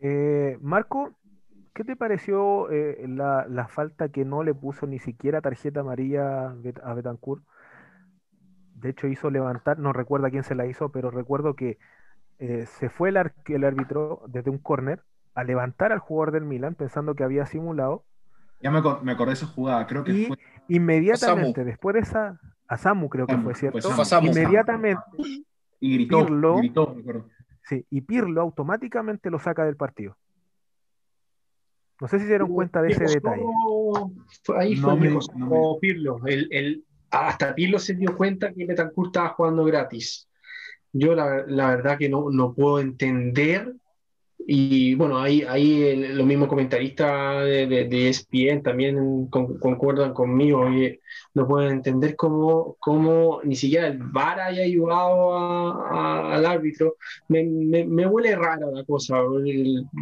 Eh, 0.00 0.58
Marco, 0.60 1.12
¿qué 1.74 1.84
te 1.84 1.94
pareció 1.94 2.70
eh, 2.70 3.04
la, 3.06 3.46
la, 3.48 3.68
falta 3.68 4.08
que 4.08 4.24
no 4.24 4.42
le 4.42 4.54
puso 4.54 4.86
ni 4.86 4.98
siquiera 4.98 5.40
tarjeta 5.40 5.80
amarilla 5.80 6.56
a 6.82 6.94
Betancourt? 6.94 7.44
De 8.80 8.90
hecho 8.90 9.06
hizo 9.06 9.30
levantar, 9.30 9.78
no 9.78 9.92
recuerdo 9.92 10.26
a 10.26 10.30
quién 10.30 10.42
se 10.42 10.54
la 10.54 10.66
hizo, 10.66 10.90
pero 10.90 11.10
recuerdo 11.10 11.54
que 11.54 11.78
eh, 12.38 12.66
se 12.66 12.88
fue 12.88 13.10
el, 13.10 13.16
el, 13.16 13.64
árbitro 13.64 14.22
desde 14.28 14.50
un 14.50 14.58
córner 14.58 15.02
a 15.34 15.44
levantar 15.44 15.92
al 15.92 15.98
jugador 15.98 16.32
del 16.32 16.44
Milan 16.44 16.74
pensando 16.74 17.14
que 17.14 17.24
había 17.24 17.46
simulado. 17.46 18.04
Ya 18.60 18.70
me, 18.70 18.80
me 19.02 19.12
acordé 19.12 19.30
de 19.30 19.34
esa 19.34 19.46
jugada, 19.46 19.86
creo 19.86 20.04
que 20.04 20.12
y 20.12 20.24
fue... 20.26 20.38
Inmediatamente, 20.68 21.64
después 21.64 21.94
de 21.94 22.00
esa, 22.00 22.40
a 22.68 22.78
Samu 22.78 23.08
creo 23.08 23.26
que 23.26 23.32
Samu, 23.32 23.44
fue, 23.44 23.54
¿cierto? 23.54 23.78
pues 23.94 24.08
Samu, 24.08 24.28
inmediatamente. 24.28 25.02
Y 25.80 25.94
gritó, 25.94 26.26
Pirlo, 26.26 26.58
y 26.58 26.60
gritó, 26.60 26.94
me 26.94 27.00
acuerdo. 27.00 27.26
Sí, 27.64 27.86
y 27.90 28.00
Pirlo 28.02 28.40
automáticamente 28.40 29.30
lo 29.30 29.38
saca 29.38 29.64
del 29.64 29.76
partido. 29.76 30.16
No 32.00 32.08
sé 32.08 32.18
si 32.18 32.24
se 32.24 32.30
dieron 32.30 32.52
cuenta 32.52 32.80
de 32.80 32.92
ese 32.92 33.04
detalle. 33.04 33.44
Ahí 34.56 34.76
fue 34.76 34.90
no 34.90 34.96
me, 34.96 35.10
no 35.10 35.74
me... 35.74 35.80
Pirlo, 35.80 36.20
el, 36.26 36.48
el, 36.50 36.84
hasta 37.10 37.54
Pirlo 37.54 37.78
se 37.78 37.94
dio 37.94 38.16
cuenta 38.16 38.52
que 38.52 38.66
Betancourt 38.66 39.08
estaba 39.08 39.30
jugando 39.30 39.64
gratis. 39.64 40.28
Yo 40.92 41.14
la, 41.14 41.44
la 41.46 41.70
verdad 41.70 41.98
que 41.98 42.08
no, 42.08 42.30
no, 42.30 42.52
puedo 42.52 42.80
entender, 42.80 43.74
y 44.46 44.94
bueno, 44.94 45.18
ahí, 45.20 45.42
ahí 45.48 45.96
los 46.14 46.26
mismos 46.26 46.48
comentaristas 46.48 47.44
de, 47.44 47.66
de, 47.66 47.84
de 47.84 48.08
ESPN 48.08 48.62
también 48.62 49.26
con, 49.28 49.58
concuerdan 49.58 50.12
conmigo, 50.14 50.68
y 50.70 50.98
no 51.34 51.46
puedo 51.46 51.68
entender 51.68 52.16
cómo, 52.16 52.76
cómo 52.80 53.40
ni 53.44 53.54
siquiera 53.56 53.86
el 53.88 53.98
VAR 53.98 54.40
haya 54.40 54.62
ayudado 54.62 55.36
a, 55.36 56.30
a, 56.30 56.34
al 56.36 56.46
árbitro. 56.46 56.96
Me, 57.28 57.44
me, 57.44 57.84
me, 57.84 58.06
huele 58.06 58.34
rara 58.36 58.66
la 58.72 58.84
cosa. 58.84 59.18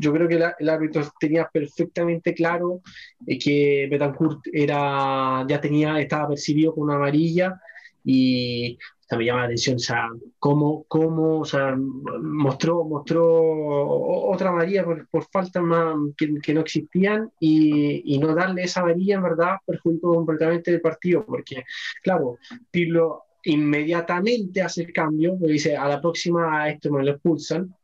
Yo 0.00 0.12
creo 0.12 0.28
que 0.28 0.36
el, 0.36 0.44
el 0.58 0.68
árbitro 0.68 1.02
tenía 1.20 1.48
perfectamente 1.52 2.34
claro 2.34 2.80
que 3.26 3.88
Betancourt 3.90 4.40
era, 4.52 5.44
ya 5.48 5.60
tenía, 5.60 6.00
estaba 6.00 6.28
percibido 6.28 6.74
con 6.74 6.84
una 6.84 6.96
amarilla 6.96 7.60
y 8.04 8.78
me 9.16 9.24
llama 9.24 9.40
la 9.40 9.46
atención, 9.46 9.76
o 9.76 9.78
sea, 9.78 10.08
cómo, 10.38 10.84
cómo 10.88 11.40
o 11.40 11.44
sea, 11.44 11.74
mostró, 11.76 12.84
mostró 12.84 13.26
otra 14.30 14.52
María 14.52 14.84
por, 14.84 15.08
por 15.08 15.24
faltas 15.30 15.62
más 15.62 15.94
que, 16.16 16.34
que, 16.42 16.54
no 16.54 16.60
existían 16.60 17.30
y, 17.40 18.14
y, 18.14 18.18
no 18.18 18.34
darle 18.34 18.64
esa 18.64 18.82
María 18.82 19.16
en 19.16 19.22
verdad 19.22 19.56
perjudicó 19.64 20.14
completamente 20.14 20.70
el 20.70 20.80
partido, 20.80 21.24
porque, 21.24 21.64
claro, 22.02 22.36
Pirlo 22.70 23.24
inmediatamente 23.44 24.60
hace 24.60 24.82
el 24.82 24.92
cambio, 24.92 25.36
dice 25.40 25.76
a 25.76 25.88
la 25.88 26.00
próxima 26.00 26.68
esto 26.68 26.92
me 26.92 27.04
lo 27.04 27.12
expulsan, 27.12 27.74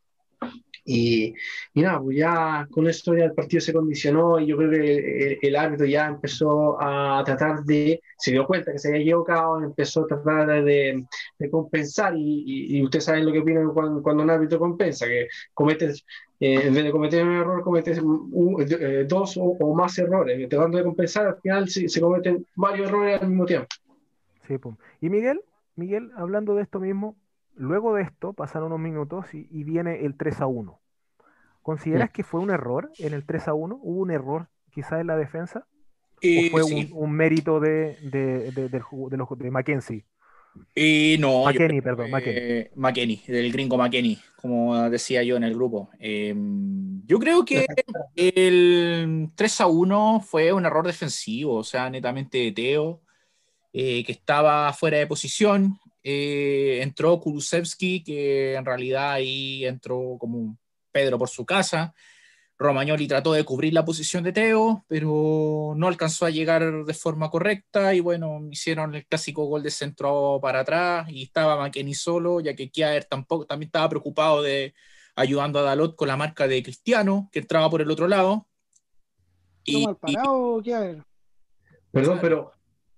y, 0.87 1.33
y, 1.73 1.81
nada, 1.81 1.99
pues 1.99 2.17
ya 2.17 2.67
con 2.69 2.87
esto 2.87 3.15
ya 3.15 3.25
el 3.25 3.33
partido 3.33 3.59
se 3.59 3.73
condicionó 3.73 4.39
y 4.39 4.45
yo 4.45 4.55
creo 4.55 4.69
que 4.69 5.33
el, 5.33 5.39
el, 5.41 5.55
árbitro 5.55 5.87
ya 5.87 6.05
empezó 6.05 6.77
a 6.79 7.23
tratar 7.25 7.63
de, 7.63 7.99
se 8.17 8.31
dio 8.31 8.45
cuenta 8.45 8.71
que 8.71 8.77
se 8.77 8.89
había 8.89 9.01
equivocado, 9.01 9.63
empezó 9.63 10.03
a 10.03 10.07
tratar 10.07 10.63
de, 10.63 11.03
de 11.39 11.49
compensar 11.49 12.15
y, 12.15 12.43
y, 12.45 12.77
y, 12.77 12.83
ustedes 12.83 13.05
saben 13.05 13.25
lo 13.25 13.31
que 13.31 13.39
opinan 13.39 13.73
cuando, 13.73 14.03
cuando 14.03 14.21
un 14.21 14.29
árbitro 14.29 14.59
compensa, 14.59 15.07
que 15.07 15.27
cometes, 15.55 16.05
eh, 16.39 16.67
en 16.67 16.73
vez 16.75 16.83
de 16.83 16.91
cometer 16.91 17.25
un 17.25 17.33
error, 17.33 17.63
cometes 17.63 17.99
un, 17.99 18.63
eh, 18.69 19.05
dos 19.07 19.37
o, 19.37 19.43
o, 19.43 19.73
más 19.73 19.97
errores, 19.97 20.47
tratando 20.49 20.77
de 20.77 20.83
compensar, 20.83 21.25
al 21.25 21.41
final 21.41 21.67
se, 21.67 21.89
se, 21.89 21.99
cometen 21.99 22.45
varios 22.55 22.89
errores 22.89 23.21
al 23.23 23.29
mismo 23.29 23.45
tiempo. 23.45 23.67
Sí, 24.47 24.59
pum. 24.59 24.75
Y 25.01 25.09
Miguel, 25.09 25.41
Miguel, 25.75 26.11
hablando 26.15 26.53
de 26.53 26.61
esto 26.61 26.79
mismo, 26.79 27.15
Luego 27.55 27.95
de 27.95 28.03
esto 28.03 28.33
pasan 28.33 28.63
unos 28.63 28.79
minutos 28.79 29.33
y, 29.33 29.47
y 29.49 29.63
viene 29.63 30.05
el 30.05 30.15
3 30.15 30.41
a 30.41 30.47
1. 30.47 30.79
¿Consideras 31.61 32.09
sí. 32.09 32.13
que 32.13 32.23
fue 32.23 32.41
un 32.41 32.51
error 32.51 32.91
en 32.99 33.13
el 33.13 33.25
3 33.25 33.47
a 33.47 33.53
1? 33.53 33.79
¿Hubo 33.81 34.01
un 34.01 34.11
error 34.11 34.49
quizá 34.71 34.99
en 34.99 35.07
la 35.07 35.15
defensa? 35.15 35.65
Eh, 36.21 36.47
¿O 36.47 36.51
fue 36.51 36.63
sí. 36.63 36.89
un, 36.91 37.03
un, 37.03 37.11
mérito 37.11 37.59
de, 37.59 37.97
de, 38.01 38.51
de, 38.51 38.69
de, 38.69 38.69
de, 38.69 39.17
los, 39.17 39.27
de 39.37 39.51
Mackenzie? 39.51 40.05
Eh, 40.73 41.17
no, 41.19 41.43
McKenny, 41.43 41.81
perdón. 41.81 42.09
Eh, 42.25 42.71
McKenny, 42.75 43.21
del 43.27 43.51
gringo 43.51 43.77
McKenny, 43.77 44.17
como 44.41 44.89
decía 44.89 45.23
yo 45.23 45.35
en 45.37 45.43
el 45.43 45.53
grupo. 45.53 45.89
Eh, 45.99 46.33
yo 47.05 47.19
creo 47.19 47.45
que 47.45 47.65
el 48.15 49.29
3 49.35 49.61
a 49.61 49.67
1 49.67 50.21
fue 50.25 50.53
un 50.53 50.65
error 50.65 50.85
defensivo, 50.85 51.55
o 51.55 51.63
sea, 51.63 51.89
netamente 51.89 52.37
de 52.37 52.51
Teo, 52.51 53.01
eh, 53.73 54.03
que 54.05 54.11
estaba 54.11 54.71
fuera 54.73 54.97
de 54.97 55.07
posición, 55.07 55.77
eh, 56.07 56.81
entró 56.83 57.19
Kulusevski, 57.19 58.03
que 58.03 58.53
en 58.53 58.63
realidad 58.63 59.13
ahí 59.13 59.65
entró 59.65 60.17
como 60.19 60.37
un 60.37 60.59
Pedro 60.91 61.17
por 61.17 61.29
su 61.29 61.47
casa. 61.47 61.95
Romagnoli 62.59 63.07
trató 63.07 63.33
de 63.33 63.43
cubrir 63.43 63.73
la 63.73 63.83
posición 63.83 64.23
de 64.23 64.31
Teo, 64.31 64.85
pero 64.87 65.73
no 65.75 65.87
alcanzó 65.87 66.27
a 66.27 66.29
llegar 66.29 66.85
de 66.85 66.93
forma 66.93 67.31
correcta 67.31 67.95
y 67.95 68.01
bueno, 68.01 68.39
hicieron 68.51 68.93
el 68.93 69.07
clásico 69.07 69.45
gol 69.45 69.63
de 69.63 69.71
centro 69.71 70.39
para 70.39 70.59
atrás 70.59 71.09
y 71.09 71.23
estaba 71.23 71.57
McKenny 71.57 71.95
solo, 71.95 72.39
ya 72.39 72.55
que 72.55 72.69
Kiaer 72.69 73.05
tampoco, 73.05 73.47
también 73.47 73.69
estaba 73.69 73.89
preocupado 73.89 74.43
de 74.43 74.75
ayudando 75.15 75.57
a 75.57 75.63
Dalot 75.63 75.95
con 75.95 76.07
la 76.07 76.17
marca 76.17 76.47
de 76.47 76.61
Cristiano, 76.61 77.29
que 77.31 77.39
entraba 77.39 77.67
por 77.67 77.81
el 77.81 77.89
otro 77.89 78.07
lado. 78.07 78.47
Y, 79.63 79.87
mal 79.87 79.97
parado, 79.97 80.61
y, 80.63 80.71
Perdón, 81.91 82.19
pero... 82.21 82.51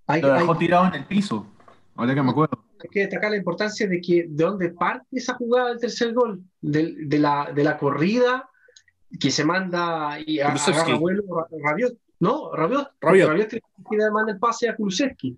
Hay, 0.08 0.22
lo 0.22 0.34
dejó 0.34 0.54
hay... 0.54 0.60
tirado 0.60 0.88
en 0.88 0.94
el 0.96 1.06
piso, 1.06 1.48
ahora 1.96 2.14
que 2.14 2.22
me 2.22 2.32
acuerdo. 2.32 2.67
Hay 2.82 2.90
que 2.90 3.00
destacar 3.02 3.32
la 3.32 3.38
importancia 3.38 3.88
de 3.88 4.00
que 4.02 4.26
de 4.28 4.44
dónde 4.44 4.70
parte 4.70 5.06
esa 5.12 5.34
jugada 5.36 5.70
del 5.70 5.80
tercer 5.80 6.14
gol, 6.14 6.42
de, 6.62 6.96
de 7.06 7.20
la, 7.20 7.52
de 7.54 7.64
la 7.64 7.78
corrida 7.78 8.50
que 9.20 9.32
se 9.32 9.44
manda 9.46 10.18
y 10.26 10.40
a- 10.40 10.48
Kulusevski. 10.48 10.82
agarra 10.82 10.98
vuelo 11.00 11.24
Ra- 11.36 11.48
Rabiot. 11.72 11.98
No, 12.20 12.52
Rabiot. 12.54 12.90
Rabiot. 13.00 13.30
Rabiot 13.30 13.50
que 13.50 13.62
le 13.98 14.12
manda 14.12 14.32
el 14.34 14.40
pase 14.40 14.68
a 14.70 14.76
Kulusevski. 14.76 15.38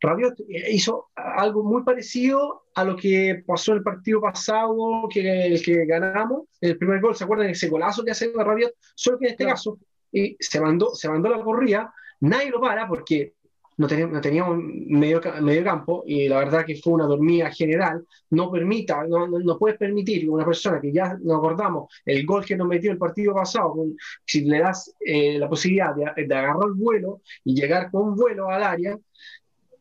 Rabiot 0.00 0.40
eh, 0.48 0.72
hizo 0.72 1.10
algo 1.14 1.62
muy 1.62 1.82
parecido 1.84 2.64
a 2.74 2.84
lo 2.84 2.96
que 2.96 3.42
pasó 3.46 3.72
en 3.72 3.78
el 3.78 3.84
partido 3.84 4.20
pasado, 4.20 5.08
que 5.12 5.46
el 5.46 5.62
que 5.62 5.84
ganamos, 5.86 6.42
el 6.60 6.76
primer 6.76 7.00
gol, 7.00 7.14
¿se 7.14 7.24
acuerdan? 7.24 7.48
Ese 7.50 7.68
golazo 7.68 8.04
que 8.04 8.10
hace 8.10 8.32
Rabiot, 8.34 8.72
solo 8.94 9.18
que 9.18 9.26
en 9.26 9.30
este 9.32 9.44
Claro. 9.44 9.56
caso 9.56 9.78
eh, 10.12 10.36
se, 10.40 10.60
mandó, 10.60 10.94
se 10.94 11.08
mandó 11.08 11.28
la 11.30 11.42
corrida, 11.42 11.92
nadie 12.20 12.50
lo 12.50 12.60
para 12.60 12.86
porque 12.88 13.34
no 13.76 13.86
teníamos, 13.86 14.14
no 14.14 14.20
teníamos 14.20 14.58
medio, 14.62 15.20
ca- 15.20 15.40
medio 15.40 15.64
campo 15.64 16.04
y 16.06 16.28
la 16.28 16.38
verdad 16.38 16.64
que 16.64 16.76
fue 16.76 16.92
una 16.94 17.06
dormida 17.06 17.50
general. 17.50 18.04
No 18.30 18.50
permita, 18.50 19.04
no, 19.06 19.26
no, 19.26 19.38
no 19.38 19.58
puedes 19.58 19.78
permitir 19.78 20.28
una 20.30 20.44
persona 20.44 20.80
que 20.80 20.92
ya 20.92 21.16
nos 21.22 21.38
acordamos 21.38 21.92
el 22.04 22.24
gol 22.26 22.44
que 22.44 22.56
nos 22.56 22.68
metió 22.68 22.90
el 22.92 22.98
partido 22.98 23.34
pasado, 23.34 23.72
con- 23.72 23.96
si 24.24 24.42
le 24.42 24.58
das 24.60 24.94
eh, 25.00 25.38
la 25.38 25.48
posibilidad 25.48 25.94
de, 25.94 26.26
de 26.26 26.34
agarrar 26.34 26.66
el 26.66 26.74
vuelo 26.74 27.20
y 27.44 27.54
llegar 27.54 27.90
con 27.90 28.14
vuelo 28.14 28.48
al 28.50 28.62
área, 28.62 28.98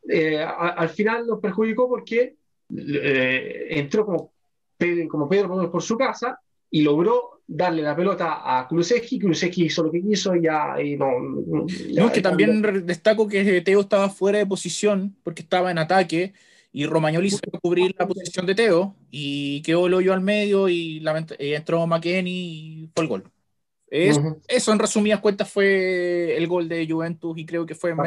eh, 0.09 0.39
al 0.43 0.89
final 0.89 1.27
nos 1.27 1.39
perjudicó 1.39 1.87
porque 1.87 2.35
eh, 2.75 3.67
entró 3.69 4.05
como, 4.05 4.33
como 5.09 5.29
Pedro 5.29 5.71
por 5.71 5.81
su 5.83 5.97
casa 5.97 6.39
y 6.69 6.81
logró 6.81 7.40
darle 7.53 7.81
la 7.81 7.95
pelota 7.95 8.41
a 8.43 8.67
Kulusevski, 8.67 9.19
Kulusevski 9.19 9.65
hizo 9.65 9.83
lo 9.83 9.91
que 9.91 10.01
quiso 10.01 10.35
y 10.35 10.43
ya 10.43 10.81
y 10.81 10.95
no, 10.95 11.11
No, 11.19 11.65
ya- 11.67 12.05
es 12.05 12.11
que 12.11 12.21
también 12.21 12.61
destaco 12.85 13.27
que 13.27 13.61
Teo 13.61 13.81
estaba 13.81 14.09
fuera 14.09 14.37
de 14.39 14.45
posición 14.45 15.15
porque 15.23 15.41
estaba 15.41 15.69
en 15.71 15.77
ataque 15.77 16.33
y 16.71 16.85
Romagnoli 16.85 17.29
se 17.29 17.37
fue 17.37 17.57
a 17.57 17.59
cubrir 17.59 17.95
la 17.99 18.07
posición 18.07 18.45
de 18.45 18.55
Teo 18.55 18.95
y 19.09 19.61
quedó 19.63 19.87
el 19.87 19.93
hoyo 19.93 20.13
al 20.13 20.21
medio 20.21 20.69
y 20.69 21.01
lament- 21.01 21.35
eh, 21.37 21.55
entró 21.55 21.85
McKenny 21.85 22.31
y 22.31 22.89
fue 22.95 23.03
el 23.03 23.09
gol. 23.09 23.23
Es-. 23.87 24.21
Eso 24.47 24.71
en 24.71 24.79
resumidas 24.79 25.19
cuentas 25.19 25.49
fue 25.51 26.37
el 26.37 26.47
gol 26.47 26.69
de 26.69 26.87
Juventus 26.89 27.37
y 27.37 27.45
creo 27.45 27.65
que 27.65 27.75
fue 27.75 27.89
en. 27.91 27.97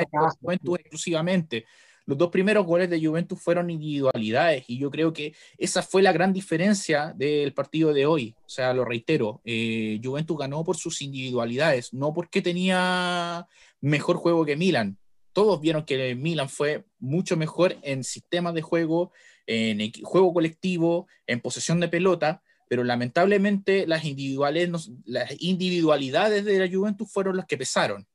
Juventus 0.40 0.78
exclusivamente. 0.78 1.66
Los 2.06 2.18
dos 2.18 2.30
primeros 2.30 2.66
goles 2.66 2.90
de 2.90 3.04
Juventus 3.04 3.40
fueron 3.40 3.70
individualidades 3.70 4.64
y 4.68 4.78
yo 4.78 4.90
creo 4.90 5.12
que 5.14 5.34
esa 5.56 5.82
fue 5.82 6.02
la 6.02 6.12
gran 6.12 6.34
diferencia 6.34 7.14
del 7.16 7.54
partido 7.54 7.94
de 7.94 8.04
hoy. 8.04 8.34
O 8.44 8.48
sea, 8.48 8.74
lo 8.74 8.84
reitero, 8.84 9.40
eh, 9.44 9.98
Juventus 10.02 10.36
ganó 10.36 10.64
por 10.64 10.76
sus 10.76 11.00
individualidades, 11.00 11.94
no 11.94 12.12
porque 12.12 12.42
tenía 12.42 13.46
mejor 13.80 14.16
juego 14.16 14.44
que 14.44 14.56
Milan. 14.56 14.98
Todos 15.32 15.60
vieron 15.60 15.84
que 15.84 16.14
Milan 16.14 16.48
fue 16.50 16.84
mucho 16.98 17.36
mejor 17.36 17.76
en 17.82 18.04
sistemas 18.04 18.54
de 18.54 18.62
juego, 18.62 19.12
en 19.46 19.90
juego 20.02 20.32
colectivo, 20.34 21.08
en 21.26 21.40
posesión 21.40 21.80
de 21.80 21.88
pelota, 21.88 22.42
pero 22.68 22.84
lamentablemente 22.84 23.86
las, 23.86 24.04
individuales, 24.04 24.90
las 25.04 25.34
individualidades 25.40 26.44
de 26.44 26.58
la 26.58 26.72
Juventus 26.72 27.10
fueron 27.10 27.36
las 27.36 27.46
que 27.46 27.56
pesaron. 27.56 28.06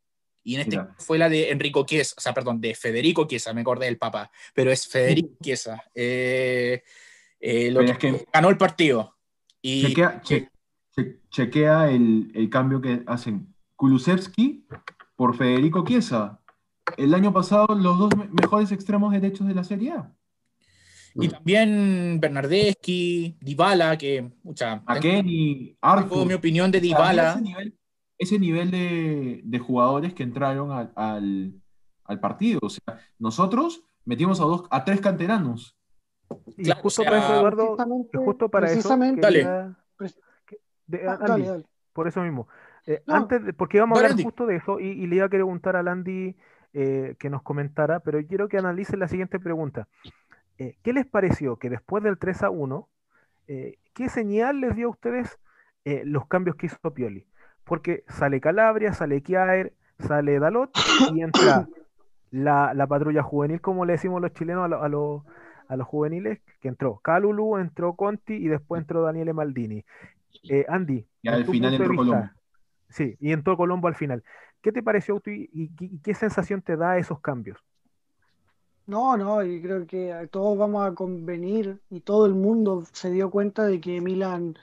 Y 0.43 0.55
en 0.55 0.61
este 0.61 0.77
caso 0.77 0.93
fue 0.97 1.17
la 1.17 1.29
de 1.29 1.51
Enrico 1.51 1.85
Chiesa, 1.85 2.15
o 2.17 2.21
sea, 2.21 2.33
perdón, 2.33 2.59
de 2.61 2.73
Federico 2.75 3.27
Chiesa, 3.27 3.53
me 3.53 3.61
acordé 3.61 3.85
del 3.85 3.97
papá, 3.97 4.31
pero 4.53 4.71
es 4.71 4.87
Federico 4.87 5.35
Chiesa. 5.41 5.83
eh, 5.93 6.81
eh, 7.39 7.71
lo 7.71 7.81
que, 7.81 7.91
es 7.91 7.97
que- 7.97 8.25
ganó 8.33 8.49
el 8.49 8.57
partido. 8.57 9.15
Y 9.61 9.83
Chequea, 9.87 10.21
che- 10.21 10.49
che- 10.95 11.19
chequea 11.29 11.89
el, 11.91 12.31
el 12.33 12.49
cambio 12.49 12.81
que 12.81 13.03
hacen 13.07 13.53
Kulusevski 13.75 14.65
por 15.15 15.35
Federico 15.37 15.83
Chiesa. 15.85 16.41
El 16.97 17.13
año 17.13 17.31
pasado, 17.31 17.67
los 17.75 17.97
dos 17.99 18.09
me- 18.17 18.27
mejores 18.41 18.71
extremos 18.71 19.11
derechos 19.13 19.47
de 19.47 19.53
la 19.55 19.63
Serie 19.63 19.91
A. 19.91 20.13
Y 21.15 21.27
también 21.27 22.19
Bernardeschi, 22.19 23.35
Dybala, 23.41 23.97
que, 23.97 24.29
mucha, 24.43 24.83
tengo 25.01 25.75
Arthur. 25.81 26.25
mi 26.27 26.33
opinión 26.33 26.71
de 26.71 26.79
Dybala. 26.79 27.31
Ese 27.33 27.41
nivel, 27.41 27.78
ese 28.19 28.37
nivel 28.37 28.69
de, 28.69 29.41
de 29.43 29.59
jugadores 29.59 30.13
que 30.13 30.21
entraron 30.23 30.71
al, 30.71 30.91
al- 30.95 31.53
al 32.05 32.19
partido. 32.19 32.59
O 32.61 32.69
sea, 32.69 32.99
nosotros 33.17 33.83
metimos 34.05 34.39
a, 34.41 34.43
dos, 34.43 34.67
a 34.69 34.83
tres 34.83 35.01
canteranos. 35.01 35.75
Y 36.57 36.63
Claro, 36.65 36.81
justo 36.81 37.01
o 37.01 37.05
sea, 37.05 37.11
para 37.11 37.23
eso, 37.23 37.33
Eduardo, 37.39 37.77
justo 38.23 38.49
para 38.49 38.71
eso, 38.71 38.89
quería- 38.99 39.75
de- 40.87 41.07
Ah, 41.07 41.13
Andy, 41.21 41.27
dale, 41.27 41.45
dale. 41.47 41.65
por 41.93 42.07
eso 42.07 42.21
mismo. 42.21 42.47
Eh, 42.85 43.01
No. 43.05 43.15
antes 43.15 43.43
de- 43.45 43.53
porque 43.53 43.77
íbamos 43.77 43.97
a 43.97 43.99
hablar 43.99 44.11
Andy. 44.11 44.23
justo 44.23 44.45
de 44.45 44.55
eso 44.57 44.79
y, 44.79 44.87
y 44.87 45.07
le 45.07 45.17
iba 45.17 45.25
a 45.25 45.29
preguntar 45.29 45.75
a 45.75 45.79
Andy 45.79 46.35
eh, 46.73 47.15
que 47.19 47.29
nos 47.29 47.41
comentara, 47.41 47.99
pero 47.99 48.19
quiero 48.27 48.47
que 48.47 48.57
analice 48.57 48.95
la 48.97 49.07
siguiente 49.07 49.39
pregunta. 49.39 49.87
Eh, 50.57 50.77
¿qué 50.83 50.93
les 50.93 51.05
pareció 51.07 51.57
que 51.57 51.69
después 51.69 52.03
del 52.03 52.17
3 52.17 52.43
a 52.43 52.49
1, 52.49 52.89
eh, 53.47 53.77
qué 53.93 54.09
señal 54.09 54.59
les 54.61 54.75
dio 54.75 54.87
a 54.87 54.91
ustedes 54.91 55.39
eh, 55.85 56.03
los 56.05 56.27
cambios 56.27 56.55
que 56.57 56.65
hizo 56.67 56.77
Pioli? 56.93 57.25
Porque 57.69 58.03
sale 58.09 58.41
Calabria, 58.41 58.93
sale 58.93 59.21
Kiaer, 59.23 59.73
sale 59.99 60.39
Dalot 60.39 60.71
y 61.05 61.21
entra 61.21 61.69
la, 62.31 62.73
la 62.73 62.87
patrulla 62.87 63.23
juvenil, 63.23 63.61
como 63.61 63.85
le 63.85 63.93
decimos 63.93 64.21
los 64.21 64.33
chilenos 64.33 64.65
a, 64.65 64.69
lo- 64.69 64.83
a 64.83 64.89
los, 64.89 65.23
a 65.69 65.77
los 65.77 65.87
juveniles, 65.87 66.41
que 66.61 66.69
entró 66.69 66.99
Calulu, 66.99 67.57
entró 67.57 67.95
Conti 67.95 68.35
y 68.35 68.47
después 68.49 68.81
entró 68.81 69.03
Daniele 69.03 69.33
Maldini. 69.33 69.85
Eh, 70.49 70.65
Andy, 70.69 71.07
Y 71.21 71.29
al 71.29 71.45
final 71.45 71.73
entró 71.73 71.89
vista, 71.89 72.05
Colombo. 72.05 72.29
Sí, 72.89 73.15
y 73.19 73.33
entró 73.33 73.57
Colombo 73.57 73.87
al 73.89 73.95
final. 73.95 74.23
¿Qué 74.61 74.71
te 74.73 74.83
pareció 74.83 75.21
y, 75.27 75.49
y- 75.53 75.71
y 75.79 75.99
qué 76.01 76.13
sensación 76.15 76.61
te 76.63 76.77
da 76.77 76.97
esos 76.99 77.21
cambios? 77.21 77.59
No, 78.87 79.15
no, 79.17 79.43
y 79.43 79.61
creo 79.61 79.85
que 79.87 80.27
todos 80.31 80.57
vamos 80.57 80.85
a 80.85 80.95
convenir 80.95 81.79
y 81.89 82.01
todo 82.01 82.25
el 82.25 82.33
mundo 82.33 82.83
se 82.91 83.11
dio 83.11 83.29
cuenta 83.31 83.65
de 83.65 83.79
que 83.79 84.01
Milan 84.01 84.55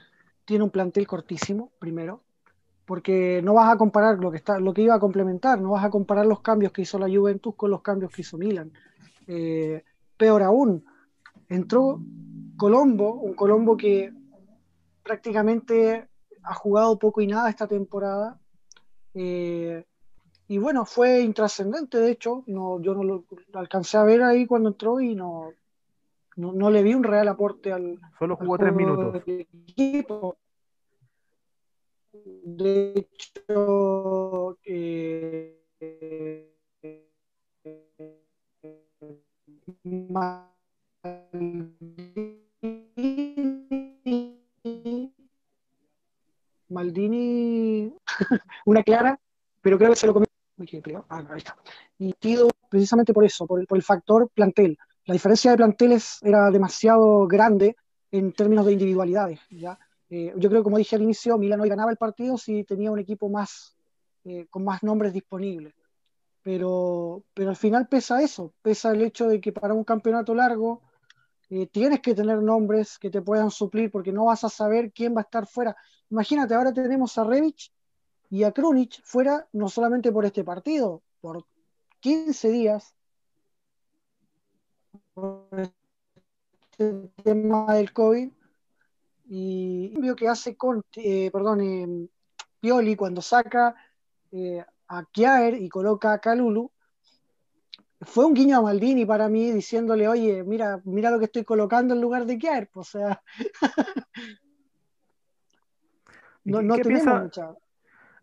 tiene 0.45 0.65
un 0.65 0.71
plantel 0.71 1.07
cortísimo, 1.07 1.73
primero, 1.79 2.26
porque 2.87 3.43
no 3.43 3.55
vas 3.55 3.73
a 3.73 3.77
comparar 3.77 4.19
lo 4.19 4.31
que 4.31 4.37
está, 4.39 4.59
lo 4.61 4.73
que 4.73 4.83
iba 4.83 4.95
a 4.95 5.01
complementar, 5.01 5.61
no 5.61 5.73
vas 5.73 5.85
a 5.85 5.91
comparar 5.91 6.25
los 6.25 6.41
cambios 6.41 6.73
que 6.73 6.83
hizo 6.83 6.99
la 6.99 7.09
Juventus 7.09 7.55
con 7.57 7.71
los 7.71 7.83
cambios 7.83 8.13
que 8.13 8.23
hizo 8.23 8.39
Milan. 8.39 8.73
Eh, 9.27 9.83
peor 10.17 10.43
aún, 10.43 10.85
entró 11.49 12.01
Colombo, 12.57 13.15
un 13.15 13.35
Colombo 13.35 13.77
que 13.77 14.13
prácticamente 15.03 16.09
ha 16.45 16.55
jugado 16.55 16.99
poco 16.99 17.21
y 17.21 17.27
nada 17.27 17.51
esta 17.51 17.67
temporada. 17.67 18.39
Eh, 19.15 19.85
y 20.49 20.59
bueno, 20.59 20.85
fue 20.85 21.21
intrascendente, 21.23 21.99
de 21.99 22.13
hecho, 22.13 22.45
no, 22.47 22.81
yo 22.81 22.95
no 22.95 23.03
lo, 23.03 23.25
lo 23.49 23.59
alcancé 23.59 23.97
a 23.97 24.05
ver 24.05 24.23
ahí 24.23 24.47
cuando 24.47 24.69
entró 24.69 25.01
y 25.01 25.17
no, 25.17 25.51
no, 26.37 26.53
no 26.53 26.71
le 26.71 26.85
vi 26.85 26.95
un 26.95 27.03
real 27.03 27.27
aporte 27.27 27.73
al, 27.73 27.99
Solo 28.17 28.35
al 28.39 28.47
jugó 28.47 28.59
tres 28.59 28.73
minutos. 28.73 29.13
del 29.13 29.41
equipo. 29.41 30.37
De 32.25 32.93
hecho, 32.95 34.59
eh, 34.65 35.57
Maldini, 46.69 47.93
una 48.67 48.83
clara, 48.83 49.19
pero 49.63 49.79
creo 49.79 49.91
que 49.91 49.97
se 49.97 50.07
lo 50.07 50.15
comió. 50.15 50.27
Ah, 51.09 51.25
ahí 51.31 51.39
está. 51.39 51.57
Y 51.99 52.13
Tido, 52.15 52.49
precisamente 52.69 53.13
por 53.13 53.25
eso, 53.25 53.47
por 53.47 53.61
el, 53.61 53.67
por 53.67 53.79
el 53.79 53.85
factor 53.85 54.29
plantel. 54.31 54.79
La 55.05 55.13
diferencia 55.13 55.51
de 55.51 55.57
planteles 55.57 56.19
era 56.23 56.51
demasiado 56.51 57.27
grande 57.27 57.77
en 58.11 58.33
términos 58.33 58.67
de 58.67 58.73
individualidades. 58.73 59.41
¿ya? 59.51 59.79
Eh, 60.09 60.33
yo 60.37 60.49
creo, 60.49 60.63
como 60.63 60.79
dije 60.79 60.97
al 60.97 61.03
inicio, 61.03 61.37
Milan 61.39 61.61
hoy 61.61 61.69
ganaba 61.69 61.91
el 61.91 61.97
partido 61.97 62.39
si 62.39 62.65
tenía 62.65 62.91
un 62.91 62.99
equipo 62.99 63.29
más, 63.29 63.77
eh, 64.25 64.47
con 64.49 64.65
más 64.65 64.83
nombres 64.83 65.13
disponibles. 65.13 65.75
Pero, 66.43 67.25
pero 67.35 67.51
al 67.51 67.57
final 67.57 67.89
pesa 67.89 68.23
eso, 68.23 68.55
pesa 68.63 68.93
el 68.93 69.03
hecho 69.03 69.27
de 69.27 69.41
que 69.41 69.53
para 69.53 69.75
un 69.75 69.83
campeonato 69.83 70.33
largo 70.33 70.83
eh, 71.51 71.67
tienes 71.67 72.01
que 72.01 72.15
tener 72.15 72.41
nombres 72.43 72.99
que 72.99 73.11
te 73.11 73.23
puedan 73.23 73.51
suplir 73.51 73.91
porque 73.91 74.13
no 74.13 74.27
vas 74.27 74.45
a 74.45 74.49
saber 74.49 74.93
quién 74.93 75.15
va 75.15 75.21
a 75.21 75.25
estar 75.25 75.47
fuera. 75.47 75.77
Imagínate, 76.11 76.55
ahora 76.55 76.73
tenemos 76.73 77.19
a 77.19 77.25
Rebic 77.25 77.73
y 78.31 78.45
a 78.45 78.53
Krunic 78.53 79.01
fuera 79.03 79.47
no 79.53 79.69
solamente 79.69 80.13
por 80.13 80.25
este 80.25 80.45
partido, 80.45 81.03
por 81.21 81.45
15 82.01 82.51
días, 82.51 82.95
por 85.15 85.49
este 85.59 87.11
tema 87.23 87.75
del 87.75 87.93
COVID. 87.93 88.31
Y 89.29 89.87
el 89.87 89.93
cambio 89.95 90.17
que 90.17 90.29
hace 90.29 90.57
con, 90.57 90.83
eh, 90.97 91.31
perdón, 91.31 91.61
eh, 91.61 92.09
Pioli 92.61 92.97
cuando 92.97 93.21
saca 93.21 93.75
eh, 94.33 94.65
a 94.89 95.05
Kjaer 95.05 95.55
y 95.55 95.69
coloca 95.69 96.13
a 96.13 96.19
Calulu, 96.19 96.71
fue 98.03 98.27
un 98.27 98.35
guiño 98.35 98.59
a 98.59 98.63
Maldini 98.63 99.05
para 99.05 99.29
mí 99.29 99.51
diciéndole, 99.51 100.07
oye, 100.07 100.45
mira, 100.45 100.81
mira 100.85 101.11
lo 101.11 101.19
que 101.19 101.25
estoy 101.25 101.45
colocando 101.45 101.95
en 101.95 102.01
lugar 102.01 102.27
de 102.27 102.39
Kjaer. 102.39 102.71
O 102.75 102.85
sea, 102.85 103.23
¿Y 106.45 106.53
no, 106.53 106.77
tenemos 106.77 106.87
piensa- 106.87 107.21
mucha. 107.21 107.55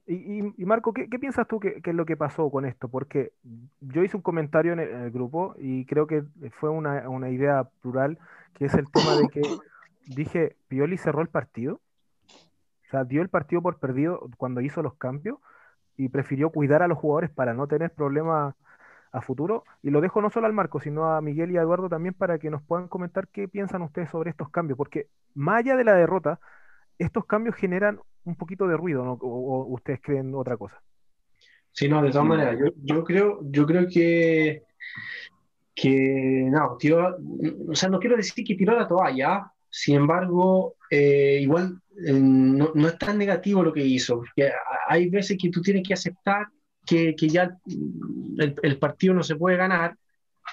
Y, 0.06 0.66
Marco, 0.66 0.94
¿qué, 0.94 1.08
piensas 1.08 1.48
tú 1.48 1.62
que, 1.62 1.82
es 1.82 1.96
lo 1.96 2.06
que 2.06 2.18
pasó 2.18 2.50
con 2.50 2.66
esto? 2.66 2.89
Porque 2.89 3.32
yo 3.80 4.04
hice 4.04 4.18
un 4.18 4.22
comentario 4.22 4.74
en 4.74 4.80
el, 4.80 5.12
grupo 5.12 5.56
y 5.58 5.86
creo 5.86 6.08
que 6.08 6.26
fue 6.60 6.70
una, 6.70 7.08
una, 7.08 7.30
idea 7.30 7.70
plural, 7.82 8.20
que 8.54 8.66
es 8.66 8.74
el 8.74 8.92
tema 8.92 9.16
de 9.16 9.30
que 9.30 9.42
dije, 10.06 10.56
Pioli 10.68 10.98
cerró 10.98 11.22
el 11.22 11.30
partido, 11.30 11.82
o 12.26 12.89
sea, 12.89 13.04
dio 13.04 13.22
el 13.22 13.30
partido 13.30 13.62
por 13.62 13.80
perdido 13.80 14.30
cuando 14.38 14.62
hizo 14.62 14.82
los 14.82 14.96
cambios 14.96 15.39
y 15.98 16.10
prefirió 16.10 16.50
cuidar 16.50 16.84
a 16.84 16.88
los 16.88 16.98
jugadores 16.98 17.30
para 17.30 17.54
no 17.54 17.68
tener 17.68 17.92
problemas 17.92 18.56
a 19.12 19.22
futuro. 19.22 19.63
Y 19.82 19.92
lo 19.92 20.02
dejo 20.02 20.22
no 20.22 20.30
solo 20.30 20.48
al 20.48 20.54
Marco, 20.54 20.80
sino 20.80 21.12
a 21.12 21.22
Miguel 21.22 21.52
y 21.52 21.58
a 21.58 21.62
Eduardo 21.62 21.89
también 21.89 22.13
para 22.13 22.39
que 22.39 22.50
nos 22.50 22.62
puedan 22.63 22.88
comentar 22.88 23.28
qué 23.28 23.48
piensan 23.48 23.82
ustedes 23.84 24.10
sobre 24.10 24.32
estos 24.32 24.50
cambios, 24.50 24.78
porque 24.78 25.08
más 25.36 25.60
allá 25.60 25.76
de 25.76 25.84
la 25.84 25.94
derrota, 25.94 26.39
estos 27.00 27.26
cambios 27.26 27.56
generan 27.56 28.00
un 28.26 28.36
poquito 28.36 28.68
de 28.68 28.78
ruido, 28.78 29.04
¿no? 29.04 29.13
o, 29.22 29.66
ustedes 29.68 30.00
creen 30.02 30.34
otra 30.36 30.58
cosa. 30.58 30.82
Sí, 31.72 31.89
no, 31.89 32.02
de 32.04 32.12
todas 32.12 32.28
maneras, 32.28 32.58
yo, 32.84 33.04
creo, 33.04 33.39
yo 33.44 33.66
creo 33.66 33.88
que, 33.88 34.63
que 35.74 36.48
no, 36.52 36.78
tío, 36.78 37.18
o 37.68 37.76
sea, 37.76 37.89
no 37.89 38.00
quiero 38.00 38.16
decir 38.16 38.46
que 38.46 38.56
tiró 38.56 38.78
la 38.78 38.88
toalla, 38.88 39.52
sin 39.76 39.96
embargo, 39.96 40.76
eh, 40.88 41.40
igual 41.42 41.82
eh, 42.06 42.14
no, 42.14 42.72
no, 42.76 42.88
es 42.88 42.98
tan 43.00 43.18
negativo 43.18 43.64
lo 43.64 43.74
que 43.74 43.84
hizo, 43.84 44.18
porque 44.18 44.52
hay 44.88 45.10
veces 45.10 45.36
que 45.42 45.50
tú 45.50 45.64
tienes 45.64 45.82
que 45.82 45.96
aceptar 45.96 46.46
que, 46.86 47.16
que 47.16 47.28
ya 47.28 47.58
el, 48.38 48.56
el, 48.62 48.78
partido 48.78 49.16
no 49.16 49.24
se 49.24 49.36
puede 49.36 49.58
ganar. 49.58 49.98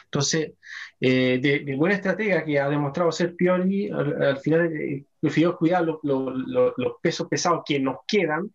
Entonces, 0.07 0.53
eh, 0.99 1.39
de, 1.39 1.77
buena 1.77 1.97
estratega 1.97 2.43
que 2.43 2.59
ha 2.59 2.71
demostrado 2.71 3.13
ser 3.13 3.37
Pioli, 3.37 3.91
al, 3.91 4.39
final 4.39 4.73
eh, 4.75 5.05
prefirió 5.21 5.55
cuidar 5.59 5.85
los 5.85 6.95
pesos 7.03 7.29
pesados 7.29 7.61
que 7.67 7.79
nos 7.79 7.99
quedan 8.09 8.51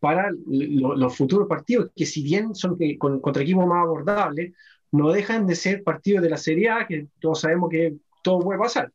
para 0.00 0.32
los 0.48 1.16
futuros 1.16 1.46
partidos, 1.46 1.92
que 1.94 2.04
si 2.04 2.24
bien 2.24 2.56
son 2.56 2.76
contra 2.98 3.44
equipos 3.44 3.64
más 3.64 3.84
abordables, 3.84 4.54
no 4.90 5.12
dejan 5.12 5.46
de 5.46 5.54
ser 5.54 5.84
partidos 5.84 6.24
de 6.24 6.30
la 6.30 6.36
Serie 6.36 6.68
A, 6.68 6.86
que 6.88 7.06
todos 7.20 7.42
sabemos 7.42 7.70
que 7.70 7.94
todo 8.24 8.40
puede 8.40 8.58
pasar. 8.58 8.90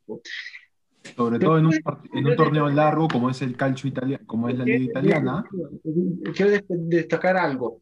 Sobre 1.14 1.38
todo 1.38 1.58
en 1.58 1.66
un, 1.66 1.74
en 2.14 2.26
un, 2.26 2.36
torneo 2.36 2.68
largo 2.68 3.08
como 3.08 3.30
es 3.30 3.42
el 3.42 3.56
calcio 3.56 3.88
italiano, 3.88 4.24
como 4.26 4.48
es 4.48 4.58
la 4.58 4.64
liga 4.64 4.84
italiana. 4.84 5.44
Quiero 6.34 6.64
destacar 6.68 7.36
algo. 7.36 7.80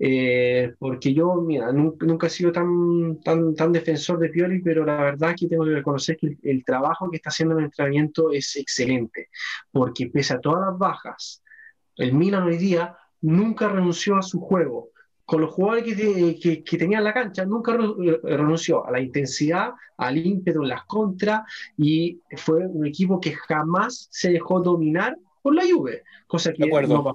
Eh, 0.00 0.74
porque 0.78 1.12
yo, 1.12 1.34
mira, 1.36 1.72
nunca, 1.72 2.28
he 2.28 2.30
sido 2.30 2.52
tan, 2.52 3.20
tan, 3.20 3.54
tan 3.54 3.72
defensor 3.72 4.18
de 4.20 4.28
Pioli, 4.28 4.60
pero 4.60 4.84
la 4.84 4.96
verdad 4.96 5.34
que 5.36 5.48
tengo 5.48 5.64
que 5.64 5.72
reconocer 5.72 6.16
que 6.16 6.36
el, 6.42 6.64
trabajo 6.64 7.10
que 7.10 7.16
está 7.16 7.30
haciendo 7.30 7.54
en 7.54 7.60
el 7.60 7.64
entrenamiento 7.66 8.30
es 8.30 8.54
excelente, 8.56 9.28
porque 9.72 10.06
pese 10.06 10.34
a 10.34 10.40
todas 10.40 10.68
las 10.68 10.78
bajas, 10.78 11.42
el 11.96 12.12
Milan 12.12 12.44
hoy 12.44 12.58
día 12.58 12.96
nunca 13.22 13.68
renunció 13.68 14.16
a 14.16 14.22
su 14.22 14.40
juego. 14.40 14.90
Con 15.28 15.42
los 15.42 15.50
jugadores 15.50 15.84
que, 15.84 16.38
que, 16.40 16.64
que 16.64 16.78
tenía 16.78 16.98
en 16.98 17.04
la 17.04 17.12
cancha, 17.12 17.44
nunca 17.44 17.74
eh, 17.74 18.18
renunció 18.22 18.86
a 18.86 18.90
la 18.90 18.98
intensidad, 18.98 19.72
al 19.98 20.16
ímpetu 20.16 20.62
en 20.62 20.70
las 20.70 20.84
contras, 20.86 21.42
y 21.76 22.18
fue 22.36 22.66
un 22.66 22.86
equipo 22.86 23.20
que 23.20 23.34
jamás 23.34 24.08
se 24.10 24.30
dejó 24.30 24.60
dominar 24.60 25.18
por 25.42 25.54
la 25.54 25.64
Juve, 25.70 26.02
cosa 26.26 26.50
que 26.52 26.66
no 26.66 27.14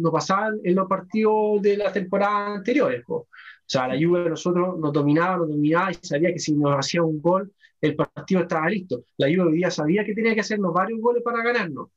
no 0.00 0.10
pasaba 0.10 0.48
en 0.64 0.74
los 0.74 0.88
partidos 0.88 1.60
de 1.60 1.76
las 1.76 1.92
temporadas 1.92 2.58
anteriores. 2.58 3.04
O 3.08 3.26
sea, 3.66 3.86
la 3.86 3.94
Juve 3.94 4.30
nosotros 4.30 4.78
nos 4.78 4.92
dominaba, 4.92 5.36
nos 5.36 5.50
dominaba 5.50 5.92
y 5.92 5.94
sabía 5.94 6.32
que 6.32 6.38
si 6.38 6.54
nos 6.54 6.72
hacía 6.78 7.02
un 7.02 7.20
gol, 7.20 7.52
el 7.80 7.94
partido 7.94 8.40
estaba 8.40 8.68
listo. 8.68 9.04
La 9.18 9.26
Juve 9.26 9.42
hoy 9.42 9.56
día 9.56 9.70
sabía 9.70 10.04
que 10.04 10.14
tenía 10.14 10.34
que 10.34 10.40
hacernos 10.40 10.72
varios 10.72 11.00
goles 11.00 11.22
para 11.22 11.42
ganarnos. 11.42 11.88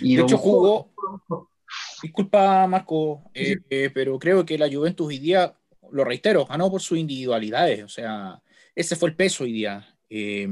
Y 0.00 0.16
de 0.16 0.22
hecho 0.22 0.36
jugó, 0.36 0.90
disculpa 2.02 2.66
Marco, 2.66 3.30
eh, 3.34 3.56
eh, 3.70 3.90
pero 3.92 4.18
creo 4.18 4.44
que 4.44 4.58
la 4.58 4.70
Juventus 4.70 5.06
hoy 5.06 5.18
día, 5.18 5.54
lo 5.90 6.04
reitero, 6.04 6.44
ganó 6.46 6.70
por 6.70 6.80
sus 6.80 6.98
individualidades. 6.98 7.84
O 7.84 7.88
sea, 7.88 8.42
ese 8.74 8.96
fue 8.96 9.10
el 9.10 9.16
peso 9.16 9.44
hoy 9.44 9.52
día. 9.52 9.86
Eh, 10.08 10.48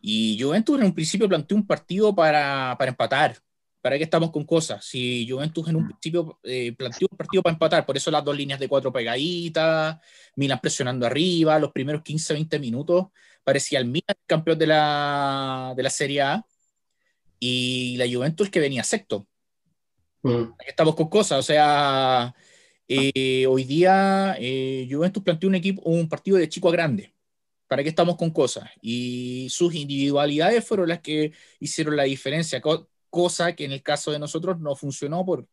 y 0.00 0.38
Juventus 0.40 0.78
en 0.78 0.86
un 0.86 0.94
principio 0.94 1.28
planteó 1.28 1.56
un 1.56 1.66
partido 1.66 2.14
para, 2.14 2.74
para 2.78 2.90
empatar, 2.90 3.36
¿Para 3.80 3.96
qué 3.96 4.04
estamos 4.04 4.30
con 4.30 4.44
cosas? 4.44 4.84
Si 4.84 5.26
Juventus 5.28 5.66
en 5.68 5.76
un 5.76 5.84
mm. 5.84 5.88
principio 5.88 6.38
eh, 6.42 6.72
planteó 6.72 7.08
un 7.10 7.16
partido 7.16 7.42
para 7.42 7.54
empatar, 7.54 7.86
por 7.86 7.96
eso 7.96 8.10
las 8.10 8.22
dos 8.22 8.36
líneas 8.36 8.60
de 8.60 8.68
cuatro 8.68 8.92
pegaditas, 8.92 9.98
Milan 10.36 10.60
presionando 10.60 11.06
arriba, 11.06 11.58
los 11.58 11.72
primeros 11.72 12.02
15, 12.02 12.34
20 12.34 12.58
minutos, 12.58 13.06
parecía 13.42 13.78
el 13.78 13.86
Milan 13.86 14.16
campeón 14.26 14.58
de 14.58 14.66
la, 14.66 15.72
de 15.74 15.82
la 15.82 15.90
Serie 15.90 16.20
A 16.20 16.46
y 17.38 17.96
la 17.96 18.06
Juventus 18.06 18.50
que 18.50 18.60
venía 18.60 18.84
sexto. 18.84 19.26
Mm. 20.22 20.52
Estamos 20.66 20.94
con 20.94 21.08
cosas, 21.08 21.38
o 21.38 21.42
sea, 21.42 22.34
eh, 22.88 23.46
hoy 23.46 23.64
día 23.64 24.36
eh, 24.38 24.88
Juventus 24.90 25.22
planteó 25.22 25.48
un, 25.48 25.54
equipo, 25.54 25.82
un 25.82 26.08
partido 26.08 26.36
de 26.36 26.48
chico 26.48 26.68
a 26.68 26.72
grande. 26.72 27.14
¿Para 27.68 27.84
qué 27.84 27.88
estamos 27.88 28.16
con 28.16 28.30
cosas? 28.30 28.68
Y 28.82 29.46
sus 29.48 29.74
individualidades 29.74 30.66
fueron 30.66 30.88
las 30.88 31.00
que 31.00 31.32
hicieron 31.60 31.96
la 31.96 32.02
diferencia 32.02 32.60
cosa 33.10 33.54
que 33.54 33.64
en 33.64 33.72
el 33.72 33.82
caso 33.82 34.10
de 34.10 34.18
nosotros 34.18 34.58
no 34.58 34.74
funcionó 34.74 35.24
por 35.24 35.46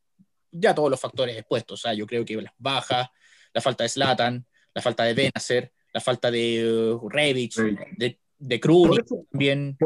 ya 0.52 0.74
todos 0.74 0.90
los 0.90 1.00
factores 1.00 1.38
expuestos. 1.38 1.80
O 1.80 1.82
sea, 1.84 1.94
yo 1.94 2.08
creo 2.08 2.26
que 2.26 2.42
las 2.42 2.54
bajas, 2.58 3.10
la 3.54 3.62
falta 3.62 3.84
de 3.84 3.90
Slatan, 3.90 4.48
la 4.74 4.82
falta 4.82 5.04
de 5.04 5.14
Benacer, 5.14 5.72
la 5.94 6.02
falta 6.02 6.32
de 6.32 6.98
uh, 7.00 7.10
de, 7.98 8.20
de 8.40 8.60
Cruz 8.60 9.02
también. 9.32 9.78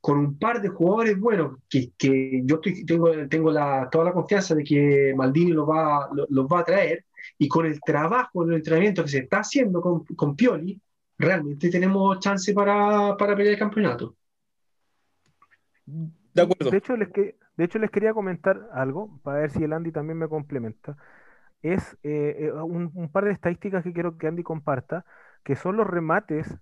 con 0.00 0.18
un 0.18 0.38
par 0.38 0.60
de 0.60 0.68
jugadores 0.68 1.18
buenos, 1.18 1.58
que, 1.68 1.92
que 1.96 2.42
yo 2.44 2.60
tengo, 2.86 3.10
tengo 3.28 3.50
la, 3.50 3.88
toda 3.90 4.04
la 4.04 4.12
confianza 4.12 4.54
de 4.54 4.64
que 4.64 5.14
Maldini 5.16 5.52
los 5.52 5.68
va, 5.68 6.08
los 6.28 6.46
va 6.46 6.60
a 6.60 6.64
traer, 6.64 7.04
y 7.38 7.48
con 7.48 7.66
el 7.66 7.80
trabajo, 7.80 8.44
el 8.44 8.54
entrenamiento 8.54 9.02
que 9.02 9.08
se 9.08 9.18
está 9.18 9.38
haciendo 9.38 9.80
con, 9.80 10.04
con 10.04 10.36
Pioli, 10.36 10.80
realmente 11.18 11.70
tenemos 11.70 12.18
chance 12.20 12.52
para, 12.52 13.16
para 13.16 13.34
pelear 13.34 13.54
el 13.54 13.58
campeonato. 13.58 14.16
De 15.86 16.76
hecho, 16.76 16.96
les 16.96 17.08
de 17.56 17.64
hecho, 17.64 17.78
les 17.78 17.90
quería 17.90 18.12
comentar 18.12 18.68
algo, 18.72 19.20
para 19.22 19.40
ver 19.40 19.50
si 19.50 19.62
el 19.62 19.72
Andy 19.72 19.92
también 19.92 20.18
me 20.18 20.28
complementa. 20.28 20.96
Es 21.62 21.96
eh, 22.02 22.36
eh, 22.38 22.52
un, 22.52 23.08
par 23.12 23.24
de 23.24 23.32
estadísticas 23.32 23.84
que 23.84 23.92
quiero 23.92 24.18
que 24.18 24.26
Andy 24.26 24.42
comparta, 24.42 25.04
que 25.44 25.54
son 25.54 25.76
los 25.76 25.86
remates, 25.86 26.58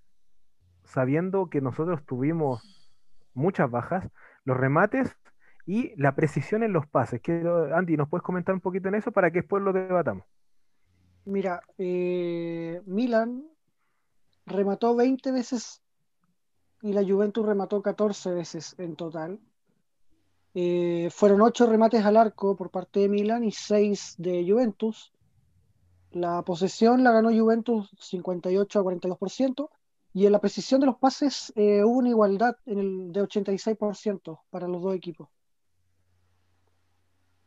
sabiendo 0.84 1.48
que 1.48 1.60
nosotros 1.60 2.04
tuvimos 2.04 2.90
muchas 3.34 3.70
bajas, 3.70 4.08
los 4.44 4.56
remates 4.56 5.16
y 5.66 5.94
la 6.00 6.14
precisión 6.14 6.62
en 6.62 6.72
los 6.72 6.86
pases. 6.86 7.20
Quiero, 7.20 7.74
Andy, 7.74 7.96
¿nos 7.96 8.08
puedes 8.08 8.24
comentar 8.24 8.54
un 8.54 8.60
poquito 8.60 8.88
en 8.88 8.96
eso 8.96 9.12
para 9.12 9.30
que 9.30 9.40
después 9.40 9.62
lo 9.62 9.72
debatamos? 9.72 10.24
Mira, 11.24 11.62
eh, 11.78 12.82
Milan 12.86 13.44
remató 14.44 14.96
20 14.96 15.30
veces 15.30 15.80
y 16.82 16.92
la 16.92 17.04
Juventus 17.04 17.46
remató 17.46 17.80
14 17.80 18.32
veces 18.32 18.74
en 18.78 18.96
total. 18.96 19.38
Eh, 20.54 21.08
fueron 21.10 21.40
ocho 21.40 21.66
remates 21.66 22.04
al 22.04 22.16
arco 22.16 22.56
por 22.56 22.70
parte 22.70 23.00
de 23.00 23.08
Milan 23.08 23.44
y 23.44 23.52
seis 23.52 24.16
de 24.18 24.44
Juventus. 24.46 25.12
La 26.10 26.42
posesión 26.42 27.04
la 27.04 27.12
ganó 27.12 27.30
Juventus 27.30 27.88
58 28.00 28.80
a 28.80 28.82
42%. 28.82 29.70
Y 30.12 30.26
en 30.26 30.32
la 30.32 30.40
precisión 30.40 30.80
de 30.80 30.86
los 30.86 30.96
pases 30.96 31.52
eh, 31.56 31.82
hubo 31.84 31.98
una 31.98 32.10
igualdad 32.10 32.56
en 32.66 32.78
el 32.78 33.12
de 33.12 33.22
86% 33.22 34.40
para 34.50 34.68
los 34.68 34.82
dos 34.82 34.94
equipos. 34.94 35.28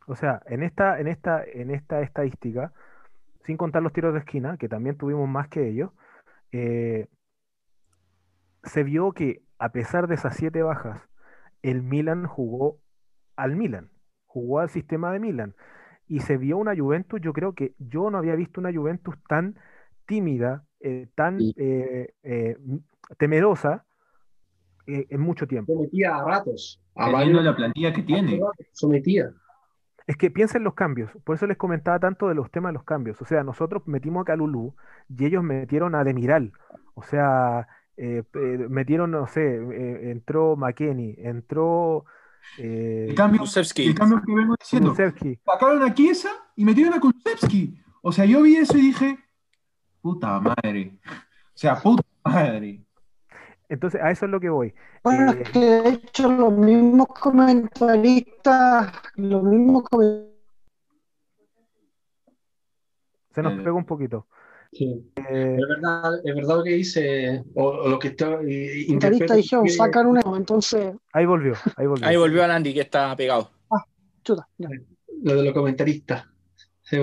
O 0.06 0.14
sea, 0.14 0.42
en 0.46 0.62
esta, 0.62 1.00
en 1.00 1.08
esta, 1.08 1.44
en 1.44 1.70
esta 1.70 2.00
estadística, 2.00 2.72
sin 3.44 3.56
contar 3.56 3.82
los 3.82 3.92
tiros 3.92 4.12
de 4.12 4.20
esquina, 4.20 4.56
que 4.56 4.68
también 4.68 4.96
tuvimos 4.96 5.28
más 5.28 5.48
que 5.48 5.68
ellos, 5.68 5.90
eh, 6.52 7.08
se 8.64 8.82
vio 8.82 9.12
que 9.12 9.42
a 9.58 9.70
pesar 9.70 10.08
de 10.08 10.16
esas 10.16 10.36
siete 10.36 10.62
bajas, 10.62 11.00
el 11.62 11.82
Milan 11.82 12.26
jugó 12.26 12.78
al 13.36 13.56
Milan, 13.56 13.90
jugó 14.26 14.60
al 14.60 14.70
sistema 14.70 15.12
de 15.12 15.20
Milan 15.20 15.54
y 16.08 16.20
se 16.20 16.36
vio 16.36 16.58
una 16.58 16.76
Juventus, 16.76 17.20
yo 17.20 17.32
creo 17.32 17.54
que 17.54 17.74
yo 17.78 18.10
no 18.10 18.18
había 18.18 18.36
visto 18.36 18.60
una 18.60 18.72
Juventus 18.72 19.16
tan 19.28 19.56
tímida, 20.06 20.64
eh, 20.80 21.08
tan 21.14 21.38
eh, 21.40 22.14
eh, 22.22 22.56
temerosa 23.18 23.84
en 24.86 25.20
mucho 25.20 25.48
tiempo. 25.48 25.72
Sometía 25.72 26.16
a 26.16 26.24
ratos. 26.24 26.80
A 26.94 27.10
la 27.10 27.56
plantilla 27.56 27.92
que 27.92 28.02
tiene. 28.02 28.40
Sometía. 28.72 29.32
Es 30.06 30.16
que 30.16 30.30
piensen 30.30 30.62
los 30.62 30.74
cambios, 30.74 31.10
por 31.24 31.34
eso 31.34 31.48
les 31.48 31.56
comentaba 31.56 31.98
tanto 31.98 32.28
de 32.28 32.36
los 32.36 32.52
temas 32.52 32.70
de 32.70 32.74
los 32.74 32.84
cambios. 32.84 33.20
O 33.20 33.24
sea, 33.24 33.42
nosotros 33.42 33.82
metimos 33.86 34.22
a 34.22 34.26
Calulú 34.26 34.76
y 35.08 35.24
ellos 35.26 35.42
metieron 35.42 35.96
a 35.96 36.04
Demiral. 36.04 36.52
O 36.94 37.02
sea, 37.02 37.66
metieron, 37.96 39.10
no 39.10 39.26
sé, 39.26 39.56
entró 40.10 40.54
McKenny, 40.54 41.16
entró 41.18 42.04
el, 42.58 43.14
cambio, 43.16 43.42
el 43.42 43.94
cambio 43.96 44.22
que 44.24 44.34
vengo 44.34 44.54
diciendo. 44.60 44.94
Sacaron 44.94 45.82
a 45.82 45.92
Chiesa 45.92 46.30
y 46.54 46.64
metieron 46.64 46.94
a 46.94 47.00
Kulusevski. 47.00 47.82
O 48.02 48.12
sea, 48.12 48.24
yo 48.24 48.42
vi 48.42 48.54
eso 48.54 48.78
y 48.78 48.82
dije, 48.82 49.18
puta 50.06 50.38
madre. 50.40 50.92
O 51.02 51.58
sea, 51.58 51.74
puta 51.82 52.02
madre. 52.24 52.80
Entonces, 53.68 54.00
a 54.00 54.12
eso 54.12 54.26
es 54.26 54.30
lo 54.30 54.38
que 54.38 54.48
voy. 54.48 54.72
Bueno, 55.02 55.32
es 55.32 55.48
eh, 55.48 55.50
que 55.52 55.58
de 55.58 55.88
hecho 55.88 56.30
los 56.30 56.52
mismos 56.52 57.08
comentaristas, 57.08 58.92
los 59.16 59.42
mismos 59.42 59.82
Se 63.34 63.42
nos 63.42 63.52
Eh, 63.54 63.62
pegó 63.64 63.76
un 63.76 63.84
poquito. 63.84 64.28
Sí. 64.72 65.10
Eh, 65.16 65.56
Es 65.58 65.68
verdad, 65.68 66.20
es 66.24 66.34
verdad 66.34 66.56
lo 66.58 66.62
que 66.64 66.70
dice, 66.70 67.44
o, 67.54 67.64
o 67.64 67.88
lo 67.88 67.98
que 67.98 68.08
está. 68.08 68.36
Comentarista 68.36 69.34
dijeron, 69.34 69.64
que- 69.64 69.70
sacan 69.72 70.06
una, 70.06 70.20
entonces, 70.36 70.94
ahí 71.12 71.26
volvió, 71.26 71.54
ahí 71.76 71.86
volvió. 71.86 72.06
Ahí 72.06 72.16
volvió 72.16 72.44
a 72.44 72.54
Andy 72.54 72.72
que 72.74 72.80
está 72.82 73.16
pegado. 73.16 73.50
chuta. 74.22 74.46
ya. 74.58 74.68
lo 75.22 75.34
de 75.34 75.42
los 75.44 75.54
comentaristas. 75.54 76.24
Sí, 76.82 76.98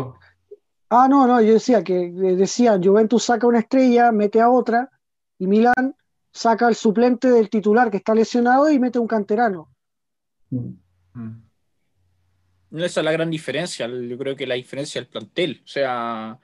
Ah, 0.96 1.08
no, 1.10 1.26
no, 1.26 1.42
yo 1.42 1.54
decía 1.54 1.84
que 1.84 2.12
decía, 2.12 2.80
Juventus 2.82 3.24
saca 3.24 3.48
una 3.48 3.58
estrella, 3.58 4.12
mete 4.12 4.40
a 4.40 4.52
otra, 4.52 4.92
y 5.40 5.48
Milán 5.48 5.96
saca 6.32 6.68
al 6.68 6.76
suplente 6.76 7.32
del 7.32 7.50
titular 7.50 7.90
que 7.90 7.98
está 7.98 8.14
lesionado 8.14 8.70
y 8.70 8.78
mete 8.78 9.00
un 9.00 9.08
canterano. 9.08 9.72
Mm. 10.52 10.74
Mm. 11.14 11.44
Esa 12.74 13.00
es 13.00 13.04
la 13.04 13.12
gran 13.12 13.32
diferencia. 13.32 13.88
Yo 13.88 14.18
creo 14.20 14.36
que 14.36 14.46
la 14.46 14.54
diferencia 14.54 15.02
es 15.02 15.08
el 15.08 15.12
plantel. 15.12 15.62
O 15.64 15.68
sea, 15.68 16.40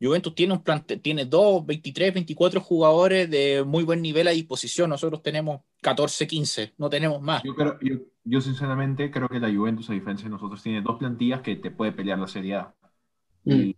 Juventus 0.00 0.34
tiene 0.34 0.54
un 0.54 0.62
plantel, 0.62 1.02
tiene 1.02 1.26
dos, 1.26 1.66
23, 1.66 2.14
24 2.14 2.62
jugadores 2.62 3.30
de 3.30 3.62
muy 3.62 3.84
buen 3.84 4.00
nivel 4.00 4.26
a 4.26 4.30
disposición. 4.30 4.88
Nosotros 4.88 5.22
tenemos 5.22 5.60
14, 5.82 6.26
15, 6.26 6.74
no 6.78 6.88
tenemos 6.88 7.20
más. 7.20 7.42
Yo, 7.42 7.54
creo, 7.54 7.78
yo, 7.82 7.96
yo 8.24 8.40
sinceramente 8.40 9.10
creo 9.10 9.28
que 9.28 9.38
la 9.38 9.52
Juventus, 9.52 9.90
a 9.90 9.92
diferencia 9.92 10.24
de 10.24 10.30
nosotros, 10.30 10.62
tiene 10.62 10.80
dos 10.80 10.96
plantillas 10.96 11.42
que 11.42 11.56
te 11.56 11.70
puede 11.70 11.92
pelear 11.92 12.18
la 12.18 12.28
Serie 12.28 12.54
A. 12.54 12.74
Y 13.44 13.76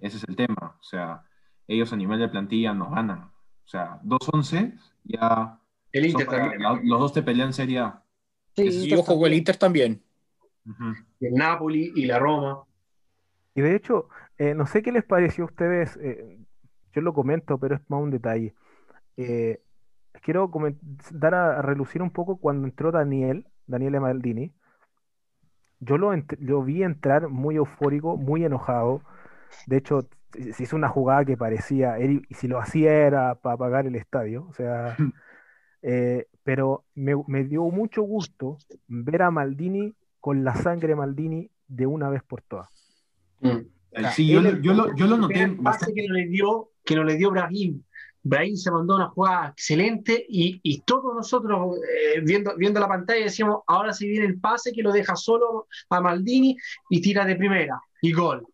ese 0.00 0.16
es 0.18 0.24
el 0.28 0.36
tema. 0.36 0.76
O 0.80 0.82
sea, 0.82 1.22
ellos 1.66 1.92
a 1.92 1.96
nivel 1.96 2.18
de 2.20 2.28
plantilla 2.28 2.74
nos 2.74 2.90
ganan. 2.90 3.20
O 3.64 3.68
sea, 3.70 4.00
2-11 4.02 4.74
ya 5.04 5.60
El 5.92 6.06
Inter 6.06 6.26
para- 6.26 6.38
también. 6.38 6.62
la- 6.62 6.80
los 6.82 7.00
dos 7.00 7.12
te 7.12 7.22
pelean 7.22 7.52
Serie 7.52 7.80
A. 7.80 8.02
Sí, 8.56 8.62
Y 8.64 8.82
Inter 8.84 8.98
ojo 9.00 9.26
el. 9.26 9.34
Inter 9.34 9.56
también. 9.56 10.02
Y 11.20 11.26
el 11.26 11.34
Napoli 11.34 11.92
y 11.94 12.04
la 12.06 12.18
Roma. 12.18 12.62
Y 13.54 13.60
de 13.62 13.74
hecho, 13.74 14.08
eh, 14.36 14.54
no 14.54 14.66
sé 14.66 14.82
qué 14.82 14.92
les 14.92 15.04
pareció 15.04 15.44
a 15.44 15.46
ustedes, 15.46 15.96
eh, 16.02 16.38
yo 16.92 17.00
lo 17.00 17.12
comento, 17.14 17.58
pero 17.58 17.76
es 17.76 17.80
más 17.88 18.00
un 18.02 18.10
detalle. 18.10 18.54
Eh, 19.16 19.60
quiero 20.22 20.50
dar 21.10 21.34
a, 21.34 21.58
a 21.58 21.62
relucir 21.62 22.02
un 22.02 22.10
poco 22.10 22.36
cuando 22.36 22.66
entró 22.66 22.92
Daniel, 22.92 23.46
Daniele 23.66 23.98
Maldini. 24.00 24.52
Yo 25.80 25.96
lo, 25.96 26.12
ent- 26.12 26.36
lo 26.40 26.62
vi 26.62 26.82
entrar 26.82 27.28
muy 27.28 27.56
eufórico, 27.56 28.16
muy 28.16 28.44
enojado. 28.44 29.02
De 29.66 29.76
hecho, 29.78 30.08
se 30.32 30.62
hizo 30.62 30.76
una 30.76 30.88
jugada 30.88 31.24
que 31.24 31.36
parecía, 31.36 31.98
él- 31.98 32.22
y 32.28 32.34
si 32.34 32.48
lo 32.48 32.58
hacía 32.60 32.92
era 32.92 33.34
para 33.36 33.56
pagar 33.56 33.86
el 33.86 33.94
estadio. 33.96 34.46
O 34.48 34.52
sea, 34.52 34.96
eh, 35.82 36.26
pero 36.42 36.84
me, 36.94 37.14
me 37.26 37.44
dio 37.44 37.64
mucho 37.64 38.02
gusto 38.02 38.58
ver 38.86 39.22
a 39.22 39.30
Maldini 39.30 39.94
con 40.20 40.44
la 40.44 40.54
sangre 40.56 40.94
Maldini 40.96 41.50
de 41.68 41.86
una 41.86 42.08
vez 42.08 42.22
por 42.22 42.42
todas. 42.42 42.68
Ah, 43.94 44.10
Sí, 44.10 44.28
yo, 44.30 44.40
lo- 44.40 44.60
yo, 44.60 44.74
lo, 44.74 44.94
yo 44.94 45.06
lo 45.06 45.16
noté 45.16 45.42
El 45.42 45.50
pase 45.56 45.62
bastante. 45.62 45.94
que 45.94 46.08
no 46.08 46.14
le 46.14 46.26
dio, 46.26 46.70
que 46.84 46.94
no 46.94 47.04
le 47.04 47.16
dio 47.16 47.30
Brahim. 47.30 47.82
Brahim 48.22 48.56
se 48.56 48.70
mandó 48.70 48.96
una 48.96 49.08
jugada 49.08 49.48
excelente 49.48 50.26
y, 50.28 50.60
y 50.62 50.80
todos 50.82 51.14
nosotros 51.14 51.76
eh, 52.16 52.20
viendo, 52.20 52.54
viendo 52.56 52.80
la 52.80 52.88
pantalla 52.88 53.24
decíamos, 53.24 53.62
ahora 53.66 53.92
se 53.92 54.06
viene 54.06 54.26
el 54.26 54.38
pase 54.40 54.72
que 54.72 54.82
lo 54.82 54.92
deja 54.92 55.16
solo 55.16 55.66
a 55.88 56.00
Maldini 56.00 56.56
y 56.90 57.00
tira 57.00 57.24
de 57.24 57.36
primera 57.36 57.80
y 58.02 58.12
gol. 58.12 58.46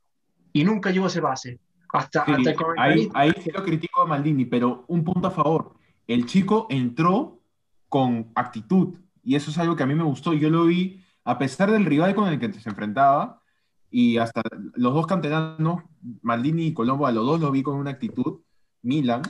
Y 0.55 0.65
nunca 0.65 0.91
llegó 0.91 1.09
ese 1.09 1.21
pase. 1.21 1.61
Hasta, 1.93 2.25
Sí, 2.25 2.33
hasta 2.33 2.51
el 2.51 2.57
ahí, 2.79 3.09
ahí 3.13 3.33
sí 3.43 3.51
lo 3.51 3.63
critico 3.63 4.01
a 4.01 4.07
Maldini, 4.07 4.47
pero 4.47 4.85
un 4.89 5.05
punto 5.05 5.29
a 5.29 5.31
favor. 5.31 5.75
El 6.07 6.27
chico 6.27 6.67
entró 6.71 7.41
con 7.89 8.33
actitud 8.35 8.97
y 9.23 9.35
eso 9.35 9.51
es 9.51 9.59
algo 9.59 9.77
que 9.77 9.83
a 9.83 9.87
mí 9.87 9.95
me 9.95 10.05
gustó. 10.05 10.33
Yo 10.33 10.49
lo 10.49 10.65
vi, 10.65 11.03
a 11.25 11.39
pesar 11.39 11.71
del 11.71 11.85
rival 11.85 12.15
con 12.15 12.29
el 12.29 12.39
que 12.39 12.53
se 12.53 12.69
enfrentaba, 12.69 13.43
y 13.91 14.19
hasta 14.19 14.43
los 14.75 14.95
dos 14.95 15.07
canteranos, 15.07 15.83
Maldini 16.23 16.67
y 16.67 16.75
Colombo, 16.75 17.07
a 17.07 17.13
los 17.13 17.25
dos 17.27 17.41
lo 17.41 17.51
vi 17.51 17.63
con 17.63 17.77
una 17.77 17.91
actitud. 17.91 18.41
Milan, 18.83 19.23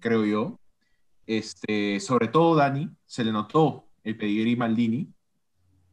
creo 0.00 0.24
yo. 0.24 0.58
Este, 1.26 2.00
sobre 2.00 2.28
todo 2.28 2.56
Dani, 2.56 2.90
se 3.06 3.24
le 3.24 3.32
notó 3.32 3.86
el 4.02 4.16
pedigrí 4.16 4.56
Maldini 4.56 5.12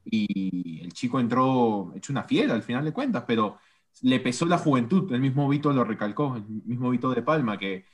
y 0.03 0.81
el 0.83 0.93
chico 0.93 1.19
entró 1.19 1.93
hecho 1.95 2.11
una 2.11 2.23
fiera 2.23 2.53
al 2.53 2.63
final 2.63 2.85
de 2.85 2.93
cuentas, 2.93 3.23
pero 3.27 3.57
le 4.01 4.19
pesó 4.19 4.45
la 4.45 4.57
juventud, 4.57 5.11
el 5.13 5.21
mismo 5.21 5.47
Vito 5.49 5.71
lo 5.73 5.83
recalcó, 5.83 6.35
el 6.35 6.45
mismo 6.65 6.89
Vito 6.89 7.13
de 7.13 7.21
Palma, 7.21 7.57
que, 7.57 7.85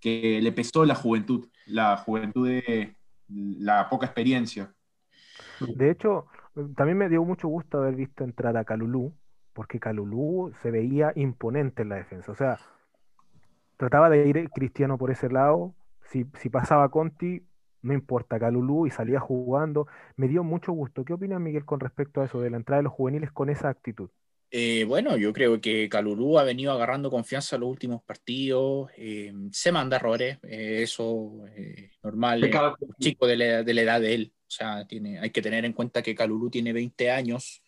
que 0.00 0.40
le 0.42 0.52
pesó 0.52 0.84
la 0.84 0.94
juventud, 0.94 1.48
la 1.66 1.96
juventud 1.96 2.48
de 2.48 2.96
la 3.28 3.88
poca 3.88 4.06
experiencia. 4.06 4.74
De 5.60 5.90
hecho, 5.90 6.26
también 6.76 6.98
me 6.98 7.08
dio 7.08 7.24
mucho 7.24 7.48
gusto 7.48 7.78
haber 7.78 7.94
visto 7.94 8.24
entrar 8.24 8.56
a 8.56 8.64
Calulú, 8.64 9.14
porque 9.52 9.80
Calulú 9.80 10.52
se 10.62 10.70
veía 10.70 11.12
imponente 11.14 11.82
en 11.82 11.90
la 11.90 11.96
defensa. 11.96 12.32
O 12.32 12.34
sea, 12.34 12.58
trataba 13.76 14.10
de 14.10 14.26
ir 14.26 14.50
Cristiano 14.50 14.98
por 14.98 15.10
ese 15.10 15.30
lado. 15.30 15.74
Si, 16.10 16.26
si 16.38 16.50
pasaba 16.50 16.90
Conti, 16.90 17.46
no 17.82 17.92
importa, 17.92 18.38
Calulú 18.38 18.86
y 18.86 18.90
salía 18.90 19.20
jugando. 19.20 19.86
Me 20.16 20.28
dio 20.28 20.44
mucho 20.44 20.72
gusto. 20.72 21.04
¿Qué 21.04 21.12
opina 21.12 21.38
Miguel 21.38 21.64
con 21.64 21.80
respecto 21.80 22.20
a 22.20 22.24
eso, 22.24 22.40
de 22.40 22.50
la 22.50 22.56
entrada 22.56 22.78
de 22.78 22.84
los 22.84 22.92
juveniles 22.92 23.32
con 23.32 23.48
esa 23.48 23.68
actitud? 23.68 24.10
Eh, 24.54 24.84
bueno, 24.84 25.16
yo 25.16 25.32
creo 25.32 25.62
que 25.62 25.88
Calulú 25.88 26.38
ha 26.38 26.44
venido 26.44 26.72
agarrando 26.72 27.10
confianza 27.10 27.56
en 27.56 27.62
los 27.62 27.70
últimos 27.70 28.02
partidos. 28.02 28.90
eh, 28.98 29.32
se 29.50 29.72
manda 29.72 29.96
errores, 29.96 30.36
eh, 30.42 30.80
eso 30.82 31.46
es 31.56 31.90
normal. 32.02 32.44
Un 32.78 32.94
chico 33.00 33.26
de 33.26 33.36
la, 33.38 33.62
de 33.62 33.72
la 33.72 33.80
edad 33.80 34.00
de 34.02 34.14
él. 34.14 34.32
O 34.46 34.50
sea, 34.50 34.86
tiene, 34.86 35.18
hay 35.18 35.30
que 35.30 35.40
tener 35.40 35.64
en 35.64 35.72
cuenta 35.72 36.02
que 36.02 36.14
Calulú 36.14 36.50
tiene 36.50 36.74
20 36.74 37.10
años, 37.10 37.62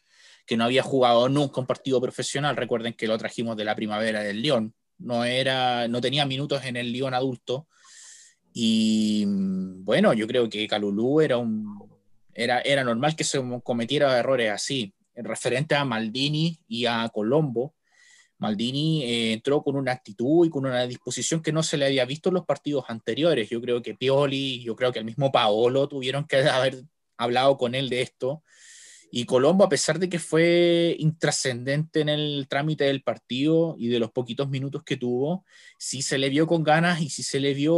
que 0.44 0.58
no 0.58 0.64
había 0.64 0.82
jugado 0.82 1.26
nunca 1.30 1.58
un 1.58 1.66
partido 1.66 2.02
profesional. 2.02 2.54
Recuerden 2.54 2.92
que 2.92 3.06
lo 3.06 3.16
trajimos 3.16 3.56
de 3.56 3.64
la 3.64 3.74
primavera 3.74 4.20
del 4.20 4.42
León. 4.42 4.74
No, 4.98 5.24
era, 5.24 5.88
no 5.88 6.02
tenía 6.02 6.26
minutos 6.26 6.66
en 6.66 6.76
el 6.76 6.92
León 6.92 7.14
adulto. 7.14 7.66
Y 8.52 9.24
mm, 9.26 9.86
bueno, 9.86 10.12
yo 10.12 10.26
creo 10.26 10.50
que 10.50 10.68
Calulú 10.68 11.22
era 11.22 11.38
un. 11.38 11.82
Era, 12.34 12.60
era 12.60 12.84
normal 12.84 13.16
que 13.16 13.24
se 13.24 13.40
cometiera 13.62 14.18
errores 14.18 14.50
así. 14.50 14.92
En 15.14 15.24
referente 15.24 15.74
a 15.74 15.84
Maldini 15.84 16.58
y 16.68 16.86
a 16.86 17.08
Colombo, 17.12 17.74
Maldini 18.38 19.04
eh, 19.04 19.32
entró 19.32 19.62
con 19.62 19.76
una 19.76 19.92
actitud 19.92 20.46
y 20.46 20.50
con 20.50 20.66
una 20.66 20.86
disposición 20.86 21.42
que 21.42 21.52
no 21.52 21.62
se 21.62 21.76
le 21.76 21.86
había 21.86 22.04
visto 22.04 22.28
en 22.28 22.34
los 22.34 22.44
partidos 22.44 22.84
anteriores. 22.88 23.48
Yo 23.48 23.60
creo 23.60 23.80
que 23.80 23.94
Pioli, 23.94 24.62
yo 24.62 24.76
creo 24.76 24.92
que 24.92 24.98
el 24.98 25.04
mismo 25.04 25.30
Paolo 25.32 25.88
tuvieron 25.88 26.26
que 26.26 26.36
haber 26.48 26.82
hablado 27.16 27.56
con 27.56 27.74
él 27.74 27.88
de 27.88 28.02
esto. 28.02 28.42
Y 29.16 29.26
Colombo, 29.26 29.62
a 29.62 29.68
pesar 29.68 30.00
de 30.00 30.08
que 30.08 30.18
fue 30.18 30.96
intrascendente 30.98 32.00
en 32.00 32.08
el 32.08 32.48
trámite 32.48 32.82
del 32.82 33.04
partido 33.04 33.76
y 33.78 33.86
de 33.86 34.00
los 34.00 34.10
poquitos 34.10 34.48
minutos 34.48 34.82
que 34.82 34.96
tuvo, 34.96 35.44
sí 35.78 36.02
se 36.02 36.18
le 36.18 36.30
vio 36.30 36.48
con 36.48 36.64
ganas 36.64 37.00
y 37.00 37.08
sí 37.10 37.22
se 37.22 37.38
le 37.38 37.54
vio 37.54 37.72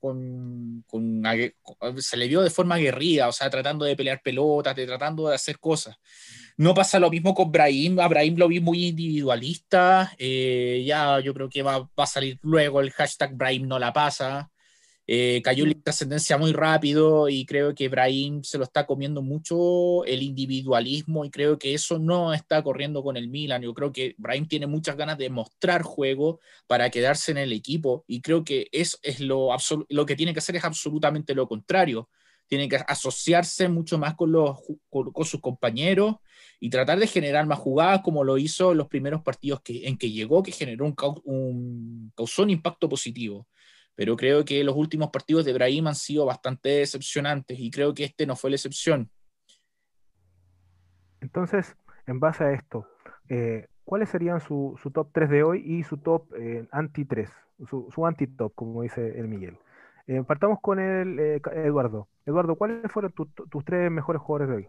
con, 0.00 0.84
se 1.98 2.16
le 2.16 2.26
vio 2.26 2.42
de 2.42 2.50
forma 2.50 2.74
aguerrida, 2.74 3.28
o 3.28 3.32
sea, 3.32 3.48
tratando 3.48 3.84
de 3.84 3.94
pelear 3.94 4.20
pelotas, 4.24 4.74
de 4.74 4.86
tratando 4.86 5.28
de 5.28 5.36
hacer 5.36 5.60
cosas. 5.60 5.94
No 6.56 6.74
pasa 6.74 6.98
lo 6.98 7.08
mismo 7.08 7.32
con 7.32 7.52
Brahim. 7.52 8.00
A 8.00 8.08
Brahim 8.08 8.34
lo 8.36 8.48
vi 8.48 8.58
muy 8.58 8.86
individualista. 8.86 10.12
eh, 10.18 10.82
ya 10.84 11.20
yo 11.20 11.32
creo 11.32 11.48
que 11.48 11.62
va 11.62 11.88
a 11.96 12.06
salir 12.06 12.40
luego 12.42 12.80
el 12.80 12.90
hashtag 12.90 13.36
Brahim 13.36 13.68
no 13.68 13.78
la 13.78 13.92
pasa. 13.92 14.51
Eh, 15.14 15.42
cayó 15.42 15.64
en 15.64 15.70
la 15.70 15.82
trascendencia 15.82 16.38
muy 16.38 16.52
rápido 16.54 17.28
y 17.28 17.44
creo 17.44 17.74
que 17.74 17.88
Brahim 17.90 18.42
se 18.44 18.56
lo 18.56 18.64
está 18.64 18.86
comiendo 18.86 19.20
mucho 19.20 20.04
el 20.06 20.22
individualismo 20.22 21.24
y 21.26 21.30
creo 21.30 21.58
que 21.58 21.74
eso 21.74 21.98
no 21.98 22.32
está 22.32 22.62
corriendo 22.62 23.02
con 23.02 23.18
el 23.18 23.28
Milan. 23.28 23.60
Yo 23.62 23.74
creo 23.74 23.92
que 23.92 24.14
Brahim 24.16 24.48
tiene 24.48 24.66
muchas 24.66 24.96
ganas 24.96 25.18
de 25.18 25.28
mostrar 25.28 25.82
juego 25.82 26.40
para 26.66 26.88
quedarse 26.90 27.30
en 27.32 27.36
el 27.38 27.52
equipo 27.52 28.04
y 28.06 28.22
creo 28.22 28.42
que 28.42 28.68
eso 28.72 28.96
es 29.02 29.20
lo, 29.20 29.50
lo 29.90 30.06
que 30.06 30.16
tiene 30.16 30.32
que 30.32 30.38
hacer 30.38 30.56
es 30.56 30.64
absolutamente 30.64 31.34
lo 31.34 31.46
contrario. 31.46 32.08
Tiene 32.46 32.66
que 32.68 32.76
asociarse 32.76 33.68
mucho 33.68 33.98
más 33.98 34.14
con, 34.14 34.32
los, 34.32 34.58
con, 34.88 35.12
con 35.12 35.24
sus 35.26 35.40
compañeros 35.42 36.16
y 36.60 36.70
tratar 36.70 36.98
de 36.98 37.06
generar 37.06 37.46
más 37.46 37.58
jugadas 37.58 38.00
como 38.02 38.24
lo 38.24 38.38
hizo 38.38 38.72
en 38.72 38.78
los 38.78 38.88
primeros 38.88 39.22
partidos 39.22 39.60
que, 39.62 39.86
en 39.86 39.96
que 39.98 40.10
llegó, 40.10 40.42
que 40.42 40.52
generó 40.52 40.86
un, 40.86 40.94
un- 41.24 42.12
causó 42.16 42.42
un 42.44 42.50
impacto 42.50 42.88
positivo. 42.88 43.46
Pero 43.94 44.16
creo 44.16 44.44
que 44.44 44.64
los 44.64 44.74
últimos 44.76 45.10
partidos 45.10 45.44
de 45.44 45.52
Brahim 45.52 45.86
han 45.86 45.94
sido 45.94 46.24
bastante 46.26 46.68
decepcionantes 46.70 47.58
y 47.58 47.70
creo 47.70 47.92
que 47.94 48.04
este 48.04 48.26
no 48.26 48.36
fue 48.36 48.50
la 48.50 48.56
excepción. 48.56 49.10
Entonces, 51.20 51.76
en 52.06 52.18
base 52.20 52.44
a 52.44 52.52
esto, 52.52 52.86
eh, 53.28 53.66
¿cuáles 53.84 54.08
serían 54.08 54.40
su, 54.40 54.78
su 54.82 54.90
top 54.90 55.10
3 55.12 55.30
de 55.30 55.42
hoy 55.42 55.62
y 55.64 55.82
su 55.84 55.98
top 55.98 56.32
eh, 56.36 56.66
anti 56.72 57.04
3? 57.04 57.30
Su, 57.68 57.88
su 57.94 58.06
anti-top, 58.06 58.52
como 58.56 58.82
dice 58.82 59.20
el 59.20 59.28
Miguel. 59.28 59.56
Eh, 60.08 60.24
partamos 60.26 60.58
con 60.60 60.80
el 60.80 61.18
eh, 61.20 61.40
Eduardo. 61.64 62.08
Eduardo, 62.26 62.56
¿cuáles 62.56 62.90
fueron 62.90 63.12
tu- 63.12 63.26
tu- 63.26 63.46
tus 63.46 63.64
tres 63.64 63.88
mejores 63.88 64.20
jugadores 64.20 64.48
de 64.48 64.56
hoy? 64.56 64.68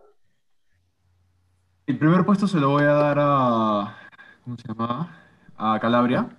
El 1.87 1.97
primer 1.97 2.23
puesto 2.23 2.45
se 2.47 2.59
lo 2.59 2.69
voy 2.69 2.83
a 2.83 2.93
dar 2.93 3.17
a. 3.19 3.97
¿Cómo 4.43 4.57
se 4.57 4.67
llama? 4.67 5.17
A 5.57 5.79
Calabria. 5.79 6.29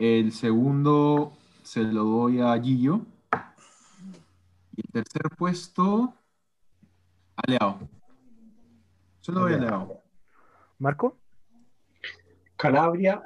El 0.00 0.32
segundo 0.32 1.34
se 1.62 1.82
lo 1.82 2.04
doy 2.04 2.40
a 2.40 2.58
Gillo. 2.58 3.02
Y 4.74 4.80
el 4.80 4.90
tercer 5.04 5.28
puesto 5.36 6.14
a 7.36 7.42
Leao. 7.46 7.86
Se 9.20 9.30
lo 9.30 9.40
doy 9.40 9.52
a 9.52 9.58
Leao. 9.58 10.02
¿Marco? 10.78 11.18
Calabria, 12.56 13.22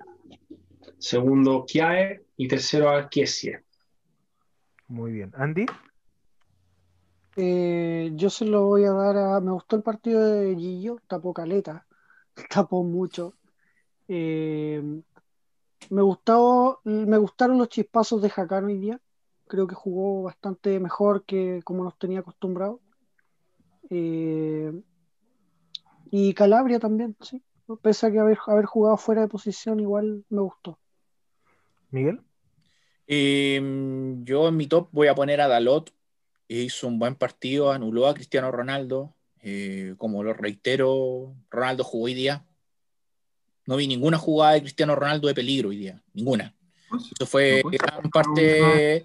segundo 0.98 1.64
Chiae 1.64 2.24
y 2.36 2.48
tercero 2.48 2.90
a 2.90 3.08
Chiesie. 3.08 3.62
Muy 4.88 5.12
bien. 5.12 5.30
Andy, 5.36 5.66
Eh, 7.36 8.10
yo 8.14 8.30
se 8.30 8.46
lo 8.46 8.66
voy 8.66 8.82
a 8.82 8.90
dar 8.90 9.16
a. 9.16 9.40
Me 9.40 9.52
gustó 9.52 9.76
el 9.76 9.84
partido 9.84 10.24
de 10.24 10.56
Gillo, 10.56 10.98
tapó 11.06 11.32
caleta, 11.32 11.86
tapó 12.50 12.82
mucho. 12.82 13.34
Eh, 14.08 14.82
me 15.90 16.02
gustó, 16.02 16.80
me 16.84 17.18
gustaron 17.18 17.58
los 17.58 17.68
chispazos 17.68 18.22
de 18.22 18.30
Jacano 18.30 18.68
hoy 18.68 18.78
día. 18.78 19.00
Creo 19.46 19.66
que 19.66 19.74
jugó 19.74 20.22
bastante 20.22 20.80
mejor 20.80 21.24
que 21.24 21.60
como 21.64 21.84
nos 21.84 21.98
tenía 21.98 22.20
acostumbrados. 22.20 22.80
Eh, 23.90 24.72
y 26.10 26.34
Calabria 26.34 26.78
también, 26.78 27.16
sí. 27.20 27.42
Pese 27.82 28.06
a 28.06 28.10
que 28.12 28.18
haber, 28.18 28.38
haber 28.46 28.66
jugado 28.66 28.96
fuera 28.96 29.22
de 29.22 29.28
posición, 29.28 29.80
igual 29.80 30.24
me 30.28 30.40
gustó. 30.40 30.78
Miguel. 31.90 32.20
Eh, 33.06 33.60
yo 34.22 34.48
en 34.48 34.56
mi 34.56 34.66
top 34.66 34.88
voy 34.92 35.08
a 35.08 35.14
poner 35.14 35.40
a 35.40 35.48
Dalot. 35.48 35.92
Hizo 36.48 36.88
un 36.88 36.98
buen 36.98 37.14
partido, 37.14 37.72
anuló 37.72 38.06
a 38.06 38.14
Cristiano 38.14 38.50
Ronaldo. 38.50 39.14
Eh, 39.40 39.94
como 39.98 40.22
lo 40.22 40.34
reitero, 40.34 41.34
Ronaldo 41.50 41.84
jugó 41.84 42.04
hoy 42.04 42.14
día. 42.14 42.44
No 43.66 43.76
vi 43.76 43.86
ninguna 43.86 44.18
jugada 44.18 44.54
de 44.54 44.60
Cristiano 44.60 44.94
Ronaldo 44.94 45.28
de 45.28 45.34
peligro 45.34 45.70
hoy 45.70 45.78
día, 45.78 46.02
ninguna. 46.12 46.54
Eso 47.12 47.26
fue 47.26 47.62
no, 47.64 47.70
gran 47.70 48.10
parte, 48.10 49.04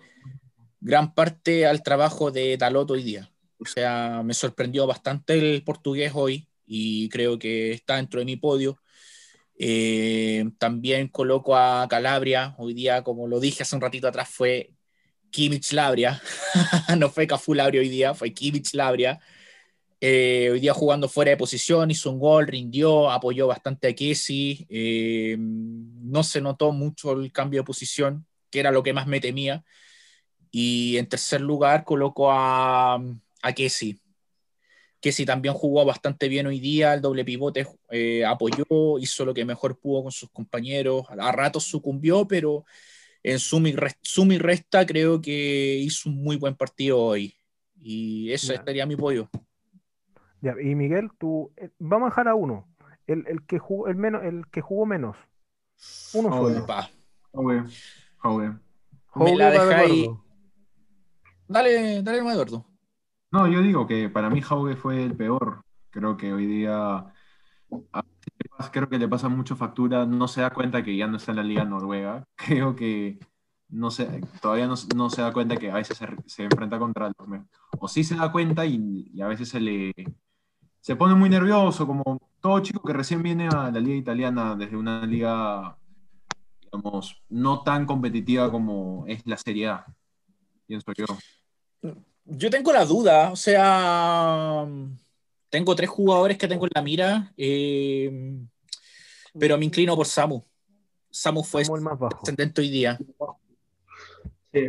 gran 0.79 1.13
parte 1.13 1.65
al 1.65 1.81
trabajo 1.81 2.31
de 2.31 2.57
Dalot 2.57 2.91
hoy 2.91 3.03
día. 3.03 3.31
O 3.59 3.65
sea, 3.65 4.21
me 4.23 4.33
sorprendió 4.33 4.87
bastante 4.87 5.37
el 5.37 5.63
portugués 5.63 6.11
hoy 6.15 6.47
y 6.65 7.09
creo 7.09 7.39
que 7.39 7.71
está 7.71 7.95
dentro 7.97 8.19
de 8.19 8.25
mi 8.25 8.35
podio. 8.35 8.79
Eh, 9.57 10.45
también 10.57 11.09
coloco 11.09 11.55
a 11.55 11.85
Calabria. 11.89 12.55
Hoy 12.57 12.73
día, 12.73 13.03
como 13.03 13.27
lo 13.27 13.39
dije 13.39 13.63
hace 13.63 13.75
un 13.75 13.81
ratito 13.81 14.07
atrás, 14.07 14.29
fue 14.29 14.71
Kimmich 15.31 15.73
Labria. 15.73 16.21
no 16.97 17.09
fue 17.09 17.27
Cafú 17.27 17.53
Labria 17.53 17.81
hoy 17.81 17.89
día, 17.89 18.13
fue 18.13 18.33
Kimmich 18.33 18.73
Labria. 18.73 19.19
Eh, 20.01 20.49
hoy 20.51 20.61
día 20.61 20.73
jugando 20.73 21.09
fuera 21.09 21.31
de 21.31 21.37
posición, 21.37 21.91
hizo 21.91 22.09
un 22.09 22.19
gol, 22.19 22.47
rindió, 22.47 23.09
apoyó 23.11 23.47
bastante 23.47 23.89
a 23.89 23.95
Kessi. 23.95 24.65
Eh, 24.69 25.35
no 25.39 26.23
se 26.23 26.41
notó 26.41 26.71
mucho 26.71 27.11
el 27.13 27.31
cambio 27.31 27.61
de 27.61 27.65
posición, 27.65 28.25
que 28.49 28.61
era 28.61 28.71
lo 28.71 28.81
que 28.81 28.93
más 28.93 29.07
me 29.07 29.19
temía. 29.19 29.63
Y 30.51 30.97
en 30.97 31.07
tercer 31.07 31.41
lugar 31.41 31.83
coloco 31.83 32.31
a, 32.31 32.95
a 33.41 33.53
Kessi. 33.53 33.99
Kessi 35.01 35.25
también 35.25 35.53
jugó 35.53 35.85
bastante 35.85 36.27
bien 36.27 36.47
hoy 36.47 36.59
día, 36.59 36.93
el 36.93 37.01
doble 37.01 37.23
pivote 37.23 37.65
eh, 37.89 38.25
apoyó, 38.25 38.99
hizo 38.99 39.23
lo 39.23 39.33
que 39.33 39.45
mejor 39.45 39.79
pudo 39.79 40.03
con 40.03 40.11
sus 40.11 40.29
compañeros. 40.29 41.05
A 41.07 41.31
ratos 41.31 41.63
sucumbió, 41.65 42.27
pero 42.27 42.65
en 43.23 43.39
suma 43.39 43.69
y, 43.69 44.37
resta, 44.37 44.85
creo 44.85 45.21
que 45.21 45.77
hizo 45.77 46.09
un 46.09 46.21
muy 46.21 46.35
buen 46.37 46.55
partido 46.55 46.99
hoy. 46.99 47.35
Y 47.81 48.31
eso 48.31 48.51
Ya. 48.51 48.59
estaría 48.59 48.85
mi 48.85 48.95
podio. 48.95 49.29
Ya, 50.41 50.55
y 50.61 50.75
Miguel, 50.75 51.09
tú, 51.17 51.51
eh, 51.57 51.69
vamos 51.79 52.07
a 52.07 52.09
dejar 52.09 52.27
a 52.29 52.35
uno. 52.35 52.67
El, 53.07 53.25
el 53.27 53.45
que 53.45 53.59
jugó, 53.59 53.87
el 53.87 53.95
menos, 53.95 54.23
el 54.23 54.47
que 54.47 54.61
jugó 54.61 54.85
menos. 54.85 55.17
Uno 56.13 56.29
Ah, 56.31 56.37
solo. 56.37 56.65
Pa. 56.65 56.89
Jauge, 57.33 57.63
Jauge. 58.17 58.53
Me 59.15 59.35
la 59.35 59.51
dejáis-. 59.51 60.09
Dale, 61.47 62.03
dale, 62.03 62.19
Eduardo. 62.19 62.65
No, 63.31 63.47
yo 63.47 63.61
digo 63.61 63.87
que 63.87 64.09
para 64.09 64.29
mí 64.29 64.41
Jauge 64.41 64.75
fue 64.75 65.03
el 65.03 65.15
peor. 65.15 65.63
Creo 65.89 66.17
que 66.17 66.31
hoy 66.31 66.45
día 66.45 67.13
creo 68.71 68.89
que 68.89 68.99
le 68.99 69.07
pasa 69.07 69.29
mucho 69.29 69.55
factura, 69.55 70.05
no 70.05 70.27
se 70.27 70.41
da 70.41 70.49
cuenta 70.51 70.83
que 70.83 70.95
ya 70.95 71.07
no 71.07 71.17
está 71.17 71.31
en 71.31 71.37
la 71.37 71.43
Liga 71.43 71.65
Noruega. 71.65 72.25
Creo 72.35 72.75
que 72.75 73.19
no 73.69 73.91
se, 73.91 74.21
todavía 74.41 74.67
no, 74.67 74.75
no 74.95 75.09
se 75.09 75.21
da 75.21 75.31
cuenta 75.31 75.57
que 75.57 75.71
a 75.71 75.75
veces 75.75 75.97
se, 75.97 76.07
se 76.25 76.43
enfrenta 76.43 76.79
contra 76.79 77.07
los 77.07 77.41
O 77.79 77.87
sí 77.87 78.03
se 78.03 78.15
da 78.15 78.31
cuenta 78.31 78.65
y, 78.65 79.09
y 79.13 79.21
a 79.21 79.27
veces 79.27 79.49
se 79.49 79.59
le 79.59 79.93
se 80.81 80.95
pone 80.95 81.15
muy 81.15 81.29
nervioso, 81.29 81.85
como 81.85 82.19
todo 82.39 82.59
chico 82.61 82.81
que 82.83 82.93
recién 82.93 83.21
viene 83.21 83.47
a 83.47 83.69
la 83.71 83.79
Liga 83.79 83.95
Italiana 83.95 84.55
desde 84.55 84.77
una 84.77 85.05
liga, 85.05 85.77
digamos, 86.61 87.21
no 87.29 87.63
tan 87.63 87.85
competitiva 87.85 88.51
como 88.51 89.05
es 89.07 89.25
la 89.25 89.37
Serie 89.37 89.67
A. 89.67 89.85
Pienso 90.65 90.91
yo. 90.93 91.05
Yo 92.25 92.49
tengo 92.49 92.71
la 92.71 92.85
duda, 92.85 93.31
o 93.31 93.35
sea, 93.35 94.65
tengo 95.49 95.75
tres 95.75 95.89
jugadores 95.89 96.37
que 96.37 96.47
tengo 96.47 96.65
en 96.65 96.71
la 96.75 96.81
mira, 96.81 97.33
eh, 97.35 98.37
pero 99.37 99.57
me 99.57 99.65
inclino 99.65 99.95
por 99.95 100.05
Samu. 100.05 100.43
Samu 101.09 101.43
fue 101.43 101.65
Samu 101.65 101.77
el 101.77 101.81
más 101.81 101.97
bajo. 101.97 102.21
hoy 102.57 102.69
día, 102.69 102.99
Sí. 104.53 104.67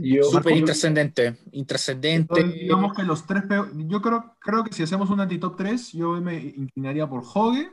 Yo, 0.00 0.24
súper 0.24 0.56
intrascendente, 0.56 1.36
digamos 1.50 2.94
que 2.94 3.02
los 3.02 3.26
tres. 3.26 3.44
Yo 3.74 4.00
creo, 4.00 4.36
creo 4.38 4.64
que 4.64 4.72
si 4.72 4.82
hacemos 4.82 5.10
un 5.10 5.20
anti-top 5.20 5.56
3, 5.56 5.92
yo 5.92 6.12
me 6.20 6.36
inclinaría 6.36 7.06
por 7.08 7.22
Hogue, 7.34 7.70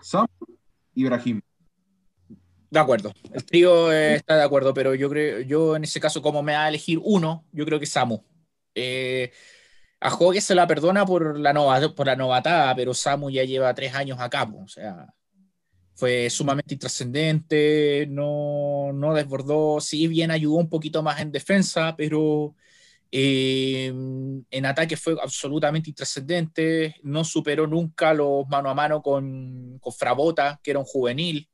Sam 0.00 0.26
y 0.94 1.04
Brahim. 1.04 1.40
De 2.70 2.80
acuerdo, 2.80 3.12
el 3.32 3.44
trío 3.44 3.92
eh, 3.92 4.16
está 4.16 4.36
de 4.36 4.42
acuerdo, 4.42 4.74
pero 4.74 4.94
yo 4.94 5.08
creo, 5.08 5.40
yo 5.40 5.76
en 5.76 5.84
ese 5.84 6.00
caso, 6.00 6.20
como 6.20 6.42
me 6.42 6.52
va 6.52 6.64
a 6.64 6.68
elegir 6.68 7.00
uno, 7.02 7.44
yo 7.52 7.64
creo 7.64 7.78
que 7.78 7.86
Samu. 7.86 8.24
Eh, 8.74 9.32
a 10.00 10.14
Hogue 10.14 10.40
se 10.40 10.54
la 10.54 10.66
perdona 10.66 11.06
por 11.06 11.38
la, 11.38 11.52
nova, 11.52 11.80
por 11.94 12.06
la 12.06 12.16
novatada, 12.16 12.74
pero 12.74 12.92
Samu 12.92 13.30
ya 13.30 13.44
lleva 13.44 13.74
tres 13.74 13.94
años 13.94 14.18
acá, 14.20 14.42
o 14.42 14.68
sea, 14.68 15.14
fue 15.96 16.28
sumamente 16.30 16.74
intrascendente, 16.74 18.06
no, 18.10 18.92
no 18.92 19.14
desbordó, 19.14 19.80
sí 19.80 20.06
bien 20.08 20.30
ayudó 20.30 20.56
un 20.56 20.68
poquito 20.68 21.02
más 21.02 21.20
en 21.20 21.32
defensa, 21.32 21.94
pero 21.96 22.54
eh, 23.10 23.86
en 24.50 24.66
ataque 24.66 24.96
fue 24.98 25.16
absolutamente 25.22 25.88
intrascendente, 25.90 26.96
no 27.02 27.24
superó 27.24 27.66
nunca 27.66 28.12
los 28.12 28.46
mano 28.48 28.68
a 28.68 28.74
mano 28.74 29.02
con, 29.02 29.78
con 29.80 29.92
Frabota, 29.92 30.60
que 30.62 30.72
era 30.72 30.80
un 30.80 30.84
juvenil. 30.84 31.48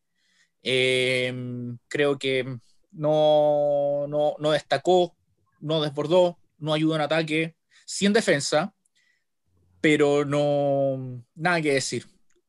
Eh, 0.65 1.33
creo 1.89 2.19
que 2.19 2.45
no, 2.91 4.07
no, 4.09 4.35
no 4.41 4.51
destacó, 4.51 5.17
no 5.61 5.81
desbordó, 5.81 6.39
no 6.59 6.75
ayudó 6.75 6.97
en 6.97 7.03
ataque, 7.03 7.57
sí 7.87 8.07
en 8.07 8.13
defensa, 8.13 8.75
pero 9.81 10.25
no 10.25 11.25
nada 11.37 11.61
que 11.63 11.75
decir. 11.75 12.07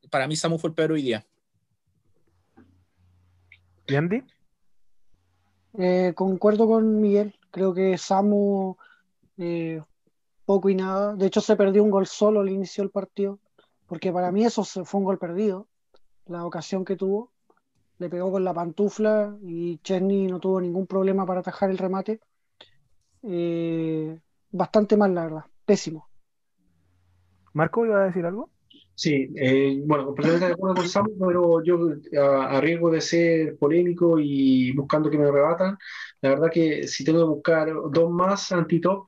Para 0.09 0.27
mí 0.27 0.35
Samu 0.35 0.57
fue 0.57 0.69
el 0.69 0.75
peor 0.75 0.93
hoy 0.93 1.03
día. 1.03 1.25
¿Y 3.87 3.95
Andy? 3.95 4.23
Eh, 5.77 6.13
concuerdo 6.15 6.67
con 6.67 7.01
Miguel, 7.01 7.35
creo 7.51 7.73
que 7.73 7.97
Samu 7.97 8.77
eh, 9.37 9.81
poco 10.45 10.69
y 10.69 10.75
nada. 10.75 11.15
De 11.15 11.25
hecho, 11.25 11.41
se 11.41 11.55
perdió 11.55 11.83
un 11.83 11.89
gol 11.89 12.07
solo 12.07 12.41
al 12.41 12.49
inicio 12.49 12.83
del 12.83 12.91
partido, 12.91 13.39
porque 13.87 14.11
para 14.11 14.31
mí 14.31 14.45
eso 14.45 14.63
fue 14.63 14.99
un 14.99 15.05
gol 15.05 15.17
perdido. 15.17 15.67
La 16.27 16.45
ocasión 16.45 16.85
que 16.85 16.95
tuvo, 16.95 17.31
le 17.97 18.09
pegó 18.09 18.31
con 18.31 18.43
la 18.43 18.53
pantufla 18.53 19.37
y 19.41 19.77
Chesney 19.79 20.27
no 20.27 20.39
tuvo 20.39 20.61
ningún 20.61 20.87
problema 20.87 21.25
para 21.25 21.41
atajar 21.41 21.69
el 21.69 21.77
remate. 21.77 22.19
Eh, 23.23 24.19
bastante 24.51 24.95
mal, 24.95 25.13
la 25.13 25.23
verdad, 25.23 25.45
pésimo. 25.65 26.07
¿Marco 27.53 27.85
iba 27.85 28.01
a 28.01 28.05
decir 28.05 28.25
algo? 28.25 28.49
Sí, 28.95 29.29
eh, 29.35 29.81
bueno, 29.85 30.05
completamente 30.05 30.45
de 30.47 30.53
acuerdo 30.53 30.75
con 30.75 30.87
Samu, 30.87 31.17
pero 31.17 31.63
yo 31.63 31.79
a, 32.19 32.57
a 32.57 32.61
riesgo 32.61 32.91
de 32.91 33.01
ser 33.01 33.57
polémico 33.57 34.19
y 34.19 34.71
buscando 34.73 35.09
que 35.09 35.17
me 35.17 35.31
rebatan, 35.31 35.77
la 36.21 36.29
verdad 36.29 36.51
que 36.51 36.87
si 36.87 37.03
tengo 37.03 37.19
que 37.19 37.25
buscar 37.25 37.73
dos 37.91 38.11
más 38.11 38.51
anti-top, 38.51 39.07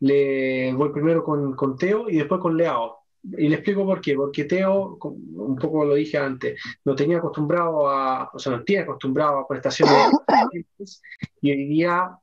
le 0.00 0.72
voy 0.74 0.92
primero 0.92 1.24
con, 1.24 1.54
con 1.56 1.76
Teo 1.76 2.08
y 2.08 2.16
después 2.16 2.40
con 2.40 2.56
Leao. 2.56 2.98
Y 3.22 3.48
le 3.48 3.56
explico 3.56 3.86
por 3.86 4.00
qué, 4.02 4.14
porque 4.14 4.44
Teo, 4.44 4.98
un 5.00 5.56
poco 5.56 5.84
lo 5.84 5.94
dije 5.94 6.18
antes, 6.18 6.60
no 6.84 6.94
tenía 6.94 7.16
acostumbrado 7.18 7.88
a, 7.88 8.30
o 8.32 8.38
sea, 8.38 8.52
no 8.52 8.62
tiene 8.64 8.82
acostumbrado 8.82 9.38
a 9.38 9.48
prestaciones 9.48 10.12
y 11.40 11.50
hoy 11.50 11.66
día 11.66 12.18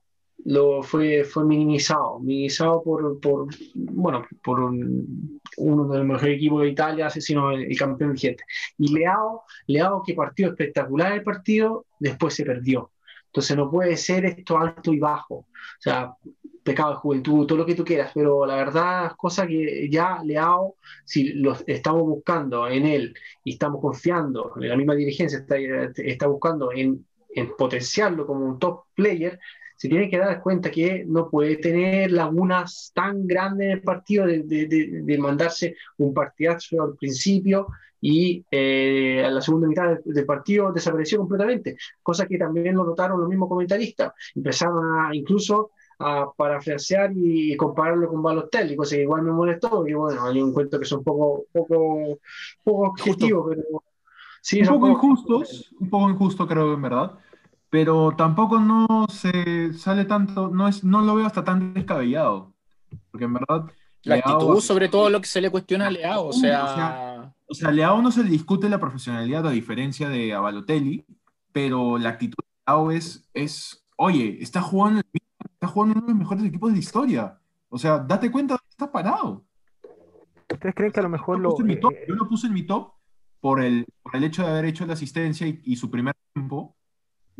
lo 0.45 0.81
fue, 0.83 1.23
fue 1.23 1.45
minimizado, 1.45 2.19
minimizado 2.19 2.81
por, 2.83 3.19
por 3.19 3.47
bueno, 3.75 4.25
por 4.43 4.59
un- 4.59 5.39
uno 5.57 5.87
de 5.87 5.97
los 5.99 6.07
mejores 6.07 6.35
equipos 6.37 6.61
de 6.63 6.69
Italia, 6.69 7.09
sino 7.09 7.51
el, 7.51 7.77
campeón 7.77 8.13
vigente. 8.13 8.43
Y 8.77 8.93
Leao, 8.93 9.43
Leao 9.67 10.01
que 10.03 10.13
partió 10.15 10.47
espectacular 10.49 11.13
el 11.13 11.23
partido, 11.23 11.85
después 11.99 12.33
se 12.33 12.45
perdió. 12.45 12.91
Entonces 13.27 13.55
no 13.57 13.69
puede 13.71 13.95
ser 13.97 14.25
esto 14.25 14.57
alto 14.57 14.93
y 14.93 14.99
bajo. 14.99 15.35
O 15.35 15.47
sea, 15.79 16.13
pecado 16.63 16.91
de 16.91 16.95
juventud, 16.97 17.45
todo 17.47 17.57
lo 17.59 17.65
que 17.65 17.75
tú 17.75 17.83
quieras, 17.83 18.11
pero 18.13 18.45
la 18.45 18.55
verdad 18.55 19.07
es 19.07 19.13
cosa 19.13 19.47
que 19.47 19.89
ya 19.89 20.21
Leao, 20.23 20.75
si 21.05 21.33
lo 21.33 21.55
estamos 21.65 22.03
buscando 22.03 22.67
en 22.67 22.85
él 22.85 23.13
y 23.43 23.53
estamos 23.53 23.81
confiando, 23.81 24.53
la 24.57 24.75
misma 24.77 24.93
dirigencia 24.95 25.39
está, 25.39 25.55
está 25.95 26.27
buscando 26.27 26.71
en, 26.71 27.05
en 27.29 27.55
potenciarlo 27.57 28.27
como 28.27 28.45
un 28.45 28.59
top 28.59 28.85
player, 28.93 29.39
se 29.81 29.89
tiene 29.89 30.11
que 30.11 30.19
dar 30.19 30.43
cuenta 30.43 30.69
que 30.69 31.03
no 31.07 31.27
puede 31.27 31.55
tener 31.55 32.11
lagunas 32.11 32.91
tan 32.93 33.25
grandes 33.25 33.65
en 33.65 33.71
el 33.71 33.81
partido 33.81 34.27
de, 34.27 34.43
de, 34.43 34.67
de, 34.67 35.01
de 35.01 35.17
mandarse 35.17 35.75
un 35.97 36.13
partidazo 36.13 36.83
al 36.83 36.95
principio 36.95 37.65
y 37.99 38.45
eh, 38.51 39.23
a 39.25 39.31
la 39.31 39.41
segunda 39.41 39.67
mitad 39.67 39.97
del, 40.05 40.25
partido 40.27 40.71
desapareció 40.71 41.17
completamente, 41.17 41.77
cosa 42.03 42.27
que 42.27 42.37
también 42.37 42.75
lo 42.75 42.83
notaron 42.83 43.21
los 43.21 43.27
mismos 43.27 43.49
comentaristas. 43.49 44.13
Empezaron 44.35 44.99
a 44.99 45.15
incluso 45.15 45.71
a 45.97 46.27
parafrasear 46.31 47.13
y 47.15 47.57
compararlo 47.57 48.07
con 48.07 48.21
Balotelli, 48.21 48.75
cosa 48.75 48.95
que 48.95 49.01
igual 49.01 49.23
me 49.23 49.31
molestó, 49.31 49.87
y 49.87 49.93
bueno, 49.93 50.23
hay 50.23 50.39
un 50.39 50.53
cuento 50.53 50.77
que 50.77 50.85
son 50.85 51.03
poco, 51.03 51.45
poco, 51.51 52.19
poco 52.63 52.83
objetivos, 52.83 53.47
pero 53.49 53.63
sí, 54.41 54.61
un 54.61 54.67
poco- 54.67 54.89
injustos, 54.89 55.73
un 55.79 55.89
poco 55.89 56.07
injusto 56.11 56.47
creo 56.47 56.71
en 56.71 56.81
verdad, 56.83 57.13
pero 57.71 58.11
tampoco 58.15 58.59
no 58.59 59.07
se 59.09 59.73
sale 59.73 60.05
tanto, 60.05 60.49
no 60.49 60.67
es, 60.67 60.83
no 60.83 61.01
lo 61.01 61.15
veo 61.15 61.25
hasta 61.25 61.43
tan 61.43 61.73
descabellado, 61.73 62.53
porque 63.09 63.25
en 63.25 63.33
verdad 63.33 63.65
La 64.03 64.17
Leao- 64.17 64.31
actitud, 64.33 64.59
sobre 64.59 64.89
todo 64.89 65.09
lo 65.09 65.19
que 65.21 65.27
se 65.27 65.41
le 65.41 65.49
cuestiona 65.49 65.87
a 65.87 65.91
Leao, 65.91 66.25
o 66.25 66.27
O 66.27 66.33
sea, 66.33 66.67
sea, 66.75 67.33
O 67.47 67.53
sea, 67.55 67.69
a 67.69 67.71
Leao 67.71 68.01
no 68.01 68.11
se 68.11 68.23
le 68.23 68.29
discute 68.29 68.69
la 68.69 68.79
profesionalidad 68.79 69.47
a 69.47 69.51
diferencia 69.51 70.09
de 70.09 70.33
a 70.33 70.39
Balotelli, 70.41 71.05
pero 71.51 71.97
la 71.97 72.09
actitud 72.09 72.37
de 72.43 72.49
Leao 72.67 72.91
es, 72.91 73.27
es 73.33 73.83
oye, 73.95 74.37
está 74.41 74.61
jugando, 74.61 74.99
en- 74.99 75.21
está 75.53 75.67
jugando 75.67 75.93
en 75.93 75.97
uno 75.99 76.07
de 76.07 76.13
los 76.13 76.19
mejores 76.19 76.43
equipos 76.43 76.69
de 76.69 76.75
la 76.75 76.79
historia. 76.79 77.37
O 77.69 77.77
sea, 77.77 77.99
date 77.99 78.29
cuenta 78.29 78.55
de 78.55 78.59
que 78.59 78.69
está 78.69 78.91
parado. 78.91 79.45
¿Ustedes 80.51 80.75
creen 80.75 80.91
que 80.91 80.99
a 80.99 81.03
lo 81.03 81.09
mejor 81.09 81.37
Yo 81.37 81.43
lo... 81.43 81.49
puse 81.51 81.61
en 81.61 81.67
mi 81.67 81.79
top- 81.79 81.93
eh, 81.93 82.05
yo 82.07 82.15
lo 82.15 82.27
puse 82.27 82.47
en 82.47 82.53
mi 82.53 82.63
top 82.63 82.91
por 83.39 83.61
el, 83.63 83.85
por 84.03 84.15
el 84.15 84.23
hecho 84.25 84.41
de 84.43 84.49
haber 84.49 84.65
hecho 84.65 84.85
la 84.85 84.93
asistencia 84.93 85.47
y, 85.47 85.61
y 85.63 85.75
su 85.77 85.89
primer 85.89 86.13
tiempo. 86.33 86.75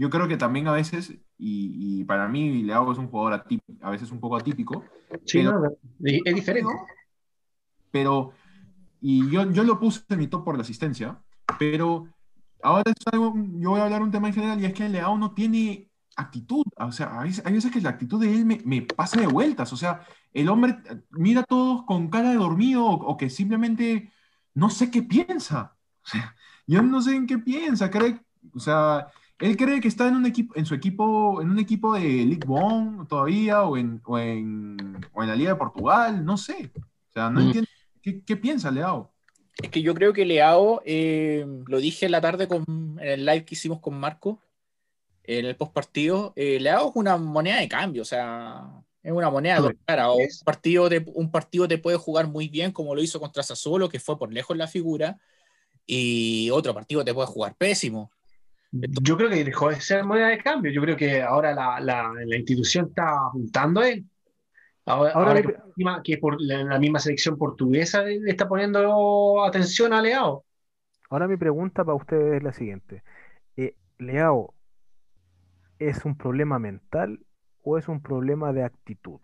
Yo 0.02 0.10
creo 0.10 0.28
que 0.28 0.36
también 0.38 0.68
a 0.68 0.72
veces, 0.72 1.12
y, 1.38 2.00
y 2.00 2.04
para 2.06 2.28
mí 2.28 2.64
Leao 2.64 2.92
es 2.92 2.98
un 2.98 3.08
jugador 3.08 3.34
atípico, 3.34 3.86
a 3.86 3.92
veces 3.92 4.12
un 4.12 4.20
poco 4.20 4.36
atípico, 4.36 4.84
Sí, 5.26 5.38
pero- 5.40 5.60
no, 5.60 5.70
es 6.00 6.36
diferente. 6.36 6.74
pero, 7.92 8.32
y 9.00 9.30
yo, 9.30 9.52
yo 9.52 9.64
lo 9.64 9.80
puse 9.80 10.02
en 10.10 10.18
mi 10.18 10.28
top 10.28 10.44
por 10.44 10.56
la 10.56 10.64
asistencia, 10.64 11.22
pero 11.60 12.08
ahora 12.64 12.92
es 12.92 13.06
algo, 13.12 13.34
yo 13.60 13.70
voy 13.72 13.80
a 13.80 13.84
hablar 13.84 14.02
un 14.02 14.10
tema 14.10 14.28
en 14.30 14.34
general 14.34 14.60
y 14.60 14.66
es 14.66 14.74
que 14.74 14.90
Leao 14.90 15.18
no 15.20 15.34
tiene 15.36 15.92
actitud, 16.16 16.64
o 16.78 16.92
sea, 16.92 17.20
hay, 17.22 17.32
hay 17.46 17.54
veces 17.54 17.72
que 17.72 17.82
la 17.82 17.90
actitud 17.90 18.20
de 18.20 18.34
él 18.34 18.44
me, 18.46 18.60
me 18.66 18.82
pasa 18.82 19.20
de 19.20 19.28
vueltas, 19.28 19.72
o 19.72 19.78
sea, 19.78 20.02
el 20.34 20.50
hombre 20.50 20.78
mira 21.12 21.42
a 21.42 21.44
todos 21.46 21.84
con 21.86 22.10
cara 22.10 22.30
de 22.32 22.38
dormido 22.38 22.86
o, 22.86 22.94
o 22.94 23.18
que 23.18 23.30
simplemente 23.30 24.12
no 24.56 24.72
sé 24.72 24.90
qué 24.90 25.04
piensa, 25.04 25.76
o 26.04 26.08
sea, 26.08 26.36
yo 26.66 26.82
no 26.82 27.02
sé 27.04 27.16
en 27.16 27.28
qué 27.28 27.38
piensa, 27.38 27.92
cree, 27.92 28.20
o 28.54 28.60
sea, 28.60 29.08
él 29.42 29.58
cree 29.58 29.82
que 29.82 29.88
está 29.88 30.08
en 30.08 30.16
un 30.16 30.26
equipo, 30.26 30.56
en 30.56 30.66
su 30.66 30.76
equipo, 30.76 31.42
en 31.42 31.50
un 31.52 31.60
equipo 31.60 31.94
de 31.96 32.02
League 32.26 32.46
One 32.48 33.06
todavía, 33.08 33.64
o 33.64 33.78
en, 33.78 34.02
o 34.06 34.18
en, 34.20 35.10
o 35.14 35.24
en 35.24 35.30
la 35.30 35.36
Liga 35.36 35.52
de 35.52 35.56
Portugal, 35.58 36.24
no 36.26 36.38
sé, 36.38 36.72
o 36.76 37.14
sea, 37.14 37.30
no 37.30 37.40
Mm. 37.40 37.44
entiendo 37.44 37.70
qué, 38.02 38.24
qué 38.24 38.38
piensa 38.38 38.72
Leao. 38.72 39.12
es 39.62 39.70
que 39.70 39.82
yo 39.82 39.94
creo 39.94 40.14
que 40.14 40.26
Leao, 40.26 40.82
eh, 40.86 41.46
lo 41.68 41.80
dije 41.80 42.06
en 42.06 42.12
la 42.14 42.22
tarde 42.22 42.48
con, 42.48 42.64
en 42.68 43.00
el 43.00 43.26
live 43.26 43.46
que 43.46 43.56
hicimos 43.56 43.80
con 43.80 44.00
Marco, 44.00 44.40
en 45.24 45.46
el 45.46 45.56
post 45.56 45.74
partido, 45.74 46.34
Leao 46.36 46.90
es 46.90 46.96
una 46.96 47.18
moneda 47.18 47.60
de 47.60 47.68
cambio, 47.70 48.02
o 48.02 48.06
sea, 48.06 48.84
es 49.04 49.12
una 49.12 49.30
moneda 49.30 49.56
de 49.56 49.62
dos 49.62 49.74
caras. 49.86 50.08
O 50.10 50.16
Un 50.16 50.28
partido, 50.46 50.90
te, 50.90 51.06
un 51.14 51.32
partido 51.32 51.68
te 51.68 51.78
puede 51.78 51.98
jugar 51.98 52.28
muy 52.28 52.48
bien, 52.50 52.72
como 52.72 52.96
lo 52.96 53.02
hizo 53.02 53.20
contra 53.20 53.44
Sassuolo, 53.44 53.88
que 53.90 54.00
fue 54.00 54.18
por 54.18 54.32
lejos 54.34 54.58
la 54.58 54.68
figura, 54.68 55.20
y 55.86 56.50
otro 56.52 56.74
partido 56.74 57.04
te 57.06 57.14
puede 57.14 57.28
jugar 57.28 57.56
pésimo. 57.56 58.12
Yo 58.72 59.18
creo 59.18 59.30
que 59.30 59.44
dejó 59.44 59.70
de 59.70 59.82
ser 59.82 60.04
moneda 60.06 60.30
de 60.30 60.38
cambio. 60.38 60.72
Yo 60.72 60.82
creo 60.82 60.96
que 60.96 61.22
ahora 61.22 61.54
la, 61.54 61.80
la- 61.80 62.14
la 62.26 62.36
institución 62.38 62.88
está 62.90 63.28
apuntando 63.28 63.82
a 63.82 63.90
él. 63.90 64.06
Ahora, 64.86 65.12
Ahora 65.12 65.30
ahora 65.30 65.42
mi- 65.42 65.48
que, 65.48 65.60
encima 65.68 66.04
que 66.04 66.18
por 66.18 66.42
la, 66.42 66.64
la 66.64 66.80
misma 66.80 67.00
selección 67.00 67.38
portuguesa 67.38 68.04
le 68.04 68.30
está 68.30 68.48
poniendo 68.48 69.44
atención 69.44 69.94
a 69.94 70.02
Leao. 70.02 70.44
Ahora 71.10 71.28
mi 71.28 71.38
pregunta 71.38 71.84
para 71.84 71.96
ustedes 71.96 72.38
es 72.38 72.44
la 72.44 72.54
siguiente. 72.54 73.04
Eh, 73.58 73.76
¿Leao 74.00 74.54
es 75.80 76.06
un 76.06 76.16
problema 76.16 76.58
mental 76.60 77.20
o 77.64 77.78
es 77.78 77.88
un 77.88 78.02
problema 78.02 78.54
de 78.54 78.64
actitud? 78.64 79.20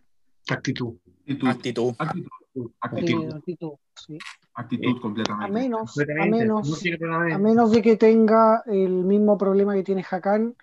Actitud. 0.50 0.96
Actitud, 1.22 1.48
Actitud. 1.48 1.94
actitud, 1.98 2.30
Actitud, 2.82 3.34
actitud, 3.34 3.72
sí. 3.96 4.18
actitud 4.54 4.98
A 4.98 5.02
completamente. 5.02 5.52
menos, 5.52 5.82
a 5.82 5.94
Completamente. 5.94 6.46
No 6.46 6.62
menos, 6.62 6.84
a 7.34 7.38
menos 7.38 7.72
de 7.72 7.82
que 7.82 7.98
tenga 7.98 8.64
el 8.66 9.04
mismo 9.04 9.38
problema 9.38 9.74
que 9.76 9.84
tiene 9.84 10.06
Hakan 10.10 10.56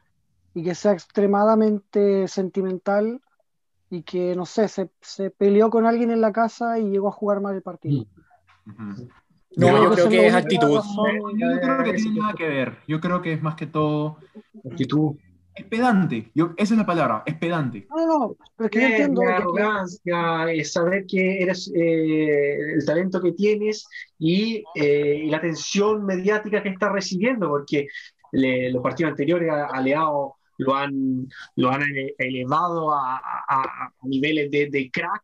y 0.55 0.62
que 0.62 0.74
sea 0.74 0.92
extremadamente 0.92 2.28
sentimental 2.28 3.20
y 3.90 4.03
que, 4.03 4.34
no 4.34 4.47
sé, 4.47 4.68
se, 4.68 4.90
se 5.01 5.30
peleó 5.30 5.70
con 5.70 5.86
alguien 5.86 6.11
en 6.11 6.20
la 6.20 6.32
casa 6.32 6.78
y 6.78 6.90
llegó 6.90 7.09
a 7.09 7.12
jugar 7.12 7.40
mal 7.40 7.55
el 7.55 7.62
partido. 7.62 8.07
Ujú. 8.66 9.09
No, 9.57 9.66
Yo 9.68 9.82
yo 9.84 9.90
creo 9.92 10.09
que 10.09 10.26
es 10.26 10.34
actitud. 10.34 10.76
razón. 10.76 11.38
Yo 11.38 11.47
no 11.47 11.61
creo 11.61 11.84
que 11.84 11.92
tiene 11.95 12.18
nada 12.18 12.34
que 12.34 12.49
ver. 12.49 12.78
Yo 12.88 13.01
creo 13.01 13.22
que 13.22 13.32
es 13.34 13.42
más 13.42 13.55
que 13.55 13.66
todo. 13.66 14.18
Actitud. 14.68 15.16
Es 15.55 15.64
pedante. 15.66 16.30
Yo, 16.34 16.50
esa 16.57 16.74
es 16.74 16.78
la 16.78 16.86
palabra, 16.86 17.22
es 17.26 17.34
pedante. 17.36 17.86
No, 17.88 18.07
no, 18.07 18.18
no, 18.18 18.36
pero 18.57 18.66
es 18.66 18.70
que 18.72 18.80
yo 18.80 18.86
entiendo 18.88 19.22
la 19.22 19.28
que- 19.28 19.34
arrogancia, 19.36 20.52
eh, 20.52 20.64
saber 20.64 21.07
que 21.07 21.42
eres 21.42 21.70
eh, 21.74 22.72
el 22.74 22.84
talento 22.84 23.20
que 23.20 23.32
tienes 23.32 23.86
y, 24.18 24.64
eh, 24.74 25.22
y 25.24 25.30
la 25.30 25.36
atención 25.36 26.05
mediática 26.05 26.61
que 26.62 26.70
estás 26.70 26.90
recibiendo, 26.90 27.48
porque 27.48 27.86
le- 28.32 28.72
los 28.72 28.82
partidos 28.82 29.11
anteriores 29.11 29.48
a, 29.50 29.66
a 29.66 29.80
Leao 29.80 30.34
lo 30.59 30.74
han, 30.74 31.28
lo 31.57 31.70
han 31.70 31.82
ele- 31.82 32.14
elevado 32.18 32.92
a, 32.92 33.18
a- 33.48 33.92
niveles 34.02 34.50
de, 34.50 34.68
de 34.70 34.90
crack. 34.90 35.22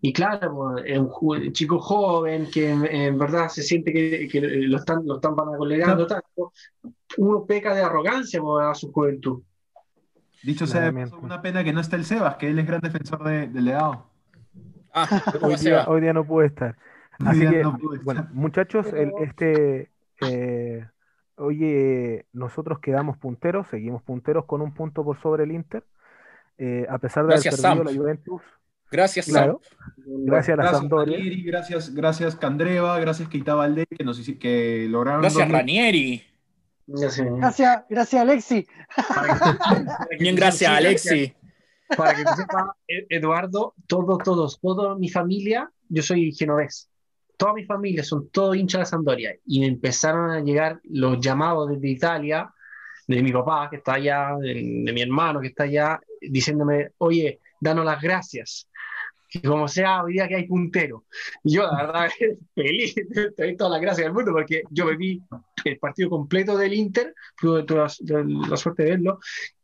Y 0.00 0.12
claro, 0.12 0.76
es 0.78 0.98
un, 0.98 1.52
chico 1.52 1.78
joven 1.80 2.48
que 2.50 2.70
en, 2.70 2.86
en 2.86 3.18
verdad 3.18 3.48
se 3.48 3.62
siente 3.62 3.92
que, 3.92 4.28
que 4.28 4.40
lo 4.40 4.76
están, 4.78 5.02
lo 5.06 5.16
están 5.16 5.34
vanagloriando 5.34 6.06
tanto. 6.06 6.52
Uno 7.18 7.44
peca 7.44 7.74
de 7.74 7.82
arrogancia 7.82 8.40
pues, 8.40 8.64
a 8.66 8.74
su 8.74 8.90
juventud. 8.92 9.42
Dicho 10.46 10.66
sea, 10.66 10.92
paso, 10.92 11.18
una 11.18 11.42
pena 11.42 11.64
que 11.64 11.72
no 11.72 11.80
esté 11.80 11.96
el 11.96 12.04
Sebas, 12.04 12.36
que 12.36 12.48
él 12.48 12.58
es 12.58 12.66
gran 12.66 12.80
defensor 12.80 13.22
de, 13.24 13.48
de 13.48 13.60
Leao. 13.62 14.10
Ah, 14.92 15.08
hoy 15.40 15.40
¿cómo 15.40 15.56
se 15.58 15.70
día, 15.70 15.78
va? 15.78 15.88
hoy 15.88 16.00
día 16.00 16.12
no 16.12 16.26
puede 16.26 16.48
estar. 16.48 16.76
Así 17.22 17.46
que, 17.46 17.62
no 17.62 17.78
bueno, 18.02 18.22
estar. 18.22 18.32
muchachos, 18.32 18.92
el- 18.92 19.12
este, 19.18 19.90
eh, 20.20 20.86
oye, 21.36 22.26
nosotros 22.32 22.78
quedamos 22.80 23.18
punteros, 23.18 23.66
seguimos 23.68 24.02
punteros 24.02 24.44
con 24.46 24.62
un 24.62 24.72
punto 24.74 25.04
por 25.04 25.20
sobre 25.20 25.44
el 25.44 25.52
Inter, 25.52 25.84
eh, 26.58 26.86
a 26.88 26.98
pesar 26.98 27.26
de 27.26 27.34
haber 27.34 27.44
Gracias, 27.44 27.60
perdido 27.60 27.84
Sam. 27.84 27.84
la 27.84 27.92
Juventus, 27.94 28.42
Gracias, 28.90 29.26
claro, 29.26 29.60
Sam. 29.62 29.78
gracias 30.24 30.54
a 30.54 30.56
la 30.58 30.62
Gracias, 30.62 30.78
Sampdoria. 30.80 31.16
Ranieri, 31.18 31.42
gracias, 31.42 31.94
gracias 31.94 32.36
Candreva, 32.36 32.98
gracias 33.00 33.28
Keita 33.28 33.54
Valdés, 33.54 33.86
que, 33.90 34.04
nos, 34.04 34.20
que 34.38 34.86
lograron 34.88 35.22
Gracias, 35.22 35.50
Ranieri. 35.50 36.22
Sé. 36.94 37.24
Gracias, 37.24 37.84
gracias 37.88 38.22
Alexi. 38.22 38.66
Bien, 40.20 40.36
gracias, 40.36 40.70
Alexi. 40.70 41.34
Para 41.96 42.14
que 42.14 42.24
tú 42.24 42.30
sepas, 42.36 42.64
E- 42.86 43.06
Eduardo, 43.10 43.74
todos, 43.86 44.18
todos, 44.22 44.60
toda 44.60 44.94
mi 44.96 45.08
familia, 45.08 45.70
yo 45.88 46.02
soy 46.02 46.32
genovés. 46.32 46.88
Toda 47.36 47.54
mi 47.54 47.64
familia 47.64 48.02
son 48.02 48.28
todos 48.30 48.56
hinchas 48.56 48.80
de 48.80 48.86
Sampdoria. 48.86 49.34
Y 49.46 49.60
me 49.60 49.66
empezaron 49.66 50.30
a 50.30 50.40
llegar 50.40 50.80
los 50.84 51.20
llamados 51.20 51.68
desde 51.68 51.88
Italia, 51.88 52.50
de 53.06 53.22
mi 53.22 53.32
papá 53.32 53.68
que 53.70 53.76
está 53.76 53.94
allá, 53.94 54.36
de, 54.40 54.54
de 54.54 54.92
mi 54.92 55.02
hermano 55.02 55.40
que 55.40 55.48
está 55.48 55.64
allá, 55.64 56.00
diciéndome, 56.20 56.90
oye, 56.98 57.40
danos 57.60 57.84
las 57.84 58.00
gracias. 58.00 58.68
Que 59.28 59.40
como 59.42 59.68
sea, 59.68 60.04
hoy 60.04 60.14
día 60.14 60.28
que 60.28 60.36
hay 60.36 60.46
puntero. 60.46 61.04
Y 61.42 61.54
yo, 61.54 61.62
la 61.64 61.86
verdad, 61.86 62.08
feliz, 62.54 62.94
te 62.94 63.30
doy 63.36 63.56
todas 63.56 63.72
las 63.72 63.80
gracias 63.80 64.06
del 64.06 64.14
mundo, 64.14 64.32
porque 64.32 64.62
yo 64.70 64.86
me 64.86 64.96
vi 64.96 65.22
el 65.64 65.78
partido 65.78 66.10
completo 66.10 66.56
del 66.56 66.74
Inter, 66.74 67.14
tuve, 67.40 67.64
la, 67.68 67.88
la 68.48 68.56
suerte 68.56 68.84
de 68.84 68.90
verlo, 68.90 69.18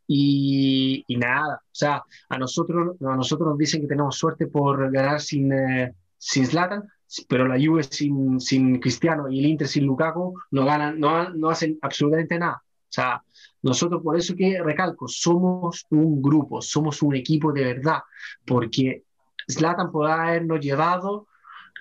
y, 0.07 1.03
y 1.07 1.17
nada, 1.17 1.61
o 1.63 1.69
sea, 1.71 2.03
a 2.29 2.37
nosotros, 2.37 2.97
a 3.01 3.15
nosotros 3.15 3.49
nos 3.49 3.57
dicen 3.57 3.81
que 3.81 3.87
tenemos 3.87 4.17
suerte 4.17 4.47
por 4.47 4.91
ganar 4.91 5.21
sin, 5.21 5.51
eh, 5.53 5.93
sin 6.17 6.45
Zlatan, 6.45 6.83
pero 7.27 7.47
la 7.47 7.55
Juve 7.55 7.83
sin, 7.83 8.39
sin 8.39 8.79
Cristiano 8.79 9.29
y 9.29 9.39
el 9.39 9.45
Inter 9.45 9.67
sin 9.67 9.85
Lukaku 9.85 10.33
no 10.51 10.65
ganan, 10.65 10.99
no, 10.99 11.29
no 11.29 11.49
hacen 11.49 11.77
absolutamente 11.81 12.37
nada. 12.39 12.63
O 12.65 12.95
sea, 12.95 13.23
nosotros 13.61 14.01
por 14.03 14.17
eso 14.17 14.35
que 14.35 14.61
recalco, 14.61 15.07
somos 15.07 15.85
un 15.89 16.21
grupo, 16.21 16.61
somos 16.61 17.01
un 17.01 17.15
equipo 17.15 17.51
de 17.51 17.63
verdad, 17.63 17.99
porque 18.45 19.02
Zlatan 19.51 19.91
podrá 19.91 20.27
habernos 20.27 20.59
llevado 20.59 21.27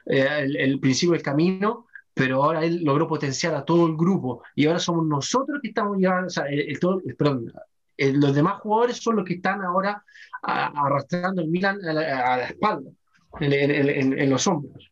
eh, 0.07 0.27
el, 0.41 0.57
el 0.57 0.81
principio 0.81 1.13
del 1.15 1.23
camino, 1.23 1.87
pero 2.15 2.43
ahora 2.45 2.65
él 2.65 2.83
logró 2.85 3.07
potenciar 3.09 3.55
a 3.55 3.65
todo 3.65 3.87
el 3.87 3.97
grupo 3.97 4.43
y 4.55 4.67
ahora 4.67 4.79
somos 4.79 5.07
nosotros 5.07 5.61
que 5.63 5.69
estamos 5.69 5.97
llevando, 5.99 6.27
o 6.27 6.31
sea, 6.31 6.45
el- 6.47 6.69
el 6.71 6.79
todo- 6.81 7.01
el- 7.07 7.17
perdón, 7.17 7.53
eh, 7.97 8.13
los 8.13 8.35
demás 8.35 8.61
jugadores 8.61 8.97
son 8.97 9.17
los 9.17 9.25
que 9.25 9.35
están 9.35 9.63
ahora 9.63 10.05
a- 10.43 10.67
arrastrando 10.87 11.41
el 11.43 11.49
Milan 11.49 11.79
a 11.85 11.93
la, 11.93 12.35
a 12.35 12.37
la 12.39 12.45
espalda, 12.47 12.91
en, 13.41 13.53
en- 13.53 13.89
en- 13.89 14.19
en 14.19 14.31
los 14.31 14.47
hombros. 14.47 14.91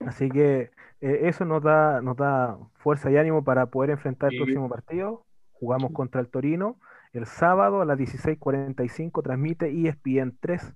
Así 0.00 0.28
que 0.30 0.70
eh, 1.00 1.20
eso 1.28 1.44
nos 1.44 1.62
da, 1.62 2.00
nos 2.00 2.16
da 2.16 2.56
fuerza 2.76 3.10
y 3.10 3.16
ánimo 3.16 3.42
para 3.44 3.66
poder 3.66 3.90
enfrentar 3.90 4.28
el 4.32 4.38
Sí. 4.38 4.44
próximo 4.44 4.68
partido. 4.68 5.24
Jugamos 5.52 5.92
contra 5.92 6.20
el 6.20 6.28
Torino 6.28 6.78
el 7.12 7.26
sábado 7.26 7.80
a 7.82 7.84
las 7.84 7.98
16:45, 7.98 9.22
transmite 9.22 9.66
E 9.66 9.88
ESPN 9.88 10.36
3 10.40 10.72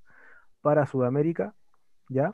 para 0.67 0.85
Sudamérica, 0.85 1.55
¿ya? 2.09 2.29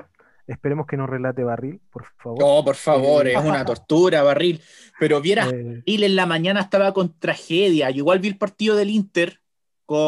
Esperemos 0.47 0.87
que 0.87 0.97
nos 0.97 1.09
relate 1.11 1.45
Barril, 1.45 1.83
por 1.91 2.07
favor. 2.17 2.39
No, 2.41 2.65
por 2.65 2.77
favor, 2.77 3.29
es 3.29 3.37
una 3.37 3.63
tortura, 3.63 4.23
Barril. 4.23 4.59
Pero 4.99 5.21
vieras, 5.21 5.53
Eh, 5.53 5.63
Barril 5.85 6.05
en 6.05 6.17
la 6.17 6.25
mañana 6.25 6.61
estaba 6.63 6.95
con 6.95 7.19
tragedia. 7.19 7.91
Yo 7.91 7.99
igual 7.99 8.21
vi 8.21 8.29
el 8.29 8.39
partido 8.39 8.75
del 8.75 8.89
Inter, 8.89 9.41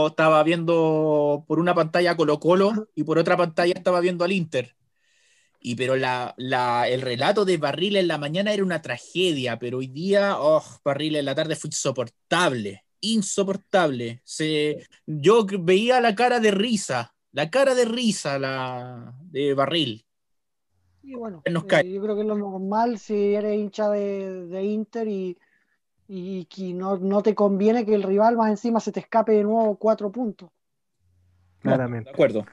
estaba 0.09 0.43
viendo 0.43 1.45
por 1.47 1.59
una 1.59 1.75
pantalla 1.75 2.17
Colo 2.17 2.41
Colo 2.41 2.89
y 2.95 3.05
por 3.05 3.19
otra 3.19 3.37
pantalla 3.37 3.75
estaba 3.77 4.01
viendo 4.01 4.25
al 4.25 4.33
Inter. 4.33 4.75
Y 5.61 5.75
pero 5.75 5.95
la, 5.97 6.33
la- 6.39 6.89
el 6.89 7.03
relato 7.03 7.45
de 7.45 7.59
Barril 7.59 7.97
en 7.97 8.09
la 8.09 8.17
mañana 8.17 8.53
era 8.55 8.65
una 8.65 8.81
tragedia, 8.81 9.59
pero 9.59 9.79
hoy 9.79 9.89
día, 9.89 10.37
oh, 10.39 10.65
Barril 10.83 11.17
en 11.17 11.27
la 11.27 11.35
tarde 11.35 11.57
fue 11.57 11.69
insoportable, 11.69 12.85
insoportable. 13.01 14.21
Se, 14.25 14.87
yo 15.07 15.47
veía 15.61 16.01
la 16.01 16.15
cara 16.15 16.41
de 16.41 16.51
risa, 16.51 17.14
la 17.35 17.51
cara 17.51 17.75
de 17.75 17.85
risa 17.85 18.39
la, 18.39 19.13
de 19.25 19.55
Barril. 19.55 20.07
Y 21.03 21.15
bueno, 21.17 21.43
Nos 21.51 21.65
eh, 21.65 21.67
cae. 21.67 21.93
yo 21.93 22.01
creo 22.01 22.15
que 22.15 22.23
es 22.23 22.27
lo 22.29 22.39
normal 22.39 22.99
si 22.99 23.35
eres 23.35 23.57
hincha 23.57 23.91
de, 23.91 24.47
de 24.47 24.63
Inter 24.63 25.09
y, 25.09 25.37
y 26.07 26.45
que 26.47 26.73
no, 26.73 26.97
no 26.97 27.23
te 27.23 27.35
conviene 27.35 27.85
que 27.85 27.95
el 27.95 28.05
rival 28.05 28.37
más 28.37 28.51
encima 28.51 28.79
se 28.79 28.93
te 28.93 29.01
escape 29.01 29.33
de 29.33 29.43
nuevo 29.43 29.77
cuatro 29.77 30.11
puntos. 30.13 30.49
Claramente. 31.59 32.11
De 32.11 32.15
acuerdo. 32.15 32.47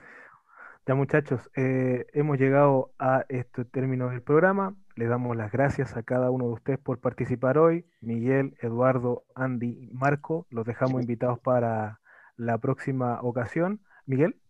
Ya 0.88 0.96
muchachos, 0.96 1.48
eh, 1.56 2.08
hemos 2.14 2.40
llegado 2.40 2.92
a 2.98 3.24
este 3.30 3.66
término 3.66 4.10
del 4.10 4.24
programa. 4.24 4.76
Le 4.96 5.06
damos 5.06 5.38
las 5.38 5.52
gracias 5.52 5.96
a 5.96 6.02
cada 6.02 6.32
uno 6.32 6.48
de 6.48 6.54
ustedes 6.54 6.80
por 6.80 7.00
participar 7.00 7.60
hoy. 7.60 7.86
Miguel, 8.02 8.58
Eduardo, 8.62 9.26
Andy, 9.36 9.92
Marco, 9.94 10.48
los 10.50 10.66
dejamos 10.66 11.04
invitados 11.04 11.40
para 11.40 12.00
la 12.36 12.58
próxima 12.58 13.22
ocasión. 13.22 13.82
Miguel, 14.08 14.42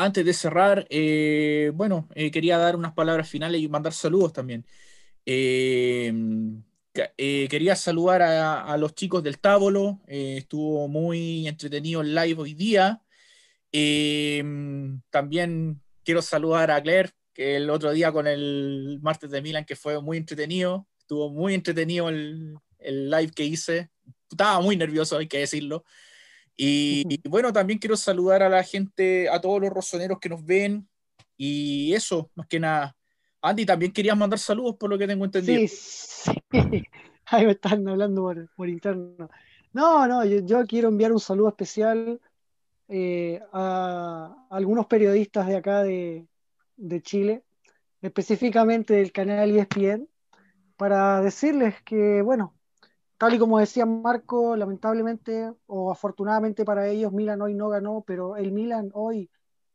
Antes 0.00 0.24
de 0.24 0.32
cerrar, 0.32 0.86
eh, 0.90 1.72
bueno, 1.74 2.08
eh, 2.14 2.30
quería 2.30 2.56
dar 2.56 2.76
unas 2.76 2.92
palabras 2.92 3.28
finales 3.28 3.60
y 3.60 3.68
mandar 3.68 3.92
saludos 3.92 4.32
también. 4.32 4.64
Eh, 5.26 6.12
quería 7.16 7.74
saludar 7.74 8.22
a, 8.22 8.76
los 8.76 8.94
chicos 8.94 9.24
del 9.24 9.40
Tábolo, 9.40 10.00
estuvo 10.06 10.86
muy 10.86 11.48
entretenido 11.48 12.02
el 12.02 12.14
live 12.14 12.40
hoy 12.40 12.54
día. 12.54 13.02
También 15.10 15.82
quiero 16.04 16.22
saludar 16.22 16.70
a 16.70 16.80
Claire, 16.80 17.10
que 17.34 17.56
el 17.56 17.68
otro 17.68 17.90
día 17.90 18.12
con 18.12 18.28
el 18.28 19.00
martes 19.02 19.30
de 19.32 19.42
Milan, 19.42 19.64
que 19.64 19.74
fue 19.74 20.00
muy 20.00 20.16
entretenido, 20.16 20.86
estuvo 21.00 21.28
muy 21.28 21.54
entretenido 21.54 22.08
el, 22.08 22.56
el 22.78 23.10
live 23.10 23.32
que 23.34 23.44
hice. 23.44 23.90
Estaba 24.30 24.60
muy 24.60 24.76
nervioso, 24.76 25.18
hay 25.18 25.26
que 25.26 25.38
decirlo. 25.38 25.84
Y, 26.60 27.04
y 27.08 27.28
bueno, 27.28 27.52
también 27.52 27.78
quiero 27.78 27.96
saludar 27.96 28.42
a 28.42 28.48
la 28.48 28.64
gente, 28.64 29.28
a 29.28 29.40
todos 29.40 29.60
los 29.60 29.70
rosoneros 29.70 30.18
que 30.18 30.28
nos 30.28 30.44
ven. 30.44 30.88
Y 31.36 31.94
eso, 31.94 32.30
más 32.34 32.48
que 32.48 32.58
nada. 32.58 32.96
Andy, 33.40 33.64
también 33.64 33.92
querías 33.92 34.16
mandar 34.16 34.40
saludos 34.40 34.76
por 34.76 34.90
lo 34.90 34.98
que 34.98 35.06
tengo 35.06 35.24
entendido. 35.24 35.60
Sí, 35.60 35.68
sí. 35.68 36.42
Ahí 37.26 37.46
me 37.46 37.52
están 37.52 37.86
hablando 37.86 38.22
por, 38.22 38.48
por 38.56 38.68
interno. 38.68 39.30
No, 39.72 40.08
no, 40.08 40.24
yo, 40.24 40.40
yo 40.44 40.66
quiero 40.66 40.88
enviar 40.88 41.12
un 41.12 41.20
saludo 41.20 41.48
especial 41.50 42.20
eh, 42.88 43.40
a 43.52 44.46
algunos 44.50 44.86
periodistas 44.86 45.46
de 45.46 45.56
acá 45.56 45.84
de, 45.84 46.26
de 46.76 47.02
Chile, 47.02 47.44
específicamente 48.02 48.94
del 48.94 49.12
canal 49.12 49.56
ESPN, 49.56 50.08
para 50.76 51.20
decirles 51.20 51.80
que, 51.84 52.22
bueno, 52.22 52.57
tal 53.18 53.34
y 53.34 53.38
como 53.38 53.58
decía 53.58 53.84
Marco, 53.84 54.56
lamentablemente 54.56 55.52
o 55.66 55.90
afortunadamente 55.90 56.64
para 56.64 56.88
ellos, 56.88 57.12
Milan 57.12 57.42
hoy 57.42 57.54
no 57.54 57.68
ganó, 57.68 58.02
pero 58.06 58.36
el 58.36 58.52
Milan 58.52 58.90
hoy 58.94 59.28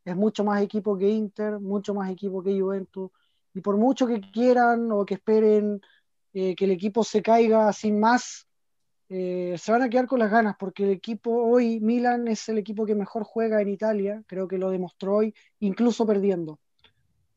es 0.04 0.16
mucho 0.16 0.44
más 0.44 0.62
equipo 0.62 0.96
que 0.96 1.08
Inter, 1.08 1.60
mucho 1.60 1.94
más 1.94 2.10
equipo 2.10 2.42
que 2.42 2.58
Juventus, 2.58 3.10
y 3.54 3.60
por 3.60 3.76
mucho 3.76 4.06
que 4.06 4.20
quieran 4.20 4.90
o 4.90 5.04
que 5.04 5.14
esperen 5.14 5.80
eh, 6.32 6.56
que 6.56 6.64
el 6.64 6.72
equipo 6.72 7.04
se 7.04 7.22
caiga 7.22 7.72
sin 7.72 8.00
más, 8.00 8.46
eh, 9.08 9.54
se 9.58 9.70
van 9.70 9.82
a 9.82 9.88
quedar 9.88 10.06
con 10.06 10.18
las 10.18 10.30
ganas, 10.30 10.56
porque 10.58 10.84
el 10.84 10.90
equipo 10.90 11.30
hoy, 11.30 11.78
Milan, 11.80 12.26
es 12.26 12.48
el 12.48 12.58
equipo 12.58 12.84
que 12.86 12.94
mejor 12.94 13.24
juega 13.24 13.60
en 13.60 13.68
Italia, 13.68 14.22
creo 14.26 14.48
que 14.48 14.58
lo 14.58 14.70
demostró 14.70 15.16
hoy, 15.16 15.34
incluso 15.60 16.06
perdiendo. 16.06 16.58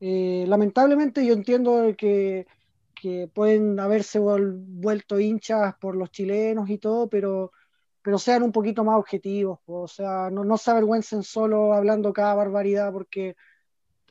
Eh, 0.00 0.44
lamentablemente 0.48 1.24
yo 1.24 1.34
entiendo 1.34 1.94
que, 1.96 2.46
que 3.00 3.28
pueden 3.32 3.78
haberse 3.78 4.18
vuelto 4.18 5.20
hinchas 5.20 5.74
por 5.76 5.94
los 5.94 6.10
chilenos 6.10 6.68
y 6.68 6.78
todo, 6.78 7.08
pero, 7.08 7.52
pero 8.02 8.18
sean 8.18 8.42
un 8.42 8.52
poquito 8.52 8.84
más 8.84 8.98
objetivos, 8.98 9.60
o 9.66 9.86
sea, 9.86 10.30
no, 10.30 10.44
no 10.44 10.56
se 10.56 10.70
avergüencen 10.70 11.22
solo 11.22 11.72
hablando 11.72 12.12
cada 12.12 12.34
barbaridad, 12.34 12.92
porque 12.92 13.36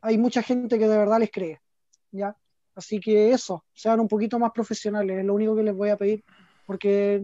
hay 0.01 0.17
mucha 0.17 0.41
gente 0.41 0.79
que 0.79 0.87
de 0.87 0.97
verdad 0.97 1.19
les 1.19 1.31
cree, 1.31 1.59
¿ya? 2.11 2.35
Así 2.75 2.99
que 2.99 3.31
eso, 3.31 3.65
sean 3.73 3.99
un 3.99 4.07
poquito 4.07 4.39
más 4.39 4.51
profesionales, 4.51 5.19
es 5.19 5.25
lo 5.25 5.33
único 5.33 5.55
que 5.55 5.63
les 5.63 5.75
voy 5.75 5.89
a 5.89 5.97
pedir, 5.97 6.23
porque 6.65 7.21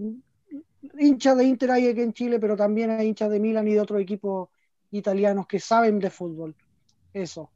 hinchas 0.97 1.37
de 1.37 1.45
Inter 1.45 1.71
hay 1.71 1.87
aquí 1.87 2.01
en 2.01 2.13
Chile, 2.13 2.39
pero 2.39 2.57
también 2.57 2.89
hay 2.89 3.07
hinchas 3.07 3.29
de 3.29 3.39
Milan 3.39 3.67
y 3.67 3.73
de 3.73 3.81
otros 3.81 4.01
equipos 4.01 4.49
italianos 4.91 5.47
que 5.47 5.59
saben 5.59 5.99
de 5.99 6.09
fútbol. 6.09 6.55
Eso. 7.13 7.51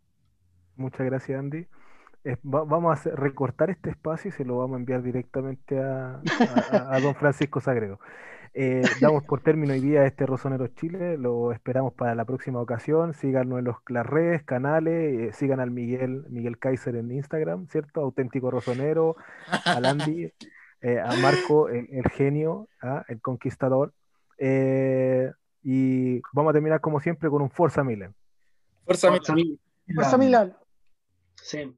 muchas 0.76 1.06
gracias 1.08 1.40
Andy. 1.40 1.68
Va- 2.36 2.64
vamos 2.64 2.90
a 2.92 2.94
hacer- 2.94 3.16
recortar 3.16 3.70
este 3.70 3.90
espacio 3.90 4.30
y 4.30 4.32
se 4.32 4.46
lo 4.46 4.58
vamos 4.58 4.76
a 4.76 4.80
enviar 4.80 5.02
directamente 5.04 5.80
a, 5.80 6.22
a- 6.72 6.96
a 6.96 7.00
don 7.00 7.16
Francisco 7.20 7.60
Sagredo. 7.60 8.00
Eh, 8.60 8.82
damos 9.02 9.24
por 9.24 9.42
término 9.42 9.74
hoy 9.74 9.82
día 9.82 10.06
este 10.06 10.26
Rosoneros 10.26 10.74
Chile, 10.76 11.18
lo 11.18 11.52
esperamos 11.52 11.94
para 11.94 12.16
la 12.16 12.26
próxima 12.26 12.60
ocasión. 12.60 13.14
Síganos 13.14 13.60
en 13.60 13.66
los, 13.66 13.76
las 13.88 14.06
redes, 14.06 14.42
canales, 14.44 15.30
eh, 15.30 15.34
sigan 15.34 15.60
al 15.60 15.70
Miguel, 15.70 16.26
Miguel 16.30 16.58
Kaiser 16.58 16.96
en 16.96 17.12
Instagram, 17.12 17.68
¿cierto? 17.68 18.02
Auténtico 18.02 18.50
Rosonero, 18.50 19.16
al 19.66 19.86
Andy, 19.86 20.32
eh, 20.82 21.00
a 21.00 21.16
Marco, 21.22 21.70
el, 21.70 21.88
el 21.92 22.10
genio, 22.10 22.68
¿ah? 22.82 23.04
el 23.10 23.22
conquistador. 23.22 23.94
Eh, 24.40 25.32
y 25.64 26.22
vamos 26.34 26.50
a 26.52 26.54
terminar 26.54 26.82
como 26.82 27.00
siempre 27.00 27.30
con 27.30 27.42
un 27.44 27.52
Forza 27.52 27.84
Milan. 27.84 28.16
Fuerza, 28.86 29.10
Forza 29.10 29.36
Milan. 29.36 29.60
Fuerza 29.94 30.18
Milan. 30.18 30.58
Sí. 31.36 31.76